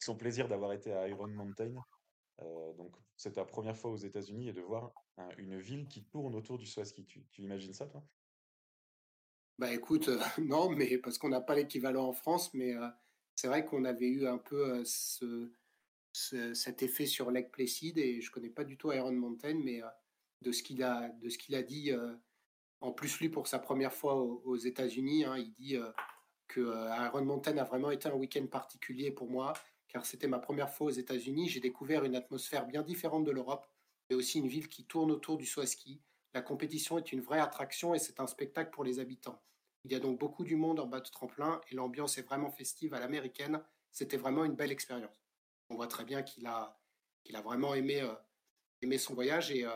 son 0.00 0.16
plaisir 0.16 0.48
d'avoir 0.48 0.72
été 0.72 0.92
à 0.92 1.06
Iron 1.08 1.28
Mountain. 1.28 1.74
donc, 2.76 2.96
c'est 3.16 3.32
ta 3.32 3.44
première 3.44 3.76
fois 3.76 3.90
aux 3.90 3.96
États-Unis 3.96 4.48
et 4.48 4.52
de 4.52 4.60
voir 4.60 4.92
une 5.36 5.58
ville 5.58 5.86
qui 5.86 6.04
tourne 6.04 6.34
autour 6.34 6.58
du 6.58 6.66
Swaski. 6.66 7.04
Tu, 7.04 7.24
tu 7.30 7.42
imagines 7.42 7.74
ça, 7.74 7.86
toi? 7.86 8.02
Bah 9.58 9.72
écoute, 9.72 10.08
non, 10.38 10.70
mais 10.70 10.98
parce 10.98 11.18
qu'on 11.18 11.28
n'a 11.28 11.40
pas 11.40 11.56
l'équivalent 11.56 12.06
en 12.06 12.12
France, 12.12 12.54
mais 12.54 12.74
c'est 13.34 13.48
vrai 13.48 13.64
qu'on 13.64 13.84
avait 13.84 14.08
eu 14.08 14.26
un 14.26 14.38
peu 14.38 14.84
ce, 14.84 15.52
cet 16.54 16.82
effet 16.82 17.06
sur 17.06 17.30
Lake 17.30 17.50
Placid 17.50 17.98
et 17.98 18.20
je 18.20 18.30
connais 18.30 18.50
pas 18.50 18.64
du 18.64 18.76
tout 18.76 18.92
Iron 18.92 19.12
Mountain, 19.12 19.60
mais 19.62 19.80
de 20.42 20.52
ce 20.52 20.62
qu'il 20.62 20.82
a, 20.82 21.08
de 21.08 21.28
ce 21.28 21.38
qu'il 21.38 21.54
a 21.54 21.62
dit. 21.62 21.92
en 22.80 22.92
plus, 22.92 23.18
lui, 23.20 23.28
pour 23.28 23.46
sa 23.46 23.58
première 23.58 23.92
fois 23.92 24.16
aux, 24.16 24.56
États-Unis, 24.56 25.24
hein, 25.24 25.36
il 25.36 25.52
dit 25.52 25.76
que 26.48 26.60
Iron 27.06 27.24
Mountain 27.24 27.56
a 27.58 27.64
vraiment 27.64 27.90
été 27.90 28.08
un 28.08 28.14
week-end 28.14 28.46
particulier 28.46 29.10
pour 29.10 29.30
moi, 29.30 29.52
car 29.88 30.04
c'était 30.06 30.28
ma 30.28 30.38
première 30.38 30.70
fois 30.70 30.88
aux 30.88 30.90
États-Unis. 30.90 31.48
J'ai 31.48 31.60
découvert 31.60 32.04
une 32.04 32.14
atmosphère 32.14 32.66
bien 32.66 32.82
différente 32.82 33.24
de 33.24 33.30
l'Europe, 33.30 33.66
mais 34.08 34.16
aussi 34.16 34.38
une 34.38 34.48
ville 34.48 34.68
qui 34.68 34.84
tourne 34.84 35.10
autour 35.10 35.38
du 35.38 35.46
Swaski. 35.46 36.00
La 36.34 36.42
compétition 36.42 36.98
est 36.98 37.12
une 37.12 37.20
vraie 37.20 37.40
attraction 37.40 37.94
et 37.94 37.98
c'est 37.98 38.20
un 38.20 38.26
spectacle 38.26 38.70
pour 38.70 38.84
les 38.84 39.00
habitants. 39.00 39.42
Il 39.84 39.92
y 39.92 39.94
a 39.94 40.00
donc 40.00 40.18
beaucoup 40.18 40.44
du 40.44 40.56
monde 40.56 40.80
en 40.80 40.86
bas 40.86 41.00
de 41.00 41.08
tremplin 41.08 41.60
et 41.70 41.74
l'ambiance 41.74 42.18
est 42.18 42.22
vraiment 42.22 42.50
festive 42.50 42.94
à 42.94 43.00
l'américaine. 43.00 43.62
C'était 43.90 44.16
vraiment 44.16 44.44
une 44.44 44.54
belle 44.54 44.72
expérience. 44.72 45.27
On 45.70 45.76
voit 45.76 45.86
très 45.86 46.04
bien 46.04 46.22
qu'il 46.22 46.46
a, 46.46 46.78
vraiment 47.44 47.74
aimé, 47.74 48.02
aimé 48.82 48.98
son 48.98 49.14
voyage 49.14 49.50
et 49.50 49.66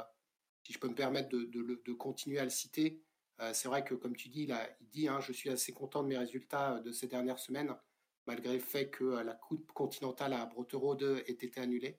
si 0.65 0.73
je 0.73 0.79
peux 0.79 0.89
me 0.89 0.95
permettre 0.95 1.29
de, 1.31 1.93
continuer 1.93 2.39
à 2.39 2.45
le 2.45 2.51
citer, 2.51 3.03
euh, 3.41 3.53
c'est 3.53 3.69
vrai 3.69 3.85
que, 3.85 3.95
comme 3.95 4.15
tu 4.15 4.29
dis, 4.29 4.43
il, 4.43 4.87
dit 4.89 5.09
hein, 5.09 5.21
Je 5.21 5.33
suis 5.33 5.51
assez 5.51 5.73
content 5.73 6.03
de 6.03 6.09
mes 6.09 6.19
résultats 6.19 6.77
euh, 6.77 6.81
de 6.81 6.93
ces 6.93 7.09
dernières 7.09 7.39
semaines, 7.39 7.75
malgré 8.27 8.55
le 8.55 8.61
fait 8.61 8.91
que 8.91 9.05
euh, 9.05 9.23
la 9.25 9.35
Coupe 9.35 9.73
continentale 9.73 10.33
à 10.35 10.47
Brotterode 10.47 11.23
ait 11.27 11.33
été 11.33 11.61
annulée. 11.61 11.99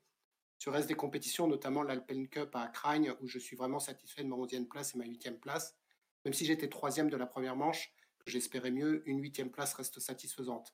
Sur 0.59 0.71
le 0.71 0.77
reste 0.77 0.87
des 0.87 0.95
compétitions, 0.95 1.47
notamment 1.47 1.83
l'Alpen 1.83 2.29
Cup 2.29 2.55
à 2.55 2.67
Cragne, 2.67 3.13
où 3.21 3.27
je 3.27 3.39
suis 3.39 3.57
vraiment 3.57 3.79
satisfait 3.79 4.23
de 4.23 4.29
ma 4.29 4.37
11e 4.37 4.67
place 4.67 4.95
et 4.95 4.97
ma 4.97 5.05
8e 5.05 5.39
place, 5.39 5.75
même 6.23 6.33
si 6.33 6.45
j'étais 6.45 6.69
troisième 6.69 7.09
de 7.09 7.17
la 7.17 7.25
première 7.25 7.57
manche, 7.57 7.93
j'espérais 8.25 8.71
mieux, 8.71 9.03
une 9.09 9.21
8e 9.21 9.49
place 9.49 9.73
reste 9.73 9.99
satisfaisante. 9.99 10.73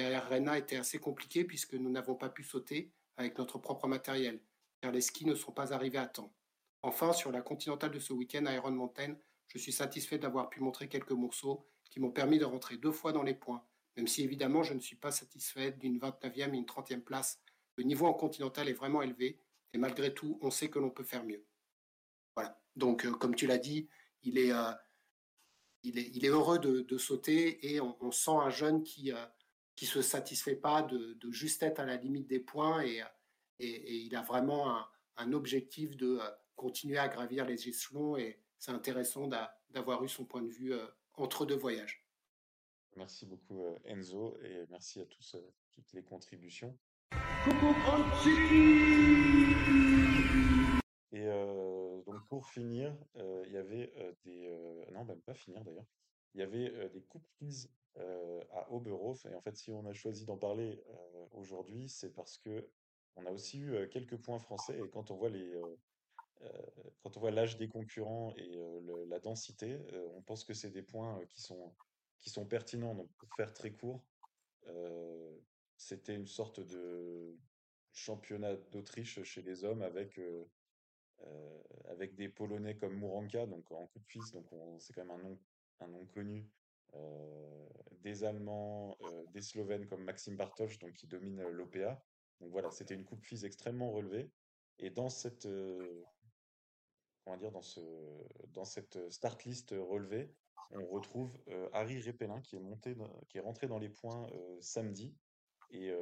Derrière 0.00 0.30
Rena 0.30 0.56
était 0.56 0.78
assez 0.78 0.98
compliqué 0.98 1.44
puisque 1.44 1.74
nous 1.74 1.90
n'avons 1.90 2.14
pas 2.14 2.30
pu 2.30 2.42
sauter 2.42 2.90
avec 3.18 3.36
notre 3.36 3.58
propre 3.58 3.86
matériel, 3.86 4.40
car 4.80 4.92
les 4.92 5.02
skis 5.02 5.26
ne 5.26 5.34
sont 5.34 5.52
pas 5.52 5.74
arrivés 5.74 5.98
à 5.98 6.06
temps. 6.06 6.32
Enfin, 6.80 7.12
sur 7.12 7.30
la 7.30 7.42
continentale 7.42 7.90
de 7.90 7.98
ce 7.98 8.14
week-end 8.14 8.46
à 8.46 8.54
Iron 8.54 8.70
Mountain, 8.70 9.14
je 9.48 9.58
suis 9.58 9.72
satisfait 9.72 10.16
d'avoir 10.16 10.48
pu 10.48 10.62
montrer 10.62 10.88
quelques 10.88 11.12
morceaux 11.12 11.66
qui 11.90 12.00
m'ont 12.00 12.12
permis 12.12 12.38
de 12.38 12.46
rentrer 12.46 12.78
deux 12.78 12.92
fois 12.92 13.12
dans 13.12 13.22
les 13.22 13.34
points, 13.34 13.62
même 13.98 14.06
si 14.06 14.22
évidemment 14.22 14.62
je 14.62 14.72
ne 14.72 14.80
suis 14.80 14.96
pas 14.96 15.10
satisfait 15.10 15.72
d'une 15.72 15.98
29e 15.98 16.54
et 16.54 16.56
une 16.56 16.64
30e 16.64 17.02
place. 17.02 17.42
Le 17.76 17.84
niveau 17.84 18.06
en 18.06 18.14
continental 18.14 18.70
est 18.70 18.72
vraiment 18.72 19.02
élevé 19.02 19.38
et 19.74 19.78
malgré 19.78 20.14
tout, 20.14 20.38
on 20.40 20.50
sait 20.50 20.70
que 20.70 20.78
l'on 20.78 20.88
peut 20.88 21.04
faire 21.04 21.24
mieux. 21.24 21.44
Voilà. 22.34 22.58
Donc, 22.74 23.04
euh, 23.04 23.12
comme 23.12 23.34
tu 23.34 23.46
l'as 23.46 23.58
dit, 23.58 23.86
il 24.22 24.38
est, 24.38 24.52
euh, 24.52 24.72
il, 25.82 25.98
est, 25.98 26.10
il 26.14 26.24
est, 26.24 26.28
heureux 26.28 26.58
de, 26.58 26.96
sauter 26.96 27.74
et 27.74 27.82
on, 27.82 28.10
sent 28.12 28.30
un 28.30 28.48
jeune 28.48 28.82
qui, 28.82 29.12
euh, 29.12 29.26
qui 29.80 29.86
se 29.86 30.02
satisfait 30.02 30.56
pas 30.56 30.82
de, 30.82 31.16
juste 31.30 31.62
être 31.62 31.80
à 31.80 31.86
la 31.86 31.96
limite 31.96 32.26
des 32.26 32.38
points 32.38 32.84
et, 32.84 33.02
il 33.58 34.14
a 34.14 34.20
vraiment 34.20 34.84
un, 35.16 35.32
objectif 35.32 35.96
de 35.96 36.20
continuer 36.54 36.98
à 36.98 37.08
gravir 37.08 37.46
les 37.46 37.66
échelons 37.66 38.18
et 38.18 38.38
c'est 38.58 38.72
intéressant 38.72 39.26
d'avoir 39.70 40.04
eu 40.04 40.08
son 40.10 40.26
point 40.26 40.42
de 40.42 40.50
vue 40.50 40.74
entre 41.14 41.46
deux 41.46 41.56
voyages. 41.56 42.04
Merci 42.94 43.24
beaucoup 43.24 43.64
Enzo 43.84 44.36
et 44.42 44.66
merci 44.68 45.00
à 45.00 45.06
tous 45.06 45.36
toutes 45.72 45.92
les 45.94 46.02
contributions. 46.02 46.76
Et 51.12 51.24
donc 52.04 52.28
pour 52.28 52.46
finir, 52.50 52.94
il 53.14 53.52
y 53.52 53.56
avait 53.56 53.90
des 54.24 54.54
non 54.92 55.06
pas 55.06 55.32
finir 55.32 55.64
d'ailleurs. 55.64 55.86
Il 56.34 56.40
y 56.40 56.42
avait 56.42 56.90
des 56.90 57.00
coupes 57.00 57.26
prises 57.38 57.70
à 57.96 58.70
Oberhof 58.72 59.26
et 59.26 59.34
en 59.34 59.40
fait 59.40 59.56
si 59.56 59.72
on 59.72 59.84
a 59.86 59.92
choisi 59.92 60.24
d'en 60.24 60.38
parler 60.38 60.82
aujourd'hui, 61.32 61.88
c'est 61.88 62.14
parce 62.14 62.38
que 62.38 62.68
on 63.16 63.26
a 63.26 63.30
aussi 63.30 63.58
eu 63.58 63.88
quelques 63.90 64.16
points 64.16 64.38
français 64.38 64.78
et 64.78 64.88
quand 64.90 65.10
on 65.10 65.16
voit 65.16 65.30
les 65.30 65.60
quand 67.02 67.16
on 67.16 67.20
voit 67.20 67.30
l'âge 67.30 67.56
des 67.58 67.68
concurrents 67.68 68.32
et 68.36 68.58
la 69.08 69.18
densité, 69.18 69.78
on 70.14 70.22
pense 70.22 70.44
que 70.44 70.54
c'est 70.54 70.70
des 70.70 70.82
points 70.82 71.24
qui 71.26 71.40
sont 71.40 71.74
qui 72.20 72.30
sont 72.30 72.46
pertinents. 72.46 72.94
Donc 72.94 73.10
pour 73.18 73.28
faire 73.34 73.52
très 73.52 73.72
court, 73.72 74.02
c'était 75.76 76.14
une 76.14 76.26
sorte 76.26 76.60
de 76.60 77.36
championnat 77.92 78.56
d'Autriche 78.70 79.22
chez 79.24 79.42
les 79.42 79.64
hommes 79.64 79.82
avec 79.82 80.18
euh, 80.18 81.62
avec 81.88 82.14
des 82.14 82.28
Polonais 82.28 82.76
comme 82.76 82.94
Mouranka, 82.94 83.46
donc 83.46 83.70
en 83.72 83.86
coup 83.88 83.98
de 83.98 84.06
fils, 84.06 84.32
donc 84.32 84.48
c'est 84.78 84.94
quand 84.94 85.04
même 85.04 85.18
un 85.20 85.22
nom, 85.22 85.38
un 85.80 85.88
nom 85.88 86.06
connu. 86.06 86.48
Euh, 86.94 87.68
des 88.02 88.24
Allemands, 88.24 88.96
euh, 89.02 89.26
des 89.32 89.42
Slovènes 89.42 89.86
comme 89.86 90.02
Maxime 90.02 90.36
Bartosz, 90.36 90.78
donc 90.78 90.92
qui 90.94 91.06
domine 91.06 91.42
l'OPA. 91.48 92.02
Donc 92.40 92.50
voilà, 92.50 92.70
c'était 92.70 92.94
une 92.94 93.04
coupe 93.04 93.22
fils 93.22 93.44
extrêmement 93.44 93.92
relevée. 93.92 94.30
Et 94.78 94.88
dans 94.88 95.10
cette, 95.10 95.46
comment 97.24 97.36
dire, 97.36 97.52
dans 97.52 97.60
ce, 97.60 97.80
dans 98.48 98.64
cette 98.64 99.10
start 99.10 99.44
list 99.44 99.74
relevée, 99.78 100.34
on 100.70 100.86
retrouve 100.86 101.30
Harry 101.74 102.00
Repellin 102.00 102.40
qui 102.40 102.56
est 102.56 102.60
monté, 102.60 102.96
qui 103.28 103.36
est 103.36 103.42
rentré 103.42 103.66
dans 103.66 103.78
les 103.78 103.90
points 103.90 104.26
samedi. 104.62 105.14
Et 105.70 105.92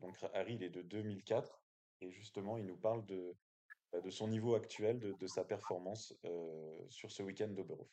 donc 0.00 0.16
Harry, 0.32 0.54
il 0.54 0.62
est 0.62 0.70
de 0.70 0.80
2004. 0.80 1.62
Et 2.00 2.10
justement, 2.10 2.56
il 2.56 2.64
nous 2.64 2.78
parle 2.78 3.04
de, 3.04 3.36
bah, 3.92 4.00
de 4.00 4.10
son 4.10 4.28
niveau 4.28 4.54
actuel, 4.54 4.98
de, 4.98 5.26
sa 5.26 5.44
performance 5.44 6.14
euh, 6.24 6.84
sur 6.88 7.10
ce 7.10 7.22
week-end 7.22 7.48
d'Oberhof. 7.48 7.88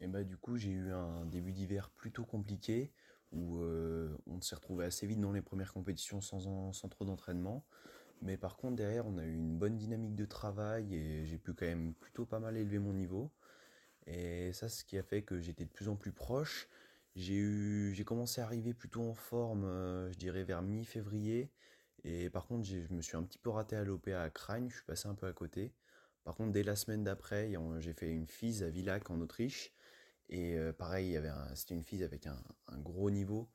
Et 0.00 0.06
bah 0.06 0.24
du 0.24 0.36
coup 0.36 0.56
j'ai 0.56 0.70
eu 0.70 0.92
un 0.92 1.24
début 1.26 1.52
d'hiver 1.52 1.90
plutôt 1.90 2.24
compliqué 2.24 2.92
où 3.32 3.58
euh, 3.58 4.16
on 4.26 4.40
s'est 4.40 4.54
retrouvé 4.54 4.84
assez 4.84 5.06
vite 5.06 5.20
dans 5.20 5.32
les 5.32 5.42
premières 5.42 5.72
compétitions 5.72 6.20
sans, 6.20 6.88
trop 6.88 7.04
d'entraînement. 7.04 7.64
Mais 8.22 8.36
par 8.36 8.56
contre 8.56 8.76
derrière 8.76 9.06
on 9.06 9.18
a 9.18 9.24
eu 9.24 9.34
une 9.34 9.56
bonne 9.58 9.76
dynamique 9.76 10.14
de 10.14 10.24
travail 10.24 10.94
et 10.94 11.26
j'ai 11.26 11.38
pu 11.38 11.54
quand 11.54 11.66
même 11.66 11.94
plutôt 11.94 12.26
pas 12.26 12.38
mal 12.40 12.56
élever 12.56 12.78
mon 12.78 12.92
niveau. 12.92 13.30
Et 14.06 14.52
ça 14.52 14.68
ce 14.68 14.84
qui 14.84 14.98
a 14.98 15.02
fait 15.02 15.22
que 15.22 15.40
j'étais 15.40 15.64
de 15.64 15.70
plus 15.70 15.88
en 15.88 15.96
plus 15.96 16.12
proche. 16.12 16.68
J'ai 17.14 18.04
commencé 18.04 18.40
à 18.42 18.44
arriver 18.44 18.74
plutôt 18.74 19.02
en 19.02 19.14
forme 19.14 19.64
euh, 19.64 20.12
je 20.12 20.18
dirais 20.18 20.44
vers 20.44 20.62
mi-février 20.62 21.50
et 22.06 22.30
par 22.30 22.46
contre, 22.46 22.64
je 22.64 22.94
me 22.94 23.02
suis 23.02 23.16
un 23.16 23.24
petit 23.24 23.38
peu 23.38 23.50
raté 23.50 23.74
à 23.74 23.82
l'OPA 23.82 24.22
à 24.22 24.30
Cragne, 24.30 24.68
je 24.70 24.76
suis 24.76 24.84
passé 24.84 25.08
un 25.08 25.14
peu 25.14 25.26
à 25.26 25.32
côté. 25.32 25.72
Par 26.22 26.36
contre, 26.36 26.52
dès 26.52 26.62
la 26.62 26.76
semaine 26.76 27.02
d'après, 27.02 27.52
j'ai 27.80 27.92
fait 27.94 28.10
une 28.12 28.28
FISE 28.28 28.62
à 28.62 28.70
Villach 28.70 29.10
en 29.10 29.20
Autriche. 29.20 29.72
Et 30.28 30.58
pareil, 30.78 31.20
c'était 31.54 31.74
une 31.74 31.84
FISE 31.84 32.02
avec 32.02 32.26
un, 32.26 32.36
gros 32.78 33.10
niveau. 33.10 33.48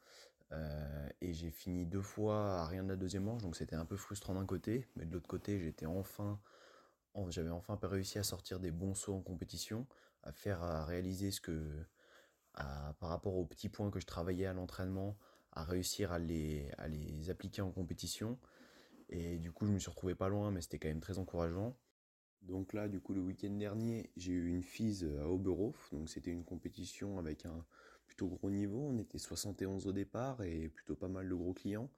Et 1.22 1.34
j'ai 1.34 1.52
fini 1.52 1.86
deux 1.86 2.02
fois 2.02 2.62
à 2.62 2.66
rien 2.68 2.84
de 2.84 2.90
la 2.90 2.96
deuxième 2.96 3.24
manche, 3.24 3.42
donc 3.42 3.56
c'était 3.56 3.76
un 3.76 3.86
peu 3.86 3.98
frustrant 3.98 4.36
d'un 4.36 4.46
côté. 4.46 4.88
Mais 4.96 5.06
de 5.06 5.14
l'autre 5.14 5.28
côté, 5.28 5.60
j'étais 5.60 5.86
enfin, 5.86 6.40
j'avais 7.30 7.50
enfin 7.50 7.78
réussi 7.84 8.20
à 8.20 8.24
sortir 8.24 8.60
des 8.60 8.72
bons 8.72 8.94
sauts 8.94 9.16
en 9.16 9.22
compétition, 9.22 9.86
à 10.24 10.32
faire, 10.32 10.64
à 10.64 10.86
réaliser 10.86 11.32
ce 11.32 11.42
que, 11.42 11.86
par 12.54 13.10
rapport 13.10 13.36
aux 13.36 13.46
petits 13.46 13.70
points 13.70 13.92
que 13.92 14.00
je 14.00 14.06
travaillais 14.06 14.46
à 14.46 14.54
l'entraînement, 14.54 15.18
à 15.52 15.64
réussir 15.64 16.12
à 16.12 16.20
les, 16.20 16.72
à 16.78 16.88
les 16.88 17.30
appliquer 17.30 17.62
en 17.62 17.72
compétition. 17.72 18.40
Et 19.10 19.38
du 19.38 19.52
coup, 19.52 19.66
je 19.66 19.72
me 19.72 19.80
suis 19.80 19.90
retrouvé 19.90 20.16
pas 20.16 20.30
loin, 20.30 20.52
mais 20.52 20.62
c'était 20.62 20.80
quand 20.80 20.88
même 20.88 21.02
très 21.02 21.18
encourageant. 21.18 21.76
Donc 22.42 22.74
là, 22.74 22.88
du 22.88 23.00
coup, 23.00 23.14
le 23.14 23.22
week-end 23.22 23.52
dernier, 23.52 24.10
j'ai 24.18 24.34
eu 24.34 24.48
une 24.48 24.64
FISE 24.64 25.08
à 25.22 25.30
Oberhof. 25.30 25.90
Donc 25.92 26.10
c'était 26.10 26.32
une 26.32 26.44
compétition 26.44 27.20
avec 27.20 27.46
un 27.46 27.66
plutôt 28.08 28.28
gros 28.28 28.50
niveau. 28.50 28.80
On 28.80 28.98
était 29.00 29.20
71 29.20 29.88
au 29.88 29.92
départ 29.92 30.42
et 30.44 30.70
plutôt 30.70 30.96
pas 30.96 31.08
mal 31.08 31.30
de 31.30 31.36
gros 31.36 31.54
clients. 31.54 31.90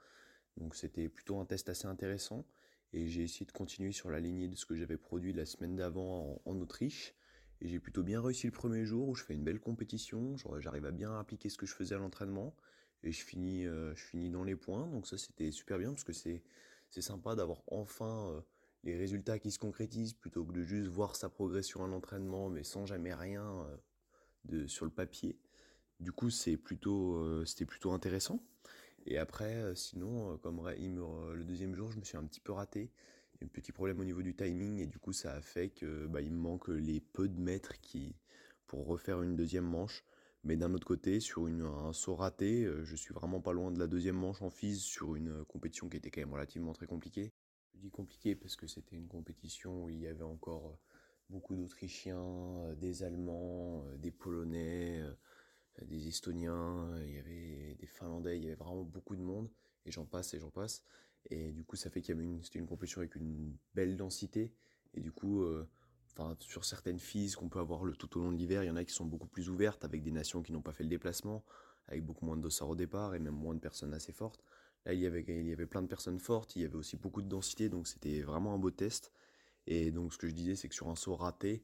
Donc 0.57 0.75
c'était 0.75 1.09
plutôt 1.09 1.39
un 1.39 1.45
test 1.45 1.69
assez 1.69 1.87
intéressant. 1.87 2.45
Et 2.91 3.07
j'ai 3.07 3.23
essayé 3.23 3.45
de 3.45 3.51
continuer 3.51 3.91
sur 3.91 4.11
la 4.11 4.19
lignée 4.19 4.47
de 4.47 4.55
ce 4.55 4.65
que 4.65 4.75
j'avais 4.75 4.97
produit 4.97 5.33
la 5.33 5.45
semaine 5.45 5.75
d'avant 5.75 6.41
en, 6.45 6.59
Autriche. 6.59 7.15
Et 7.61 7.67
j'ai 7.67 7.79
plutôt 7.79 8.03
bien 8.03 8.21
réussi 8.21 8.45
le 8.45 8.51
premier 8.51 8.85
jour 8.85 9.07
où 9.07 9.15
je 9.15 9.23
fais 9.23 9.33
une 9.33 9.43
belle 9.43 9.59
compétition. 9.59 10.35
J'arrive 10.59 10.85
à 10.85 10.91
bien 10.91 11.17
appliquer 11.17 11.49
ce 11.49 11.57
que 11.57 11.65
je 11.65 11.73
faisais 11.73 11.95
à 11.95 11.97
l'entraînement 11.97 12.53
et 13.03 13.11
je 13.11 13.23
finis, 13.23 13.65
euh, 13.65 13.95
je 13.95 14.03
finis 14.03 14.29
dans 14.29 14.43
les 14.43 14.55
points. 14.55 14.87
Donc 14.87 15.07
ça 15.07 15.17
c'était 15.17 15.51
super 15.51 15.77
bien 15.77 15.89
parce 15.89 16.03
que 16.03 16.13
c'est 16.13 16.43
c'est 16.89 17.01
sympa 17.01 17.35
d'avoir 17.35 17.63
enfin 17.67 18.29
euh, 18.29 18.41
les 18.83 18.97
résultats 18.97 19.39
qui 19.39 19.51
se 19.51 19.59
concrétisent 19.59 20.13
plutôt 20.13 20.43
que 20.45 20.53
de 20.53 20.63
juste 20.63 20.87
voir 20.87 21.15
sa 21.15 21.29
progression 21.29 21.83
à 21.83 21.87
l'entraînement 21.87 22.49
mais 22.49 22.63
sans 22.63 22.85
jamais 22.85 23.13
rien 23.13 23.43
euh, 23.43 23.77
de 24.45 24.67
sur 24.67 24.85
le 24.85 24.91
papier. 24.91 25.37
Du 25.99 26.11
coup 26.11 26.29
c'est 26.29 26.57
plutôt 26.57 27.45
c'était 27.45 27.65
plutôt 27.65 27.91
intéressant. 27.91 28.43
Et 29.05 29.17
après 29.17 29.73
sinon 29.75 30.37
comme 30.39 30.61
le 30.65 31.43
deuxième 31.43 31.75
jour 31.75 31.91
je 31.91 31.97
me 31.99 32.03
suis 32.03 32.17
un 32.17 32.25
petit 32.25 32.41
peu 32.41 32.51
raté. 32.51 32.91
un 33.41 33.47
petit 33.47 33.71
problème 33.71 33.99
au 33.99 34.05
niveau 34.05 34.21
du 34.21 34.35
timing 34.35 34.79
et 34.79 34.87
du 34.87 34.99
coup 34.99 35.13
ça 35.13 35.33
a 35.33 35.41
fait 35.41 35.69
que 35.69 36.07
bah, 36.07 36.21
il 36.21 36.31
me 36.31 36.37
manque 36.37 36.67
les 36.67 36.99
peu 36.99 37.29
de 37.29 37.39
mètres 37.39 37.79
qui 37.79 38.15
pour 38.73 38.87
refaire 38.87 39.21
une 39.21 39.35
deuxième 39.35 39.65
manche. 39.65 40.03
Mais 40.43 40.57
d'un 40.57 40.73
autre 40.73 40.87
côté, 40.87 41.19
sur 41.19 41.47
une, 41.47 41.61
un 41.61 41.93
saut 41.93 42.15
raté, 42.15 42.65
euh, 42.65 42.83
je 42.83 42.95
suis 42.95 43.13
vraiment 43.13 43.39
pas 43.39 43.53
loin 43.53 43.71
de 43.71 43.77
la 43.79 43.87
deuxième 43.87 44.17
manche 44.17 44.41
en 44.41 44.49
FISE 44.49 44.81
sur 44.81 45.15
une 45.15 45.29
euh, 45.29 45.45
compétition 45.45 45.87
qui 45.89 45.97
était 45.97 46.09
quand 46.09 46.21
même 46.21 46.33
relativement 46.33 46.73
très 46.73 46.87
compliquée. 46.87 47.31
Je 47.73 47.79
dis 47.79 47.89
compliquée 47.89 48.35
parce 48.35 48.55
que 48.55 48.67
c'était 48.67 48.95
une 48.95 49.07
compétition 49.07 49.83
où 49.83 49.89
il 49.89 49.99
y 49.99 50.07
avait 50.07 50.23
encore 50.23 50.67
euh, 50.67 50.77
beaucoup 51.29 51.55
d'Autrichiens, 51.55 52.73
des 52.77 53.03
Allemands, 53.03 53.85
des 53.97 54.11
Polonais, 54.11 55.03
des 55.81 56.07
Estoniens, 56.07 56.95
il 57.05 57.13
y 57.13 57.17
avait 57.17 57.75
des 57.79 57.87
Finlandais, 57.87 58.37
il 58.37 58.43
y 58.43 58.47
avait 58.47 58.55
vraiment 58.55 58.83
beaucoup 58.83 59.15
de 59.15 59.21
monde, 59.21 59.49
et 59.85 59.91
j'en 59.91 60.05
passe 60.05 60.33
et 60.33 60.39
j'en 60.39 60.51
passe. 60.51 60.83
Et 61.29 61.51
du 61.51 61.63
coup, 61.63 61.75
ça 61.75 61.89
fait 61.89 62.01
qu'il 62.01 62.13
y 62.13 62.17
avait 62.17 62.25
une, 62.25 62.43
c'était 62.43 62.59
une 62.59 62.67
compétition 62.67 63.01
avec 63.01 63.15
une 63.15 63.57
belle 63.73 63.97
densité, 63.97 64.53
et 64.93 65.01
du 65.01 65.11
coup, 65.11 65.43
sur 66.39 66.65
certaines 66.65 66.99
FIS 66.99 67.35
qu'on 67.35 67.49
peut 67.49 67.59
avoir 67.59 67.83
le, 67.83 67.95
tout 67.95 68.17
au 68.17 68.21
long 68.21 68.31
de 68.31 68.37
l'hiver, 68.37 68.63
il 68.63 68.67
y 68.67 68.69
en 68.69 68.75
a 68.75 68.85
qui 68.85 68.93
sont 68.93 69.05
beaucoup 69.05 69.27
plus 69.27 69.49
ouvertes 69.49 69.83
avec 69.83 70.03
des 70.03 70.11
nations 70.11 70.43
qui 70.43 70.51
n'ont 70.51 70.61
pas 70.61 70.73
fait 70.73 70.83
le 70.83 70.89
déplacement, 70.89 71.43
avec 71.87 72.05
beaucoup 72.05 72.25
moins 72.25 72.37
de 72.37 72.41
dossards 72.41 72.69
au 72.69 72.75
départ 72.75 73.15
et 73.15 73.19
même 73.19 73.33
moins 73.33 73.55
de 73.55 73.59
personnes 73.59 73.93
assez 73.93 74.13
fortes. 74.13 74.43
Là, 74.85 74.93
il 74.93 74.99
y 74.99 75.05
avait, 75.05 75.23
il 75.27 75.47
y 75.47 75.53
avait 75.53 75.65
plein 75.65 75.81
de 75.81 75.87
personnes 75.87 76.19
fortes, 76.19 76.55
il 76.55 76.63
y 76.63 76.65
avait 76.65 76.75
aussi 76.75 76.97
beaucoup 76.97 77.21
de 77.21 77.29
densité, 77.29 77.69
donc 77.69 77.87
c'était 77.87 78.21
vraiment 78.21 78.53
un 78.53 78.57
beau 78.57 78.71
test. 78.71 79.11
Et 79.67 79.91
donc, 79.91 80.13
ce 80.13 80.17
que 80.17 80.27
je 80.27 80.33
disais, 80.33 80.55
c'est 80.55 80.69
que 80.69 80.75
sur 80.75 80.89
un 80.89 80.95
saut 80.95 81.15
raté, 81.15 81.63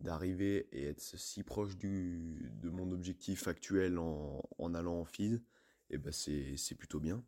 d'arriver 0.00 0.68
et 0.72 0.86
être 0.86 1.00
si 1.00 1.42
proche 1.42 1.76
du, 1.76 2.50
de 2.62 2.70
mon 2.70 2.90
objectif 2.90 3.48
actuel 3.48 3.98
en, 3.98 4.42
en 4.58 4.74
allant 4.74 5.00
en 5.00 5.04
FIS, 5.04 5.34
et 5.90 5.96
eh 5.96 5.98
ben 5.98 6.12
c'est 6.12 6.74
plutôt 6.76 7.00
bien. 7.00 7.22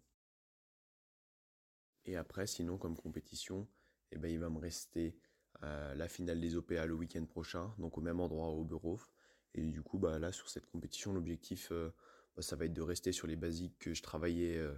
Et 2.07 2.17
après, 2.17 2.47
sinon, 2.47 2.79
comme 2.79 2.97
compétition, 2.97 3.69
et 4.11 4.17
eh 4.17 4.19
ben 4.19 4.31
il 4.31 4.39
va 4.39 4.49
me 4.51 4.59
rester 4.59 5.17
la 5.63 6.09
finale 6.09 6.41
des 6.41 6.57
OPA 6.57 6.87
le 6.87 6.95
week-end 6.95 7.25
prochain, 7.25 7.75
donc 7.79 7.99
au 7.99 8.01
même 8.01 8.21
endroit 8.21 8.49
au 8.49 8.61
Oberhof. 8.63 9.11
Et 9.55 9.63
du 9.63 9.83
coup, 9.83 9.99
bah, 9.99 10.19
là, 10.19 10.33
sur 10.33 10.49
cette 10.49 10.67
compétition, 10.67 11.13
l'objectif, 11.13 11.69
euh, 11.73 11.91
bah, 12.37 12.43
ça 12.43 12.57
va 12.57 12.67
être 12.67 12.75
de 12.75 12.83
rester 12.83 13.13
sur 13.13 13.27
les 13.27 13.37
basiques 13.37 13.79
que 13.79 13.95
je 13.95 14.03
travaillais 14.03 14.59
euh, 14.59 14.75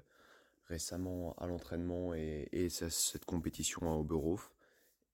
récemment 0.68 1.34
à 1.38 1.46
l'entraînement 1.46 2.14
et, 2.14 2.48
et 2.52 2.68
cette 2.68 3.24
compétition 3.24 3.90
à 3.90 3.96
Oberhof. 3.96 4.52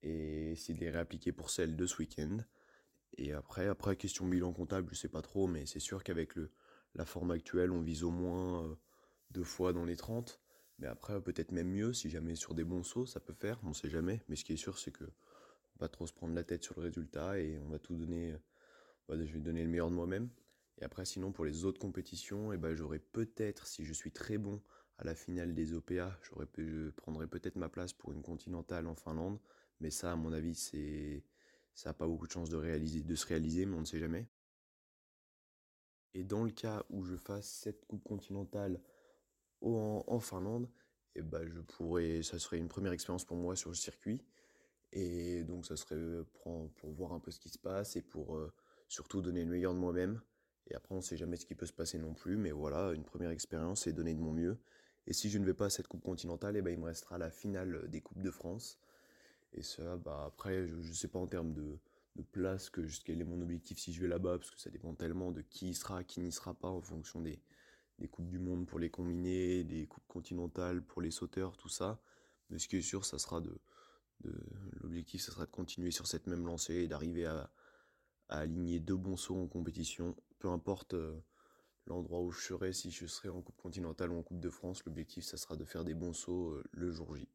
Et 0.03 0.53
essayer 0.53 0.75
de 0.75 0.81
les 0.81 0.91
réappliquer 0.91 1.33
pour 1.33 1.51
celle 1.51 1.77
de 1.77 1.87
ce 1.87 1.99
week-end. 1.99 2.39
Et 3.17 3.33
après, 3.33 3.69
après, 3.69 3.97
question 3.97 4.27
bilan 4.27 4.53
comptable, 4.53 4.89
je 4.91 4.97
sais 4.97 5.09
pas 5.09 5.23
trop, 5.23 5.47
mais 5.47 5.67
c'est 5.67 5.81
sûr 5.81 6.03
qu'avec 6.03 6.35
le, 6.35 6.51
la 6.95 7.05
forme 7.05 7.31
actuelle, 7.31 7.71
on 7.71 7.81
vise 7.81 8.05
au 8.05 8.11
moins 8.11 8.65
euh, 8.65 8.75
deux 9.31 9.45
fois 9.45 9.73
dans 9.73 9.85
les 9.85 9.97
30. 9.97 10.41
Mais 10.79 10.89
après, 10.89 11.21
peut-être 11.21 11.53
même 11.53 11.71
mieux, 11.71 11.93
si 11.93 12.11
jamais 12.11 12.35
sur 12.35 12.55
des 12.55 12.65
bons 12.65 12.83
sauts, 12.83 13.07
ça 13.07 13.21
peut 13.21 13.33
faire, 13.33 13.61
on 13.63 13.73
sait 13.73 13.89
jamais. 13.89 14.23
Mais 14.29 14.37
ce 14.37 14.45
qui 14.45 14.53
est 14.53 14.59
sûr, 14.59 14.79
c'est 14.79 14.91
que 14.91 15.05
pas 15.79 15.89
trop 15.89 16.07
se 16.07 16.13
prendre 16.13 16.35
la 16.35 16.45
tête 16.45 16.65
sur 16.65 16.79
le 16.79 16.87
résultat 16.87 17.39
et 17.39 17.59
on 17.61 17.69
va 17.69 17.79
tout 17.79 17.95
donner. 17.95 18.33
Euh, 18.33 18.39
bah, 19.09 19.17
je 19.19 19.33
vais 19.33 19.41
donner 19.41 19.63
le 19.63 19.69
meilleur 19.69 19.91
de 19.91 19.95
moi-même. 19.95 20.29
Et 20.79 20.85
après, 20.85 21.05
sinon, 21.05 21.31
pour 21.31 21.45
les 21.45 21.65
autres 21.65 21.79
compétitions, 21.79 22.53
eh 22.53 22.57
ben, 22.57 22.75
j'aurais 22.75 22.99
peut-être, 22.99 23.67
si 23.67 23.85
je 23.85 23.93
suis 23.93 24.11
très 24.11 24.39
bon 24.39 24.61
à 24.99 25.05
la 25.05 25.15
finale 25.15 25.55
des 25.55 25.75
OPA, 25.75 26.17
je 26.23 26.91
prendrais 26.91 27.27
peut-être 27.27 27.57
ma 27.57 27.69
place 27.69 27.93
pour 27.93 28.13
une 28.13 28.23
continentale 28.23 28.87
en 28.87 28.95
Finlande. 28.95 29.39
Mais 29.81 29.91
ça, 29.91 30.13
à 30.13 30.17
mon 30.17 30.33
avis, 30.33 30.55
ça 31.75 31.91
n'a 31.91 31.95
pas 31.95 32.07
beaucoup 32.07 32.27
de 32.27 32.33
chances 32.33 32.51
de, 32.51 32.57
se 33.15 33.27
réaliser, 33.27 33.67
mais 33.67 33.77
on 33.77 33.81
ne 33.81 33.85
sait 33.85 33.99
jamais. 33.99 34.27
Et 36.15 36.23
dans 36.23 36.45
le 36.45 36.51
cas 36.51 36.85
où 36.91 37.03
je 37.03 37.17
fasse 37.17 37.49
cette 37.49 37.85
coupe 37.87 38.05
continentale 38.05 38.81
en, 39.61 40.21
Finlande, 40.21 40.69
et 41.17 41.21
eh 41.21 41.23
bah 41.23 41.39
ben, 41.39 41.49
je 41.49 41.61
pourrais, 41.61 42.23
ça 42.23 42.39
serait 42.39 42.59
une 42.59 42.69
première 42.69 42.93
expérience 42.93 43.25
pour 43.25 43.37
moi 43.37 43.57
sur 43.57 43.71
le 43.71 43.77
circuit. 43.77 44.21
Et 44.93 45.43
donc 45.45 45.67
ça 45.67 45.77
serait 45.77 46.25
pour, 46.35 46.71
pour 46.73 46.91
voir 46.93 47.13
un 47.13 47.21
peu 47.21 47.31
ce 47.31 47.41
qui 47.41 47.49
se 47.49 47.59
passe 47.59 47.97
et 47.97 48.03
pour 48.03 48.39
surtout 48.89 49.23
donner 49.23 49.45
le 49.45 49.51
meilleur 49.51 49.75
de 49.75 49.79
moi-même. 49.79 50.21
Et 50.69 50.75
après, 50.75 50.95
on 50.95 50.99
ne 50.99 51.03
sait 51.03 51.17
jamais 51.17 51.37
ce 51.37 51.47
qui 51.47 51.55
peut 51.55 51.67
se 51.67 51.73
passer 51.73 51.99
non 51.99 52.15
plus, 52.15 52.37
mais 52.37 52.51
voilà, 52.51 52.93
une 52.93 53.05
première 53.05 53.31
expérience 53.31 53.87
et 53.87 53.93
donner 53.93 54.15
de 54.15 54.21
mon 54.21 54.33
mieux. 54.33 54.59
Et 55.07 55.13
si 55.13 55.31
je 55.31 55.39
ne 55.39 55.45
vais 55.45 55.55
pas 55.55 55.67
à 55.67 55.71
cette 55.71 55.89
Coupe 55.89 56.03
continentale, 56.03 56.57
eh 56.57 56.63
ben, 56.63 56.71
il 56.71 56.79
me 56.79 56.87
restera 56.87 57.19
la 57.19 57.31
finale 57.31 57.89
des 57.91 58.01
Coupes 58.01 58.23
de 58.23 58.31
France. 58.31 58.79
Et 59.53 59.63
ça, 59.63 59.97
bah, 59.97 60.25
après, 60.27 60.67
je 60.67 60.75
ne 60.75 60.93
sais 60.93 61.09
pas 61.09 61.19
en 61.19 61.27
termes 61.27 61.53
de, 61.53 61.79
de 62.17 62.23
place 62.23 62.71
que 62.71 62.81
quel 63.05 63.21
est 63.21 63.25
mon 63.25 63.41
objectif 63.41 63.79
si 63.79 63.93
je 63.93 64.01
vais 64.01 64.09
là-bas, 64.09 64.39
parce 64.39 64.51
que 64.51 64.61
ça 64.61 64.71
dépend 64.71 64.95
tellement 64.95 65.33
de 65.33 65.43
qui 65.43 65.71
y 65.71 65.75
sera, 65.75 66.05
qui 66.05 66.21
n'y 66.21 66.33
sera 66.33 66.55
pas, 66.55 66.69
en 66.69 66.81
fonction 66.81 67.21
des, 67.21 67.41
des 67.99 68.09
Coupes 68.09 68.29
du 68.29 68.39
Monde 68.39 68.67
pour 68.67 68.79
les 68.79 68.91
combinés, 68.91 69.65
des 69.65 69.87
Coupes 69.87 70.07
continentales 70.09 70.83
pour 70.83 71.03
les 71.03 71.11
sauteurs, 71.11 71.57
tout 71.57 71.69
ça. 71.69 72.01
Mais 72.51 72.59
ce 72.59 72.69
qui 72.69 72.77
est 72.77 72.83
sûr, 72.83 73.05
ça 73.05 73.19
sera 73.19 73.41
de, 73.41 73.57
de 74.21 74.33
l'objectif, 74.81 75.23
ça 75.23 75.33
sera 75.33 75.47
de 75.47 75.51
continuer 75.51 75.91
sur 75.91 76.07
cette 76.07 76.27
même 76.27 76.47
lancée 76.47 76.75
et 76.75 76.89
d'arriver 76.89 77.27
à, 77.27 77.51
à 78.29 78.39
aligner 78.41 78.81
deux 78.81 78.97
bons 78.97 79.17
sauts 79.17 79.41
en 79.41 79.47
compétition, 79.47 80.17
peu 80.39 80.49
importe 80.49 80.95
euh, 80.95 81.19
l'endroit 81.87 82.21
où 82.21 82.31
je 82.31 82.41
serai, 82.41 82.73
si 82.73 82.91
je 82.91 83.07
serai 83.07 83.29
en 83.29 83.43
Coupe 83.43 83.61
continentale 83.61 84.11
ou 84.11 84.19
en 84.19 84.23
Coupe 84.23 84.41
de 84.41 84.51
France, 84.51 84.85
l'objectif, 84.85 85.25
ça 85.25 85.37
sera 85.37 85.57
de 85.57 85.65
faire 85.65 85.85
des 85.85 85.95
bons 85.95 86.13
sauts 86.13 86.53
euh, 86.53 86.65
le 86.73 86.91
jour 86.91 87.15
J. 87.17 87.29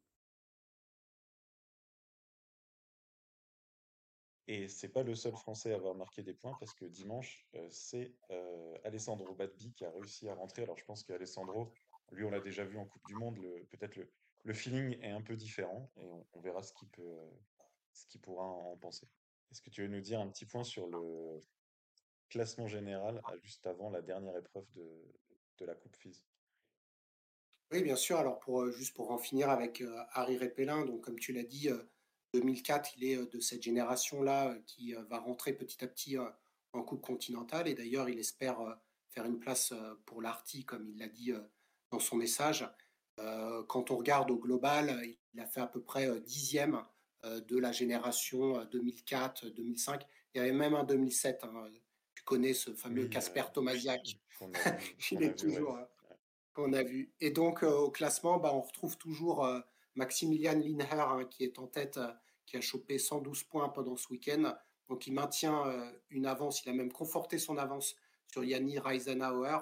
Et 4.48 4.66
c'est 4.66 4.88
pas 4.88 5.04
le 5.04 5.14
seul 5.14 5.36
Français 5.36 5.72
à 5.72 5.76
avoir 5.76 5.94
marqué 5.94 6.24
des 6.24 6.34
points 6.34 6.56
parce 6.58 6.74
que 6.74 6.84
dimanche, 6.84 7.46
euh, 7.54 7.68
c'est 7.70 8.12
Alessandro 8.82 9.32
Badbi 9.34 9.72
qui 9.72 9.84
a 9.84 9.90
réussi 9.90 10.28
à 10.28 10.34
rentrer. 10.34 10.62
Alors 10.62 10.76
je 10.76 10.84
pense 10.84 11.04
qu'Alessandro, 11.04 11.72
lui, 12.10 12.24
on 12.24 12.30
l'a 12.30 12.40
déjà 12.40 12.64
vu 12.64 12.76
en 12.76 12.84
Coupe 12.84 13.06
du 13.06 13.14
Monde, 13.14 13.38
peut-être 13.70 13.94
le, 13.94 14.10
le, 14.42 14.52
feeling 14.52 14.98
est 15.02 15.10
un 15.10 15.22
peu 15.22 15.36
différent 15.36 15.92
et 15.98 16.10
on, 16.32 16.40
verra 16.40 16.64
ce 16.64 16.72
qu'il 16.72 16.88
peut, 16.88 17.16
ce 17.92 18.06
qu'il 18.06 18.20
pourra 18.20 18.44
en 18.44 18.76
penser. 18.78 19.06
Est-ce 19.52 19.62
que 19.62 19.70
tu 19.70 19.82
veux 19.82 19.88
nous 19.88 20.00
dire 20.00 20.18
un 20.20 20.28
petit 20.28 20.46
point 20.46 20.64
sur 20.64 20.88
le 20.88 21.44
classement 22.30 22.66
général 22.66 23.20
juste 23.42 23.66
avant 23.66 23.90
la 23.90 24.00
dernière 24.00 24.36
épreuve 24.36 24.66
de, 24.74 25.66
la 25.66 25.74
Coupe 25.74 25.94
FIS 25.96 26.24
Oui, 27.70 27.82
bien 27.82 27.96
sûr. 27.96 28.16
Alors, 28.16 28.40
pour, 28.40 28.70
juste 28.70 28.96
pour 28.96 29.10
en 29.10 29.18
finir 29.18 29.50
avec 29.50 29.84
Harry 30.12 30.38
Répélin, 30.38 30.86
donc 30.86 31.02
comme 31.02 31.18
tu 31.18 31.34
l'as 31.34 31.42
dit, 31.42 31.68
2004, 32.32 32.96
il 32.96 33.04
est 33.04 33.16
de 33.30 33.40
cette 33.40 33.62
génération-là 33.62 34.56
qui 34.64 34.94
va 35.10 35.18
rentrer 35.18 35.52
petit 35.52 35.84
à 35.84 35.86
petit 35.86 36.16
en 36.72 36.82
Coupe 36.82 37.02
continentale. 37.02 37.68
Et 37.68 37.74
d'ailleurs, 37.74 38.08
il 38.08 38.18
espère 38.18 38.58
faire 39.10 39.26
une 39.26 39.38
place 39.38 39.74
pour 40.06 40.22
l'Arty, 40.22 40.64
comme 40.64 40.88
il 40.88 40.96
l'a 40.96 41.08
dit 41.08 41.34
dans 41.90 42.00
son 42.00 42.16
message. 42.16 42.66
Quand 43.68 43.90
on 43.90 43.98
regarde 43.98 44.30
au 44.30 44.38
global, 44.38 44.98
il 45.34 45.40
a 45.40 45.46
fait 45.46 45.60
à 45.60 45.66
peu 45.66 45.82
près 45.82 46.08
dixième 46.22 46.82
euh, 47.26 47.40
de 47.40 47.58
la 47.58 47.70
génération 47.70 48.64
2004, 48.72 49.44
euh, 49.44 49.50
2005. 49.50 50.06
Il 50.32 50.38
y 50.38 50.40
avait 50.40 50.52
même 50.52 50.74
un 50.74 50.84
2007. 50.84 51.44
Hein. 51.44 51.68
Tu 52.30 52.36
connais 52.36 52.54
ce 52.54 52.72
fameux 52.72 53.08
Casper 53.08 53.42
Tomasiak. 53.52 54.16
Il 55.10 55.22
est 55.24 55.36
toujours. 55.36 55.76
Hein, 55.76 55.86
qu'on 56.54 56.72
a 56.72 56.84
vu. 56.84 57.12
Et 57.20 57.30
donc, 57.30 57.64
euh, 57.64 57.70
au 57.70 57.90
classement, 57.90 58.38
bah, 58.38 58.52
on 58.54 58.60
retrouve 58.60 58.96
toujours 58.96 59.48
Maximilian 59.96 60.54
Linher, 60.54 60.86
hein, 60.90 61.24
qui 61.28 61.42
est 61.42 61.58
en 61.58 61.66
tête, 61.66 61.98
qui 62.46 62.56
a 62.56 62.60
chopé 62.60 62.98
112 62.98 63.42
points 63.44 63.68
pendant 63.68 63.96
ce 63.96 64.08
week-end. 64.10 64.54
Donc, 64.88 65.08
il 65.08 65.12
maintient 65.12 65.64
une 66.10 66.26
avance. 66.26 66.64
Il 66.64 66.70
a 66.70 66.72
même 66.72 66.92
conforté 66.92 67.36
son 67.36 67.58
avance 67.58 67.96
sur 68.28 68.44
Yanni 68.44 68.78
Reisenauer. 68.78 69.58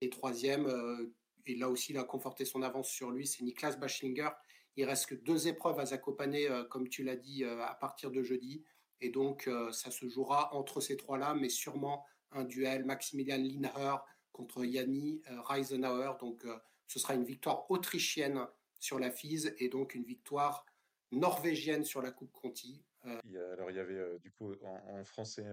Et 0.00 0.10
troisième, 0.10 1.12
et 1.46 1.54
là 1.54 1.68
aussi, 1.68 1.92
il 1.92 1.98
a 1.98 2.04
conforté 2.04 2.44
son 2.44 2.62
avance 2.62 2.88
sur 2.88 3.10
lui, 3.10 3.26
c'est 3.26 3.44
Niklas 3.44 3.76
Bachlinger, 3.76 4.30
il 4.78 4.84
reste 4.84 5.06
que 5.06 5.16
deux 5.16 5.48
épreuves 5.48 5.80
à 5.80 5.86
Zakopane, 5.86 6.36
euh, 6.36 6.64
comme 6.64 6.88
tu 6.88 7.02
l'as 7.02 7.16
dit, 7.16 7.42
euh, 7.42 7.60
à 7.64 7.74
partir 7.74 8.12
de 8.12 8.22
jeudi. 8.22 8.62
Et 9.00 9.10
donc, 9.10 9.46
euh, 9.46 9.70
ça 9.72 9.90
se 9.90 10.08
jouera 10.08 10.54
entre 10.54 10.80
ces 10.80 10.96
trois-là, 10.96 11.34
mais 11.34 11.48
sûrement 11.48 12.04
un 12.32 12.44
duel 12.44 12.84
Maximilian 12.84 13.38
Linher 13.38 13.96
contre 14.32 14.64
Yanni 14.64 15.22
Reisenauer. 15.26 16.12
Donc, 16.20 16.46
ce 16.86 16.98
sera 16.98 17.14
une 17.14 17.24
victoire 17.24 17.70
autrichienne 17.70 18.46
sur 18.78 18.98
la 18.98 19.10
FISE 19.10 19.54
et 19.58 19.68
donc 19.68 19.94
une 19.94 20.04
victoire 20.04 20.64
norvégienne 21.10 21.84
sur 21.84 22.02
la 22.02 22.12
Coupe 22.12 22.30
Conti. 22.32 22.84
alors, 23.02 23.70
il 23.70 23.76
y 23.76 23.80
avait 23.80 24.18
du 24.20 24.30
coup 24.30 24.52
en, 24.62 25.02
français 25.04 25.46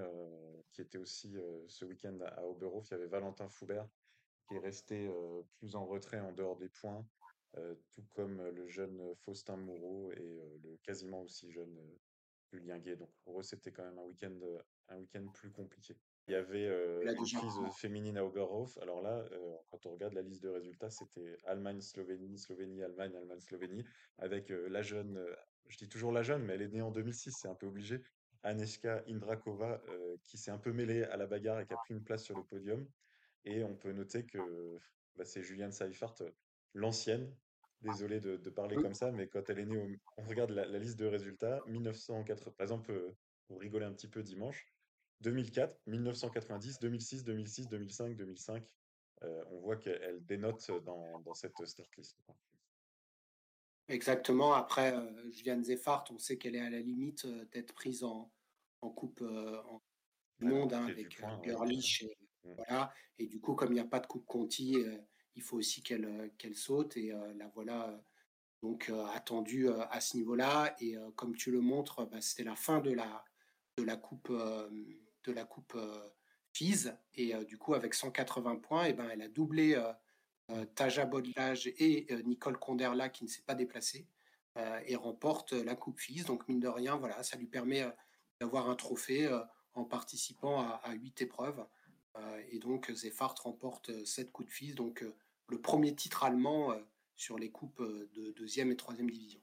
qui 0.74 0.82
était 0.82 0.98
aussi 0.98 1.36
ce 1.68 1.86
week-end 1.86 2.20
à 2.22 2.46
Oberhof, 2.46 2.90
il 2.90 2.92
y 2.92 2.96
avait 2.96 3.08
Valentin 3.08 3.48
Foubert 3.48 3.88
qui 4.48 4.56
est 4.56 4.60
resté 4.60 5.10
plus 5.58 5.76
en 5.76 5.86
retrait 5.86 6.20
en 6.20 6.34
dehors 6.34 6.58
des 6.58 6.70
points. 6.70 7.04
Euh, 7.58 7.74
tout 7.92 8.04
comme 8.10 8.42
le 8.50 8.68
jeune 8.68 9.16
Faustin 9.24 9.56
Moreau 9.56 10.12
et 10.12 10.42
le 10.62 10.78
quasiment 10.84 11.22
aussi 11.22 11.50
jeune 11.52 11.78
Julien 12.52 12.80
Guay. 12.80 12.96
Donc 12.96 13.12
pour 13.24 13.40
eux, 13.40 13.44
c'était 13.44 13.72
quand 13.72 13.84
même 13.84 13.98
un 13.98 14.04
week-end 14.04 14.34
un 14.90 14.98
week-end 14.98 15.26
plus 15.34 15.52
compliqué. 15.52 15.98
Il 16.28 16.32
y 16.32 16.36
avait 16.36 16.68
une 16.68 17.16
prise 17.16 17.60
féminine 17.78 18.18
à 18.18 18.26
Oberhof. 18.26 18.78
Alors 18.80 19.02
là, 19.02 19.24
quand 19.70 19.86
on 19.86 19.92
regarde 19.92 20.14
la 20.14 20.22
liste 20.22 20.44
de 20.44 20.50
résultats, 20.50 20.90
c'était 20.90 21.38
Allemagne, 21.46 21.82
Slovénie, 21.82 22.38
Slovénie, 22.38 22.84
Allemagne, 22.84 23.16
Allemagne, 23.16 23.40
Slovénie, 23.40 23.86
avec 24.18 24.50
la 24.50 24.82
jeune, 24.82 25.24
je 25.68 25.78
dis 25.78 25.90
toujours 25.90 26.12
la 26.12 26.24
jeune, 26.24 26.44
mais 26.44 26.54
elle 26.54 26.64
est 26.64 26.70
née 26.70 26.82
en 26.82 26.92
2006, 26.92 27.32
c'est 27.32 27.48
un 27.48 27.56
peu 27.56 27.68
obligé, 27.68 28.02
Aneshka 28.44 29.04
Indrakova, 29.08 29.82
qui 30.24 30.38
s'est 30.38 30.52
un 30.52 30.58
peu 30.58 30.72
mêlée 30.72 31.04
à 31.04 31.18
la 31.18 31.28
bagarre 31.28 31.60
et 31.60 31.66
qui 31.66 31.74
a 31.74 31.78
pris 31.78 31.94
une 31.94 32.04
place 32.04 32.24
sur 32.24 32.38
le 32.38 32.44
podium. 32.44 32.88
Et 33.44 33.64
on 33.64 33.76
peut 33.76 33.92
noter 33.92 34.26
que 34.26 34.80
bah, 35.16 35.26
c'est 35.26 35.44
Juliane 35.44 35.72
Seifert, 35.72 36.16
l'ancienne, 36.74 37.36
désolé 37.86 38.20
de, 38.20 38.50
parler 38.50 38.76
comme 38.76 38.94
ça, 38.94 39.12
mais 39.12 39.28
quand 39.28 39.50
elle 39.50 39.60
est 39.60 39.66
née, 39.66 40.00
on 40.18 40.24
regarde 40.24 40.52
la, 40.52 40.80
liste 40.80 41.00
de 41.00 41.06
résultats, 41.06 41.62
1980, 41.68 42.52
par 42.58 42.64
exemple, 42.64 42.92
euh, 42.92 43.16
pour 43.48 43.60
rigoler 43.60 43.86
un 43.86 43.94
petit 43.94 44.08
peu 44.08 44.24
dimanche, 44.24 44.68
2004, 45.22 45.80
1990, 45.88 46.80
2006, 46.80 47.24
2006, 47.24 47.68
2005, 47.70 48.16
2005, 48.16 48.64
on 49.22 49.60
voit 49.60 49.78
qu'elle 49.78 50.24
dénote 50.26 50.70
dans, 50.84 51.34
cette 51.34 51.54
start 51.66 51.96
list. 51.98 52.18
Exactement. 53.88 54.54
Après, 54.54 54.96
euh, 54.96 55.32
Juliane 55.32 55.64
Zeffart, 55.64 56.06
on 56.12 56.18
sait 56.18 56.38
qu'elle 56.38 56.56
est 56.56 56.62
à 56.62 56.70
la 56.70 56.80
limite 56.80 57.26
euh, 57.26 57.46
d'être 57.52 57.74
prise 57.74 58.04
en, 58.04 58.32
coupe 58.82 59.22
en 59.22 59.82
monde 60.40 60.74
hein, 60.74 60.86
avec 60.88 61.10
Girlich. 61.44 62.04
Et, 62.04 62.18
mmh. 62.44 62.54
voilà. 62.56 62.94
et 63.18 63.26
du 63.26 63.40
coup, 63.40 63.56
comme 63.56 63.72
il 63.72 63.76
n'y 63.76 63.80
a 63.80 63.86
pas 63.86 64.00
de 64.00 64.06
coupe 64.06 64.26
Conti, 64.28 64.76
il 65.36 65.42
faut 65.42 65.58
aussi 65.58 65.82
qu'elle 65.84 66.06
euh, 66.06 66.54
saute 66.54 66.98
et 66.98 67.12
euh, 67.12 67.34
la 67.36 67.48
voilà 67.50 67.90
euh, 67.90 67.98
donc 68.62 68.92
attendue 69.14 69.70
à 69.70 70.02
ce 70.02 70.18
niveau-là. 70.18 70.76
Et 70.80 70.96
comme 71.16 71.36
tu 71.36 71.52
le 71.52 71.62
montres, 71.62 72.04
bah, 72.10 72.20
c'était 72.20 72.46
la 72.46 72.56
fin 72.56 72.80
de 72.80 72.92
la, 72.92 73.24
de 73.78 73.84
la 73.84 73.96
coupe 73.96 74.32
de 74.32 75.32
la 75.32 75.46
coupe 75.46 75.78
FIS 76.52 76.88
et 77.14 77.36
du 77.46 77.60
coup 77.60 77.76
avec 77.76 77.94
180 77.94 78.56
points, 78.56 78.86
et 78.86 78.94
ben 78.94 79.08
elle 79.12 79.22
a 79.22 79.28
doublé 79.28 79.80
Taja 80.74 81.06
Bodlage 81.06 81.68
et 81.68 82.08
Nicole 82.24 82.58
Conderla 82.58 83.10
qui 83.10 83.24
ne 83.24 83.30
s'est 83.30 83.44
pas 83.44 83.54
déplacée 83.54 84.08
et 84.88 84.96
remporte 84.96 85.52
la 85.52 85.76
coupe 85.76 86.00
FIS. 86.00 86.24
Donc 86.24 86.48
mine 86.48 86.60
de 86.60 86.68
rien, 86.68 86.96
voilà, 86.96 87.22
ça 87.22 87.38
lui 87.38 87.48
permet 87.48 87.86
d'avoir 88.40 88.68
un 88.68 88.76
trophée 88.76 89.30
en 89.76 89.84
participant 89.84 90.62
à 90.62 90.92
huit 90.94 91.22
épreuves. 91.22 91.64
et 92.50 92.58
donc 92.58 92.92
Zeffart 92.92 93.36
remporte 93.44 93.92
cette 94.06 94.32
coupe 94.32 94.50
FIS. 94.50 94.74
Donc 94.74 95.06
le 95.50 95.62
premier 95.62 95.96
titre 95.96 96.24
allemand 96.24 96.72
euh, 96.72 96.82
sur 97.16 97.38
les 97.38 97.52
coupes 97.52 97.80
euh, 97.82 98.10
de 98.14 98.32
deuxième 98.32 98.72
et 98.72 98.78
troisième 98.78 99.10
division. 99.10 99.42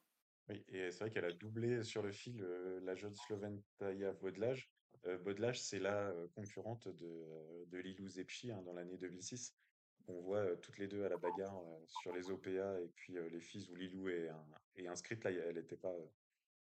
Oui, 0.48 0.64
et 0.68 0.90
c'est 0.90 1.00
vrai 1.00 1.10
qu'elle 1.10 1.24
a 1.24 1.32
doublé 1.32 1.82
sur 1.84 2.02
le 2.02 2.12
fil 2.12 2.42
euh, 2.42 2.80
la 2.82 2.94
jeune 2.94 3.14
Slovène 3.14 3.62
Taya 3.78 4.12
Bodlage. 4.12 4.70
Bodlage, 5.24 5.60
c'est 5.60 5.80
la 5.80 6.14
concurrente 6.36 6.86
de, 6.86 7.76
Lilou 7.76 8.06
Zepchi 8.06 8.52
hein, 8.52 8.62
dans 8.62 8.72
l'année 8.72 8.96
2006. 8.96 9.52
On 10.06 10.20
voit 10.20 10.56
toutes 10.58 10.78
les 10.78 10.86
deux 10.86 11.04
à 11.04 11.08
la 11.08 11.16
bagarre 11.16 11.60
sur 11.88 12.14
les 12.14 12.30
OPA 12.30 12.80
et 12.80 12.86
puis 12.94 13.14
les 13.32 13.40
filles 13.40 13.68
où 13.72 13.74
Lilou 13.74 14.08
est, 14.08 14.30
inscrite. 14.86 15.24
Là, 15.24 15.32
elle 15.32 15.56
n'était 15.56 15.76
pas, 15.76 15.92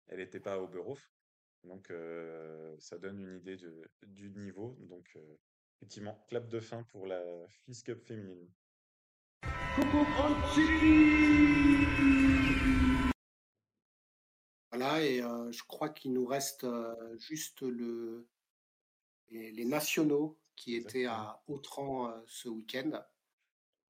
elle 0.08 0.28
pas 0.42 0.54
à 0.54 0.58
Oberhof. 0.58 1.08
Donc, 1.66 1.94
ça 2.80 2.98
donne 2.98 3.20
une 3.20 3.38
idée 3.38 3.58
du 4.08 4.32
niveau. 4.32 4.76
Donc, 4.90 5.16
effectivement, 5.78 6.26
clap 6.28 6.48
de 6.48 6.60
fin 6.60 6.82
pour 6.82 7.06
la 7.06 7.22
FIS 7.48 7.84
Cup 7.84 8.02
féminine. 8.02 8.50
Voilà, 14.72 15.04
et 15.04 15.22
euh, 15.22 15.52
je 15.52 15.64
crois 15.64 15.90
qu'il 15.90 16.14
nous 16.14 16.26
reste 16.26 16.64
euh, 16.66 17.18
juste 17.18 17.62
le, 17.62 18.28
les, 19.30 19.66
nationaux 19.66 20.40
qui 20.56 20.76
étaient 20.76 21.06
à 21.06 21.42
Autran 21.48 22.10
euh, 22.10 22.22
ce 22.28 22.50
week-end. 22.50 23.04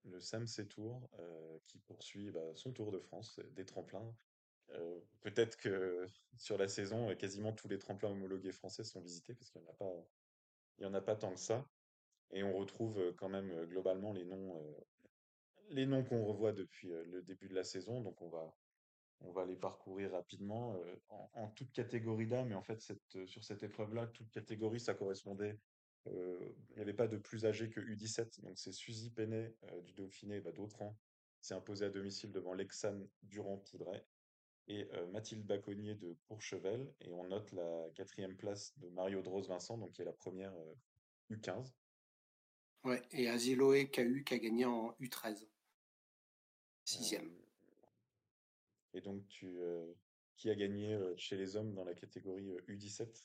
Le 0.05 0.19
SAMC 0.19 0.67
Tour 0.69 1.09
qui 1.67 1.77
poursuit 1.79 2.31
bah, 2.31 2.55
son 2.55 2.71
Tour 2.71 2.91
de 2.91 2.99
France 2.99 3.39
des 3.51 3.65
tremplins. 3.65 4.15
Peut-être 5.19 5.57
que 5.57 6.07
sur 6.37 6.57
la 6.57 6.67
saison, 6.67 7.13
quasiment 7.15 7.51
tous 7.51 7.67
les 7.67 7.77
tremplins 7.77 8.09
homologués 8.09 8.53
français 8.53 8.83
sont 8.83 9.01
visités 9.01 9.35
parce 9.35 9.51
qu'il 9.51 9.61
n'y 9.61 9.67
en 9.67 9.71
a 9.71 9.75
pas, 9.75 9.93
il 10.77 10.83
y 10.83 10.85
en 10.87 10.93
a 10.93 11.01
pas 11.01 11.15
tant 11.15 11.33
que 11.33 11.39
ça. 11.39 11.67
Et 12.31 12.41
on 12.41 12.57
retrouve 12.57 13.13
quand 13.17 13.29
même 13.29 13.65
globalement 13.65 14.13
les 14.13 14.23
noms, 14.25 14.59
les 15.71 15.85
noms 15.85 16.03
qu'on 16.03 16.25
revoit 16.25 16.53
depuis 16.53 16.87
le 16.89 17.21
début 17.21 17.47
de 17.47 17.55
la 17.55 17.63
saison. 17.63 18.01
Donc 18.01 18.21
on 18.21 18.29
va, 18.29 18.55
on 19.21 19.31
va 19.31 19.45
les 19.45 19.55
parcourir 19.55 20.11
rapidement 20.11 20.75
en, 21.33 21.47
toute 21.49 21.71
catégorie 21.71 22.27
d'âme. 22.27 22.49
Mais 22.49 22.55
en 22.55 22.61
fait, 22.61 22.81
sur 23.25 23.43
cette 23.43 23.63
épreuve-là, 23.63 24.07
toute 24.07 24.29
catégorie, 24.31 24.79
ça 24.79 24.93
correspondait. 24.93 25.57
il 26.05 26.75
n'y 26.75 26.81
avait 26.81 26.93
pas 26.93 27.07
de 27.07 27.17
plus 27.17 27.45
âgé 27.45 27.69
que 27.69 27.79
U17. 27.79 28.41
Donc 28.41 28.57
c'est 28.57 28.71
Suzy 28.71 29.11
Penet 29.11 29.55
du 29.83 29.93
Dauphiné, 29.93 30.41
bah, 30.41 30.51
d'Autran, 30.51 30.97
s'est 31.41 31.53
imposée 31.53 31.85
à 31.85 31.89
domicile 31.89 32.31
devant 32.31 32.53
Lexane 32.53 33.07
Durand-Poudret 33.23 34.05
et 34.67 34.87
Mathilde 35.11 35.45
Baconnier 35.45 35.95
de 35.95 36.15
Courchevel. 36.27 36.93
Et 37.01 37.11
on 37.13 37.27
note 37.27 37.51
la 37.51 37.89
quatrième 37.95 38.37
place 38.37 38.77
de 38.79 38.89
Mario 38.89 39.21
Dros-Vincent, 39.21 39.77
donc 39.77 39.91
qui 39.93 40.01
est 40.01 40.05
la 40.05 40.13
première 40.13 40.53
U15. 41.29 41.73
Ouais, 42.83 43.01
et 43.11 43.29
Asiloé 43.29 43.89
KU 43.89 44.23
qui 44.23 44.33
a 44.33 44.39
gagné 44.39 44.65
en 44.65 44.95
U13. 44.99 45.45
Sixième. 46.83 47.29
et 48.93 49.01
donc, 49.01 49.25
tu, 49.27 49.59
qui 50.35 50.49
a 50.49 50.55
gagné 50.55 50.99
chez 51.15 51.37
les 51.37 51.55
hommes 51.55 51.73
dans 51.73 51.83
la 51.83 51.93
catégorie 51.93 52.51
U17 52.67 53.23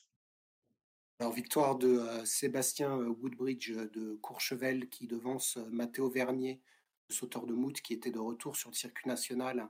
alors, 1.19 1.33
victoire 1.33 1.79
de 1.79 1.99
Sébastien 2.25 2.95
Woodbridge 2.95 3.71
de 3.71 4.13
Courchevel 4.21 4.87
qui 4.87 5.07
devance 5.07 5.57
Mathéo 5.71 6.11
Vernier, 6.11 6.61
sauteur 7.09 7.47
de 7.47 7.55
mout, 7.55 7.73
qui 7.81 7.93
était 7.93 8.11
de 8.11 8.19
retour 8.19 8.55
sur 8.55 8.69
le 8.69 8.75
circuit 8.75 9.09
national 9.09 9.67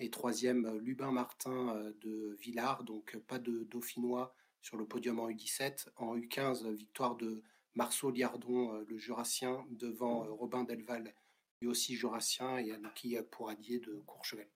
et 0.00 0.10
troisième, 0.10 0.78
Lubin 0.78 1.12
Martin 1.12 1.92
de 2.00 2.36
Villars, 2.40 2.82
donc 2.82 3.16
pas 3.28 3.38
de 3.38 3.64
Dauphinois 3.70 4.34
sur 4.62 4.76
le 4.76 4.84
podium 4.84 5.20
en 5.20 5.28
U17. 5.28 5.88
En 5.96 6.16
U15, 6.16 6.68
victoire 6.72 7.14
de 7.16 7.42
Marceau 7.74 8.10
Liardon, 8.10 8.72
le 8.88 8.98
Jurassien, 8.98 9.64
devant 9.70 10.24
Robin 10.34 10.64
Delval, 10.64 11.14
lui 11.60 11.68
aussi 11.68 11.96
Jurassien, 11.96 12.58
et 12.58 12.72
Anouki 12.72 13.16
Pouradier 13.30 13.80
de 13.80 14.00
Courchevel. 14.06 14.48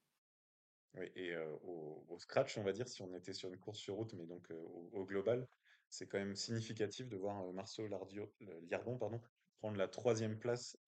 Oui, 0.94 1.10
et 1.16 1.36
au, 1.36 2.16
scratch, 2.18 2.56
on 2.56 2.62
va 2.62 2.72
dire, 2.72 2.88
si 2.88 3.02
on 3.02 3.12
était 3.14 3.32
sur 3.32 3.48
une 3.48 3.58
course 3.58 3.78
sur 3.78 3.94
route, 3.94 4.14
mais 4.14 4.26
donc 4.26 4.48
au, 4.92 5.04
global, 5.04 5.48
c'est 5.90 6.06
quand 6.06 6.18
même 6.18 6.36
significatif 6.36 7.08
de 7.08 7.16
voir 7.16 7.52
Marceau 7.52 7.88
Liardon 7.88 8.96
pardon, 8.96 9.20
prendre 9.58 9.76
la 9.76 9.88
troisième 9.88 10.38
place 10.38 10.78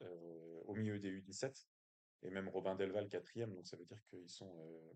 au 0.66 0.74
milieu 0.74 1.00
des 1.00 1.10
U17 1.10 1.66
et 2.22 2.30
même 2.30 2.48
Robin 2.48 2.74
Delval 2.74 3.08
quatrième, 3.08 3.54
donc 3.54 3.66
ça 3.66 3.76
veut 3.76 3.84
dire 3.84 4.02
qu'ils 4.08 4.28
sont 4.28 4.52
euh, 4.58 4.92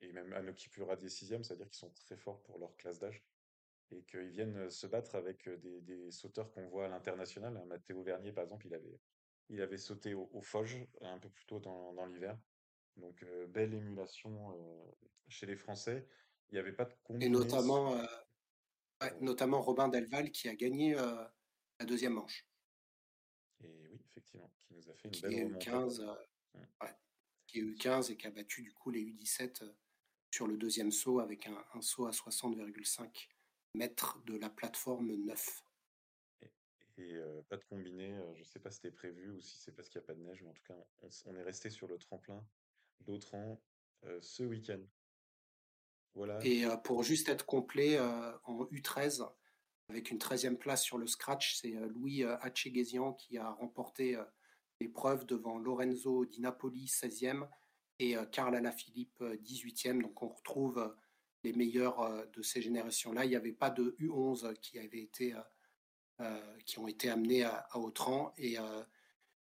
et 0.00 0.12
même 0.12 0.32
Anoki 0.32 0.68
Puradier 0.68 1.08
sixième, 1.08 1.44
ça 1.44 1.54
veut 1.54 1.58
dire 1.58 1.68
qu'ils 1.68 1.78
sont 1.78 1.92
très 2.06 2.16
forts 2.16 2.42
pour 2.42 2.58
leur 2.58 2.76
classe 2.76 2.98
d'âge 2.98 3.22
et 3.90 4.02
qu'ils 4.04 4.30
viennent 4.30 4.56
euh, 4.56 4.70
se 4.70 4.86
battre 4.86 5.14
avec 5.14 5.46
euh, 5.48 5.58
des, 5.82 6.10
sauteurs 6.10 6.50
qu'on 6.52 6.68
voit 6.68 6.86
à 6.86 6.88
l'international. 6.88 7.56
Hein, 7.56 7.64
Mathéo 7.66 8.02
Vernier, 8.02 8.32
par 8.32 8.44
exemple, 8.44 8.66
il 8.66 8.74
avait, 8.74 8.98
il 9.52 9.60
avait 9.60 9.78
sauté 9.78 10.14
au, 10.14 10.28
au 10.32 10.42
un 11.02 11.18
peu 11.18 11.28
plus 11.28 11.44
tôt 11.46 11.60
dans, 11.60 12.06
l'hiver. 12.06 12.36
Donc, 12.96 13.24
belle 13.48 13.74
émulation 13.74 14.54
chez 15.28 15.46
les 15.46 15.56
Français. 15.56 16.08
Il 16.50 16.54
n'y 16.54 16.58
avait 16.58 16.72
pas 16.72 16.84
de 16.84 16.94
Et 17.20 17.28
notamment, 17.28 17.96
notamment 19.20 19.60
Robin 19.60 19.88
Delval 19.88 20.30
qui 20.30 20.48
a 20.48 20.54
gagné 20.54 20.94
la 20.94 21.86
deuxième 21.86 22.14
manche. 22.14 22.46
Et 23.62 23.86
oui, 23.90 24.00
effectivement, 24.10 24.50
qui 24.66 24.74
nous 24.74 24.90
a 24.90 24.94
fait 24.94 25.08
une 25.08 25.20
belle 25.20 25.44
remontée. 25.44 25.64
15, 25.66 26.02
qui 27.52 27.58
est 27.58 27.62
U15 27.62 28.10
et 28.10 28.16
qui 28.16 28.26
a 28.26 28.30
battu 28.30 28.62
du 28.62 28.72
coup 28.72 28.90
les 28.90 29.04
U17 29.04 29.62
euh, 29.62 29.72
sur 30.30 30.46
le 30.46 30.56
deuxième 30.56 30.90
saut 30.90 31.20
avec 31.20 31.46
un, 31.46 31.82
saut 31.82 32.06
à 32.06 32.10
60,5 32.10 33.28
mètres 33.74 34.22
de 34.24 34.36
la 34.38 34.48
plateforme 34.48 35.14
9. 35.14 35.62
Et, 36.98 37.18
pas 37.48 37.56
de 37.56 37.64
combiné, 37.64 38.14
je 38.34 38.40
ne 38.40 38.44
sais 38.44 38.58
pas 38.58 38.70
si 38.70 38.76
c'était 38.76 38.90
prévu 38.90 39.30
ou 39.30 39.40
si 39.40 39.58
c'est 39.58 39.72
parce 39.72 39.88
qu'il 39.88 40.00
n'y 40.00 40.04
a 40.04 40.06
pas 40.06 40.14
de 40.14 40.20
neige, 40.20 40.42
mais 40.42 40.50
en 40.50 40.54
tout 40.54 40.64
cas, 40.66 40.76
on, 41.24 41.36
est 41.36 41.42
resté 41.42 41.70
sur 41.70 41.88
le 41.88 41.98
tremplin 41.98 42.44
d'Autran 43.00 43.60
ce 44.20 44.42
week-end. 44.42 44.80
Voilà. 46.14 46.38
Et 46.44 46.64
pour 46.84 47.02
juste 47.02 47.28
être 47.30 47.46
complet, 47.46 47.98
en 47.98 48.64
U13, 48.66 49.26
avec 49.88 50.10
une 50.10 50.18
13e 50.18 50.56
place 50.56 50.82
sur 50.82 50.98
le 50.98 51.06
scratch, 51.06 51.56
c'est 51.56 51.70
Louis 51.70 52.24
Hatcheguesian 52.24 53.14
qui 53.14 53.38
a 53.38 53.50
remporté 53.50 54.18
épreuve 54.82 55.26
devant 55.26 55.58
Lorenzo 55.58 56.24
Di 56.26 56.40
Napoli 56.40 56.86
16e 56.86 57.48
et 57.98 58.16
euh, 58.16 58.24
Carl 58.26 58.54
Alaphilippe 58.54 59.20
18e. 59.20 59.98
Euh, 59.98 60.02
Donc 60.02 60.22
on 60.22 60.28
retrouve 60.28 60.94
les 61.44 61.52
meilleurs 61.52 62.28
de 62.30 62.42
ces 62.42 62.62
générations-là. 62.62 63.24
Il 63.24 63.30
n'y 63.30 63.36
avait 63.36 63.52
pas 63.52 63.70
de 63.70 63.96
U11 63.98 64.54
qui 64.60 64.78
avaient 64.78 65.02
été 65.02 65.34
qui 66.64 66.78
ont 66.78 66.88
été 66.88 67.10
amenés 67.10 67.44
à, 67.44 67.66
à 67.70 67.78
Autran 67.78 68.32
et 68.38 68.56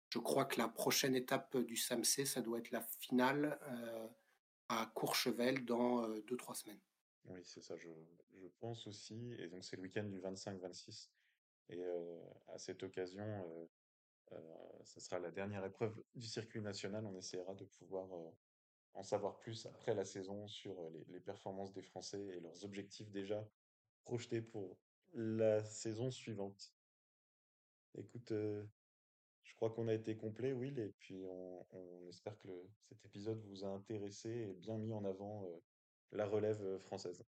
je 0.09 0.19
crois 0.19 0.45
que 0.45 0.59
la 0.59 0.67
prochaine 0.67 1.15
étape 1.15 1.57
du 1.57 1.77
SAMC, 1.77 2.25
ça 2.25 2.41
doit 2.41 2.59
être 2.59 2.71
la 2.71 2.81
finale 2.81 3.59
à 4.69 4.91
Courchevel 4.93 5.65
dans 5.65 6.07
2-3 6.07 6.55
semaines. 6.55 6.79
Oui, 7.25 7.39
c'est 7.43 7.61
ça, 7.61 7.77
je, 7.77 7.89
pense 8.59 8.85
aussi. 8.87 9.33
Et 9.39 9.47
donc, 9.47 9.63
c'est 9.63 9.75
le 9.75 9.83
week-end 9.83 10.03
du 10.03 10.19
25-26. 10.19 11.09
Et 11.69 11.81
à 12.53 12.57
cette 12.57 12.83
occasion, 12.83 13.67
euh, 14.33 14.39
ce 14.83 14.99
sera 14.99 15.19
la 15.19 15.31
dernière 15.31 15.63
épreuve 15.65 16.01
du 16.15 16.27
circuit 16.27 16.61
national. 16.61 17.05
On 17.05 17.15
essaiera 17.17 17.53
de 17.53 17.65
pouvoir 17.65 18.11
euh, 18.13 18.31
en 18.93 19.03
savoir 19.03 19.39
plus 19.39 19.65
après 19.65 19.93
la 19.93 20.05
saison 20.05 20.47
sur 20.47 20.79
euh, 20.79 20.89
les, 21.09 21.19
performances 21.19 21.73
des 21.73 21.81
Français 21.81 22.21
et 22.35 22.39
leurs 22.39 22.63
objectifs 22.63 23.09
déjà 23.11 23.47
projetés 24.03 24.41
pour 24.41 24.77
la 25.13 25.63
saison 25.63 26.11
suivante. 26.11 26.73
Écoute, 27.97 28.31
je 28.31 29.55
crois 29.55 29.69
qu'on 29.69 29.87
a 29.87 29.93
été 29.93 30.15
complet, 30.15 30.53
Will, 30.53 30.79
et 30.79 30.93
puis 30.99 31.23
on, 31.25 32.07
espère 32.09 32.37
que 32.39 32.49
cet 32.89 33.03
épisode 33.05 33.41
vous 33.45 33.63
a 33.63 33.67
intéressé 33.67 34.29
et 34.29 34.53
bien 34.53 34.77
mis 34.77 34.93
en 34.93 35.05
avant 35.05 35.45
la 36.11 36.25
relève 36.25 36.77
française. 36.79 37.23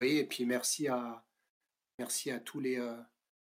Oui, 0.00 0.18
et 0.18 0.26
puis 0.26 0.44
merci 0.44 0.88
à, 0.88 1.24
merci 1.98 2.30
à 2.30 2.38
tous 2.38 2.60
les, 2.60 2.78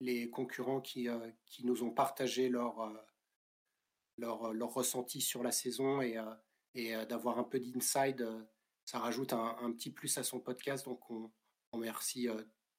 les 0.00 0.30
concurrents 0.30 0.80
qui, 0.80 1.08
qui 1.46 1.66
nous 1.66 1.82
ont 1.82 1.90
partagé 1.90 2.48
leur, 2.48 2.80
euh, 2.80 2.96
leur, 4.16 4.52
leur, 4.52 4.72
ressenti 4.72 5.20
sur 5.20 5.42
la 5.42 5.52
saison 5.52 6.00
et, 6.00 6.18
et 6.74 6.92
d'avoir 7.06 7.38
un 7.38 7.44
peu 7.44 7.60
d'inside, 7.60 8.26
ça 8.84 8.98
rajoute 8.98 9.32
un, 9.32 9.72
petit 9.72 9.90
plus 9.90 10.16
à 10.18 10.22
son 10.22 10.40
podcast. 10.40 10.84
Donc 10.84 11.10
on, 11.10 11.30
remercie 11.70 12.28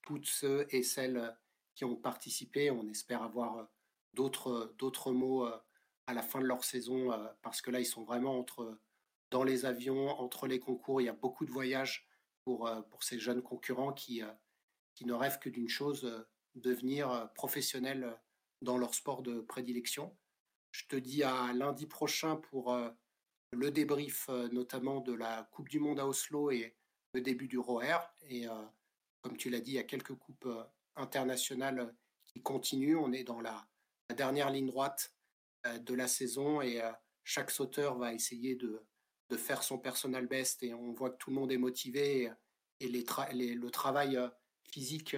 toutes 0.09 0.25
ceux 0.25 0.65
et 0.71 0.81
celles 0.81 1.37
qui 1.75 1.85
ont 1.85 1.95
participé. 1.95 2.71
On 2.71 2.87
espère 2.87 3.21
avoir 3.21 3.69
d'autres 4.15 4.73
d'autres 4.79 5.11
mots 5.11 5.45
à 5.45 6.13
la 6.15 6.23
fin 6.23 6.39
de 6.39 6.45
leur 6.45 6.63
saison 6.63 7.11
parce 7.43 7.61
que 7.61 7.69
là 7.69 7.79
ils 7.79 7.85
sont 7.85 8.03
vraiment 8.03 8.39
entre 8.39 8.79
dans 9.29 9.43
les 9.43 9.67
avions, 9.67 10.09
entre 10.19 10.47
les 10.47 10.59
concours. 10.59 10.99
Il 10.99 11.05
y 11.05 11.09
a 11.09 11.13
beaucoup 11.13 11.45
de 11.45 11.51
voyages 11.51 12.09
pour, 12.43 12.67
ces 13.01 13.19
jeunes 13.19 13.43
concurrents 13.43 13.93
qui, 13.93 14.23
qui 14.95 15.05
ne 15.05 15.13
rêvent 15.13 15.37
que 15.37 15.49
d'une 15.49 15.69
chose, 15.69 16.25
devenir 16.55 17.11
euh, 17.11 17.25
professionnels 17.27 18.03
euh, 18.03 18.13
dans 18.61 18.77
leur 18.77 18.93
sport 18.93 19.21
de 19.21 19.41
prédilection. 19.41 20.15
Je 20.71 20.85
te 20.87 20.95
dis 20.95 21.23
à 21.23 21.53
lundi 21.53 21.87
prochain 21.87 22.35
pour 22.35 22.73
euh, 22.73 22.89
le 23.51 23.71
débrief 23.71 24.29
notamment 24.51 24.99
de 24.99 25.13
la 25.13 25.49
Coupe 25.51 25.69
du 25.69 25.79
Monde 25.79 25.99
à 25.99 26.05
Oslo 26.05 26.51
et 26.51 26.75
le 27.13 27.21
début 27.21 27.47
du 27.47 27.57
ROER. 27.57 27.97
Et 28.29 28.45
comme 29.21 29.37
tu 29.37 29.49
l'as 29.49 29.59
dit, 29.59 29.71
il 29.71 29.75
y 29.75 29.79
a 29.79 29.83
quelques 29.83 30.15
coupes 30.15 30.49
internationales 30.95 31.93
qui 32.27 32.41
continuent. 32.41 32.97
On 32.97 33.11
est 33.11 33.23
dans 33.23 33.41
la, 33.41 33.65
dernière 34.15 34.49
ligne 34.49 34.65
droite 34.65 35.13
de 35.81 35.93
la 35.93 36.07
saison 36.07 36.61
et 36.61 36.81
chaque 37.23 37.51
sauteur 37.51 37.95
va 37.97 38.13
essayer 38.13 38.55
de, 38.55 38.81
faire 39.37 39.61
son 39.61 39.77
personal 39.77 40.25
best 40.25 40.63
et 40.63 40.73
on 40.73 40.93
voit 40.93 41.11
que 41.11 41.17
tout 41.17 41.29
le 41.29 41.35
monde 41.35 41.51
est 41.51 41.57
motivé 41.57 42.31
et, 42.79 42.87
le 42.87 43.69
travail 43.69 44.19
physique 44.63 45.15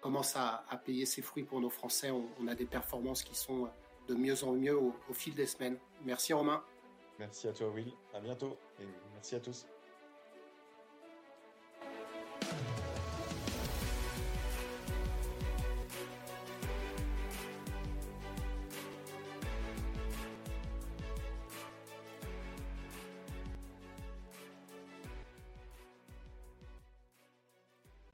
commence 0.00 0.34
à, 0.36 0.64
payer 0.84 1.06
ses 1.06 1.22
fruits 1.22 1.44
pour 1.44 1.60
nos 1.60 1.70
Français. 1.70 2.10
On, 2.10 2.48
a 2.48 2.54
des 2.54 2.66
performances 2.66 3.22
qui 3.22 3.36
sont 3.36 3.68
de 4.08 4.14
mieux 4.14 4.42
en 4.42 4.52
mieux 4.54 4.76
au, 4.76 4.94
au 5.08 5.12
fil 5.12 5.34
des 5.34 5.46
semaines. 5.46 5.78
Merci 6.04 6.32
Romain. 6.32 6.64
Merci 7.18 7.48
à 7.48 7.52
toi 7.52 7.68
Will. 7.70 7.92
À 8.14 8.20
bientôt 8.20 8.56
et 8.80 8.86
merci 9.14 9.34
à 9.34 9.40
tous. 9.40 9.66